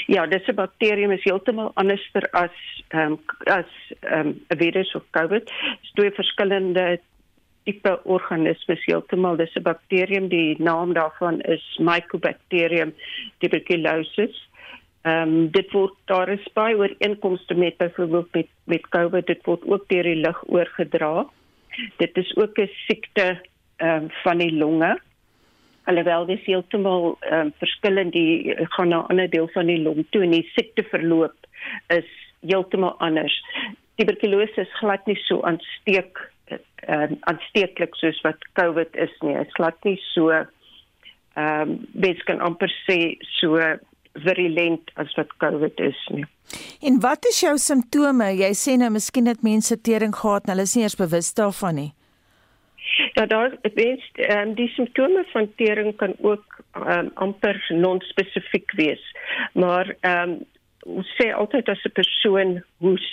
Ja, 0.08 0.26
dis 0.26 0.48
'n 0.48 0.56
bakterium 0.56 1.12
is 1.12 1.24
heeltemal 1.24 1.72
anders 1.76 2.04
as 2.32 2.56
ehm 2.88 3.12
um, 3.12 3.20
as 3.46 3.72
ehm 4.00 4.28
um, 4.28 4.40
'n 4.50 4.58
virus 4.58 4.96
of 4.96 5.04
COVID. 5.12 5.46
Dit 5.46 5.84
is 5.84 5.92
twee 5.92 6.12
verskillende 6.12 7.00
tipe 7.66 8.00
organismes 8.04 8.86
heeltemal 8.86 9.38
dis 9.38 9.56
'n 9.56 9.64
bakterium 9.64 10.28
die 10.28 10.56
naam 10.60 10.94
daarvan 10.94 11.42
is 11.42 11.66
Mycobacterium 11.80 12.94
tuberculosis. 13.40 14.36
Ehm 15.02 15.22
um, 15.22 15.52
dit 15.52 15.72
word 15.72 15.94
daar 16.06 16.30
is 16.30 16.54
baie 16.54 16.78
ooreenkomste 16.78 17.54
met 17.54 17.78
byvoorbeeld 17.78 18.34
met 18.34 18.48
met 18.64 18.90
COVID 18.90 19.28
dit 19.28 19.46
word 19.46 19.64
ook 19.66 19.88
deur 19.88 20.04
die 20.04 20.22
lug 20.26 20.44
oorgedra. 20.48 21.30
dit 21.98 22.18
is 22.18 22.36
ook 22.36 22.58
'n 22.58 22.70
siekte 22.88 23.42
ehm 23.78 24.04
um, 24.04 24.10
van 24.24 24.38
die 24.38 24.54
longe. 24.54 25.00
Alhoewel 25.84 26.26
dit 26.26 26.46
heeltemal 26.46 27.18
ehm 27.20 27.40
um, 27.40 27.54
verskillend 27.58 28.14
die 28.14 28.56
gaan 28.56 28.88
na 28.88 29.00
'n 29.00 29.08
ander 29.08 29.30
deel 29.30 29.48
van 29.48 29.66
die 29.66 29.82
long 29.82 30.06
toe 30.10 30.22
en 30.22 30.32
die 30.32 30.50
siekteverloop 30.54 31.36
is 31.88 32.10
heeltemal 32.42 32.96
anders. 32.98 33.44
Tuberkulose 33.96 34.62
is 34.62 34.78
glad 34.80 35.06
nie 35.06 35.16
so 35.16 35.42
aansteek 35.42 36.32
uh, 36.52 37.08
aansteeklik 37.30 37.96
soos 37.96 38.20
wat 38.26 38.44
COVID 38.60 38.96
is 38.96 39.14
nie. 39.22 39.38
Dit 39.38 39.48
is 39.48 39.60
glad 39.60 39.78
nie 39.88 40.00
so 40.14 40.30
ehm 40.32 41.70
um, 41.70 41.78
mens 41.94 42.20
kan 42.28 42.42
amper 42.44 42.72
sê 42.84 43.16
so 43.40 43.56
virulent 44.14 44.92
as 45.00 45.14
wat 45.16 45.32
COVID 45.40 45.80
is 45.80 46.00
nie. 46.12 46.26
En 46.82 47.00
wat 47.00 47.26
is 47.30 47.40
jou 47.40 47.56
simptome? 47.58 48.28
Jy 48.36 48.52
sê 48.58 48.76
nou 48.80 48.90
miskien 48.92 49.30
het 49.32 49.44
mense 49.44 49.78
tering 49.82 50.16
gehad 50.16 50.46
en 50.46 50.56
hulle 50.56 50.68
is 50.68 50.76
nie 50.76 50.84
eers 50.84 51.00
bewus 51.00 51.32
daarvan 51.38 51.80
nie. 51.80 51.92
Ja, 53.16 53.26
daar 53.26 53.56
is 53.62 54.04
um, 54.36 54.54
die 54.56 54.68
simptome 54.76 55.24
van 55.32 55.48
tering 55.56 55.96
kan 55.96 56.14
ook 56.20 56.60
um, 56.76 57.12
amper 57.14 57.66
non-spesifiek 57.70 58.72
wees. 58.76 59.04
Maar 59.54 59.96
ehm 60.02 60.30
um, 60.30 60.40
ons 60.82 61.10
sê 61.14 61.28
altyd 61.30 61.68
as 61.70 61.84
'n 61.86 61.94
persoon 61.94 62.64
hoes 62.78 63.08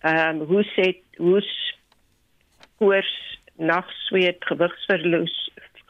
ehm 0.00 0.40
um, 0.40 0.46
hoes 0.46 0.70
het 0.74 1.02
hoes 1.16 1.50
koors, 2.78 3.12
nagsweet, 3.58 4.44
gewigsverlies, 4.50 5.36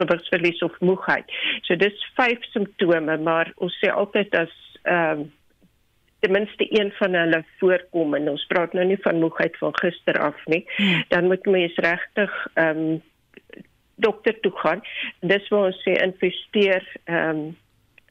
gewigsverlies 0.01 0.63
of 0.63 0.77
moegheid. 0.81 1.29
So 1.67 1.77
dis 1.77 2.07
vyf 2.17 2.45
simptome, 2.53 3.19
maar 3.23 3.53
ons 3.57 3.77
sê 3.83 3.93
altyd 3.93 4.35
as 4.45 4.55
ehm 4.85 5.27
um, 5.27 5.27
ten 6.19 6.33
minste 6.35 6.67
een 6.81 6.89
van 6.99 7.15
hulle 7.15 7.45
voorkom 7.61 8.15
en 8.19 8.25
ons 8.33 8.47
praat 8.51 8.73
nou 8.75 8.83
nie 8.89 8.99
van 9.05 9.21
moegheid 9.23 9.55
van 9.61 9.75
gister 9.79 10.19
af 10.19 10.41
nie, 10.51 10.65
hmm. 10.77 11.05
dan 11.09 11.31
moet 11.31 11.47
mens 11.47 11.77
regtig 11.85 12.35
ehm 12.55 12.83
um, 12.89 12.99
dokter 13.99 14.41
toe 14.41 14.53
gaan. 14.55 14.83
Dis 15.21 15.49
waar 15.49 15.71
ons 15.71 15.81
sê 15.87 15.95
investeer 16.03 16.83
ehm 17.05 17.29
um, 17.29 17.57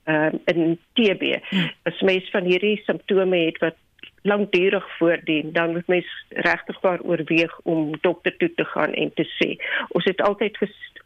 ehm 0.07 0.39
um, 0.39 0.39
in 0.45 0.79
TB. 0.95 1.35
Hmm. 1.49 1.69
As 1.83 2.01
mens 2.01 2.29
van 2.31 2.47
hierdie 2.47 2.79
simptome 2.85 3.43
het 3.45 3.59
wat 3.63 3.75
lankdurig 4.27 4.85
voordien, 4.97 5.51
dan 5.53 5.71
moet 5.71 5.87
mens 5.87 6.09
regtig 6.29 6.81
waar 6.81 7.01
oorweeg 7.01 7.59
om 7.63 7.97
dokter 8.01 8.37
toe 8.37 8.51
te 8.55 8.65
gaan 8.65 8.93
en 8.93 9.13
te 9.13 9.25
sê. 9.37 9.55
Ons 9.89 10.05
het 10.09 10.21
altyd 10.21 10.57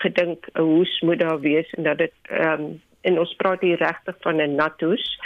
gedink 0.01 0.47
'n 0.53 0.61
hoes 0.61 0.99
moet 1.01 1.19
daar 1.19 1.39
wees 1.39 1.69
en 1.78 1.84
dat 1.84 1.97
dit 1.97 2.13
ehm 2.30 2.61
um, 2.61 2.82
en 3.01 3.19
ons 3.19 3.34
praat 3.36 3.61
hier 3.61 3.78
regtig 3.78 4.15
van 4.19 4.41
'n 4.41 4.55
nat 4.55 4.82
hoes. 4.82 5.19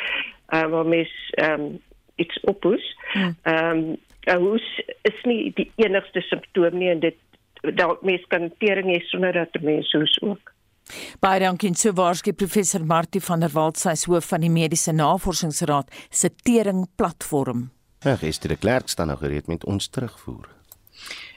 Uh, 0.53 0.67
waar 0.71 0.85
mens 0.85 1.11
ehm 1.31 1.61
um, 1.61 1.81
iets 2.15 2.39
ophoes. 2.39 2.85
Hmm. 3.13 3.35
Ehm 3.41 3.77
um, 3.77 3.97
'n 4.25 4.41
hoes 4.41 4.81
is 5.01 5.23
nie 5.23 5.51
die 5.53 5.71
enigste 5.75 6.21
simptoom 6.21 6.77
nie 6.77 6.89
en 6.89 6.99
dit 6.99 7.15
dalk 7.73 8.01
mens 8.01 8.25
kan 8.27 8.51
tering 8.57 8.89
hê 8.93 8.99
sonder 8.99 9.33
dat 9.33 9.61
mens 9.61 9.91
hoes 9.91 10.21
ook. 10.21 10.53
Baie 11.19 11.39
dankie 11.39 11.73
so 11.73 11.93
waarskei 11.97 12.33
professor 12.33 12.85
Martie 12.85 13.21
van 13.21 13.39
der 13.39 13.53
Walt 13.53 13.77
sy 13.81 13.95
hoof 14.05 14.27
van 14.29 14.41
die 14.41 14.51
Mediese 14.53 14.93
Navorsingsraad 14.93 15.89
se 16.09 16.29
tering 16.43 16.85
platform. 16.95 17.69
Ja, 18.03 18.15
gister 18.15 18.51
die 18.51 18.57
klerk 18.59 18.89
staan 18.89 19.07
nou 19.07 19.17
gereed 19.19 19.47
met 19.47 19.65
ons 19.65 19.87
terugvoer. 19.87 20.49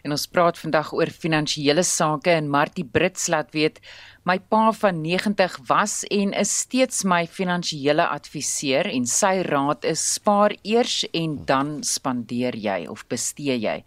En 0.02 0.14
ons 0.14 0.26
praat 0.30 0.58
vandag 0.58 0.92
oor 0.94 1.10
finansiële 1.10 1.82
sake 1.82 2.30
en 2.30 2.50
Martie 2.50 2.84
Brits 2.84 3.26
laat 3.26 3.50
weet 3.52 3.80
My 4.28 4.36
pa 4.40 4.72
van 4.76 5.00
90 5.00 5.58
was 5.66 6.04
en 6.04 6.32
is 6.36 6.50
steeds 6.58 7.04
my 7.08 7.22
finansiële 7.26 8.04
adviseur 8.12 8.84
en 8.90 9.06
sy 9.08 9.38
raad 9.46 9.86
is 9.88 10.02
spaar 10.18 10.52
eers 10.68 10.98
en 11.16 11.38
dan 11.48 11.70
spandeer 11.80 12.58
jy 12.60 12.82
of 12.92 13.06
bestee 13.08 13.56
jy. 13.56 13.78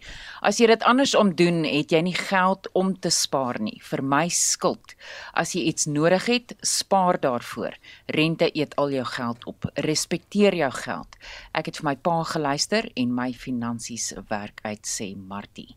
As 0.42 0.58
jy 0.58 0.66
dit 0.72 0.82
andersom 0.82 1.30
doen, 1.38 1.60
het 1.62 1.94
jy 1.94 2.00
nie 2.08 2.16
geld 2.18 2.66
om 2.74 2.90
te 2.98 3.12
spaar 3.14 3.60
nie. 3.62 3.76
Vir 3.86 4.02
my 4.02 4.24
skuld. 4.34 4.96
As 5.30 5.52
jy 5.54 5.62
iets 5.70 5.86
nodig 5.86 6.26
het, 6.26 6.56
spaar 6.58 7.20
daarvoor. 7.22 7.78
Rente 8.10 8.50
eet 8.50 8.74
al 8.82 8.90
jou 8.96 9.06
geld 9.12 9.46
op. 9.46 9.70
Respekteer 9.86 10.58
jou 10.58 10.72
geld. 10.80 11.20
Ek 11.54 11.70
het 11.70 11.78
vir 11.78 11.90
my 11.92 11.94
pa 12.02 12.16
geluister 12.32 12.90
en 12.98 13.14
my 13.14 13.28
finansies 13.30 14.10
werk 14.26 14.58
uit 14.66 14.90
sê 14.90 15.12
Martie. 15.14 15.76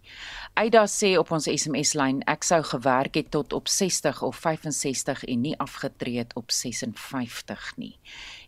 Aida 0.58 0.88
sê 0.90 1.14
op 1.22 1.30
ons 1.38 1.52
SMS 1.54 1.94
lyn 1.94 2.26
ek 2.26 2.50
sou 2.50 2.64
gewerk 2.66 3.22
het 3.22 3.30
tot 3.36 3.54
op 3.54 3.70
60 3.70 4.26
of 4.26 4.42
65 4.58 5.24
en 5.24 5.42
nie 5.42 5.54
afgetree 5.60 6.18
het 6.18 6.36
op 6.36 6.52
56 6.52 7.74
nie. 7.78 8.00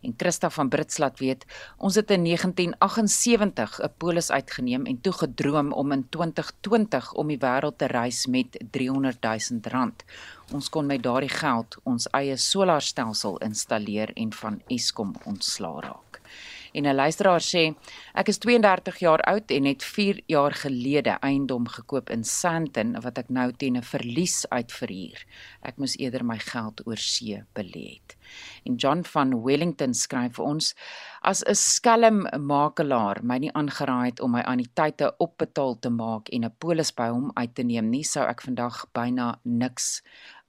En 0.02 0.14
Christa 0.16 0.50
van 0.50 0.68
Brits 0.68 0.98
laat 0.98 1.18
weet, 1.18 1.44
ons 1.76 1.94
het 1.94 2.10
in 2.10 2.24
1978 2.24 3.80
'n 3.82 3.92
polis 3.98 4.30
uitgeneem 4.30 4.86
en 4.86 5.00
toe 5.00 5.12
gedroom 5.12 5.72
om 5.72 5.92
in 5.92 6.08
2020 6.08 7.12
om 7.12 7.28
die 7.28 7.38
wêreld 7.38 7.78
te 7.78 7.86
reis 7.86 8.26
met 8.26 8.64
300 8.70 9.22
000 9.22 9.60
rand. 9.62 10.04
Ons 10.52 10.68
kon 10.68 10.86
met 10.86 11.02
daardie 11.02 11.28
geld 11.28 11.76
ons 11.82 12.08
eie 12.10 12.36
solarstelsel 12.36 13.38
installeer 13.38 14.12
en 14.14 14.32
van 14.32 14.62
Eskom 14.66 15.14
ontslaa 15.24 15.80
raak. 15.80 16.07
En 16.78 16.86
'n 16.86 16.94
luisteraar 16.94 17.42
sê, 17.42 17.74
ek 18.14 18.28
is 18.28 18.38
32 18.38 18.98
jaar 19.02 19.20
oud 19.26 19.50
en 19.50 19.64
het 19.64 19.82
4 19.84 20.20
jaar 20.26 20.54
gelede 20.54 21.16
eiendom 21.20 21.66
gekoop 21.66 22.10
in 22.10 22.24
Sandton 22.24 23.00
wat 23.02 23.18
ek 23.18 23.28
nou 23.28 23.50
teen 23.52 23.76
'n 23.76 23.82
verlies 23.82 24.46
uitverhuur. 24.48 25.24
Ek 25.62 25.76
moes 25.76 25.98
eerder 25.98 26.24
my 26.24 26.38
geld 26.38 26.86
oor 26.86 26.96
see 26.96 27.42
belê 27.54 27.98
het. 27.98 28.16
En 28.64 28.76
John 28.76 29.02
van 29.02 29.42
Wellington 29.42 29.94
skryf 29.94 30.34
vir 30.34 30.44
ons: 30.44 30.74
As 31.22 31.42
'n 31.42 31.54
skelm 31.54 32.26
makelaar 32.46 33.24
my 33.24 33.38
nie 33.38 33.52
aangeraai 33.52 34.06
het 34.06 34.20
om 34.20 34.30
my 34.30 34.40
anniteite 34.40 35.14
opbetaal 35.18 35.78
te 35.78 35.90
maak 35.90 36.28
en 36.28 36.44
'n 36.44 36.54
polis 36.58 36.94
by 36.94 37.08
hom 37.08 37.30
uit 37.34 37.54
te 37.54 37.62
neem 37.62 37.90
nie, 37.90 38.04
sou 38.04 38.24
ek 38.28 38.40
vandag 38.42 38.86
byna 38.92 39.38
niks 39.42 40.02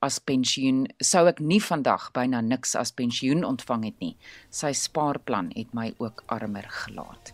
as 0.06 0.20
pensioen 0.20 0.86
sou 1.04 1.26
ek 1.28 1.42
nie 1.44 1.60
vandag 1.64 2.10
byna 2.16 2.42
niks 2.46 2.76
as 2.80 2.94
pensioen 2.96 3.44
ontvang 3.48 3.90
het 3.90 4.00
nie. 4.00 4.16
Sy 4.50 4.72
spaarplan 4.78 5.52
het 5.58 5.76
my 5.76 5.92
ook 6.00 6.24
armer 6.32 6.68
gelaat. 6.84 7.34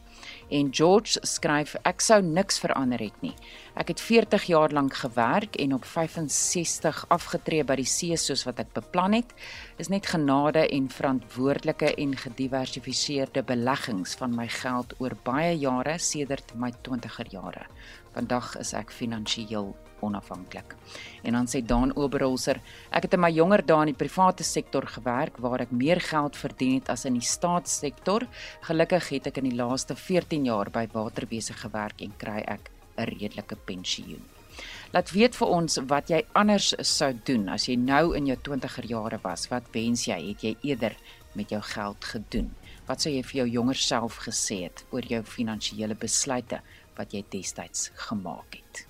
En 0.49 0.69
George 0.73 1.19
skryf 1.27 1.75
ek 1.89 2.01
sou 2.01 2.17
niks 2.23 2.59
verander 2.61 3.01
het 3.01 3.17
nie. 3.21 3.33
Ek 3.77 3.89
het 3.91 4.01
40 4.01 4.45
jaar 4.49 4.73
lank 4.73 4.95
gewerk 5.01 5.57
en 5.61 5.73
op 5.77 5.85
65 5.85 7.03
afgetree 7.13 7.65
by 7.67 7.77
die 7.81 7.89
see 7.89 8.17
soos 8.17 8.45
wat 8.47 8.61
ek 8.63 8.71
beplan 8.77 9.17
het. 9.17 9.33
Is 9.81 9.91
net 9.93 10.09
genade 10.09 10.65
en 10.65 10.89
verantwoordelike 10.89 11.91
en 12.01 12.15
gediversifiseerde 12.21 13.43
beleggings 13.45 14.15
van 14.21 14.33
my 14.37 14.47
geld 14.61 14.95
oor 15.03 15.17
baie 15.27 15.53
jare 15.59 15.97
sedert 15.99 16.55
my 16.55 16.71
20er 16.87 17.33
jare. 17.33 17.67
Vandag 18.15 18.53
is 18.61 18.71
ek 18.73 18.93
finansiëel 18.95 19.73
onafhanklik. 20.05 20.75
En 21.23 21.35
dan 21.35 21.47
sê 21.51 21.61
Dan 21.65 21.91
Oberholzer, 21.95 22.61
ek 22.95 23.07
het 23.07 23.17
in 23.17 23.23
my 23.23 23.31
jonger 23.33 23.63
dae 23.65 23.85
in 23.85 23.91
die 23.91 23.97
private 23.99 24.45
sektor 24.47 24.87
gewerk 24.87 25.39
waar 25.43 25.65
ek 25.65 25.73
meer 25.75 25.99
geld 26.03 26.37
verdien 26.39 26.79
het 26.79 26.91
as 26.93 27.05
in 27.09 27.17
die 27.19 27.25
staatssektor. 27.25 28.27
Gelukkig 28.67 29.09
het 29.17 29.27
ek 29.31 29.41
in 29.41 29.49
die 29.49 29.57
laaste 29.57 29.97
14 29.99 30.47
jaar 30.47 30.71
by 30.71 30.87
Waterwese 30.93 31.57
gewerk 31.59 32.01
en 32.05 32.15
kry 32.21 32.39
ek 32.47 32.71
'n 32.97 33.09
redelike 33.11 33.55
pensioen. 33.65 34.23
Laat 34.93 35.11
weet 35.11 35.35
vir 35.35 35.47
ons 35.47 35.79
wat 35.89 36.09
jy 36.09 36.21
anders 36.33 36.73
sou 36.87 37.11
doen 37.27 37.49
as 37.49 37.67
jy 37.67 37.75
nou 37.75 38.15
in 38.15 38.27
jou 38.27 38.37
20er 38.37 38.85
jare 38.87 39.19
was. 39.23 39.49
Wat 39.51 39.63
wens 39.73 40.05
jy 40.07 40.19
het 40.29 40.43
jy 40.43 40.55
eerder 40.61 40.95
met 41.33 41.49
jou 41.49 41.61
geld 41.61 42.05
gedoen? 42.05 42.51
Wat 42.87 43.01
sou 43.01 43.11
jy 43.11 43.23
vir 43.23 43.37
jou 43.41 43.47
jonger 43.49 43.75
self 43.75 44.21
gesê 44.27 44.63
het 44.63 44.85
oor 44.91 45.01
jou 45.01 45.23
finansiële 45.23 45.95
besluite 45.95 46.61
wat 46.97 47.15
jy 47.15 47.23
destyds 47.33 47.89
gemaak 48.07 48.59
het? 48.59 48.85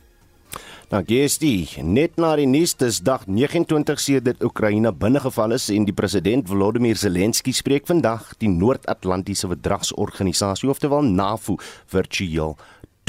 Nou 0.94 1.02
GSD, 1.02 1.82
net 1.84 2.20
na 2.22 2.36
die 2.38 2.46
nuus 2.48 2.76
dis 2.78 3.00
dag 3.04 3.26
29 3.26 4.00
sedert 4.00 4.44
Oekraïne 4.46 4.92
binnegeval 4.94 5.56
is 5.58 5.66
en 5.74 5.88
die 5.88 5.96
president 5.98 6.46
Volodymyr 6.48 7.00
Zelensky 7.00 7.56
spreek 7.58 7.90
vandag 7.90 8.30
die 8.40 8.52
Noord-Atlantiese 8.54 9.50
Verdragsorganisasie 9.52 10.70
oftewel 10.70 11.10
NAVO 11.10 11.58
virtueel 11.92 12.56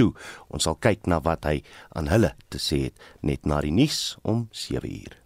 toe. 0.00 0.12
Ons 0.48 0.66
sal 0.68 0.78
kyk 0.80 1.04
na 1.10 1.20
wat 1.24 1.44
hy 1.48 1.60
aan 1.96 2.10
hulle 2.12 2.32
te 2.52 2.60
sê 2.62 2.86
het 2.88 3.06
net 3.20 3.44
na 3.44 3.60
die 3.64 3.74
nuus 3.74 4.16
om 4.24 4.46
7uur. 4.56 5.20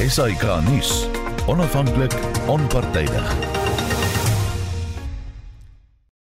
Esai 0.00 0.34
Kahnis, 0.40 1.06
onafhanklik, 1.48 2.12
onpartydig. 2.52 3.55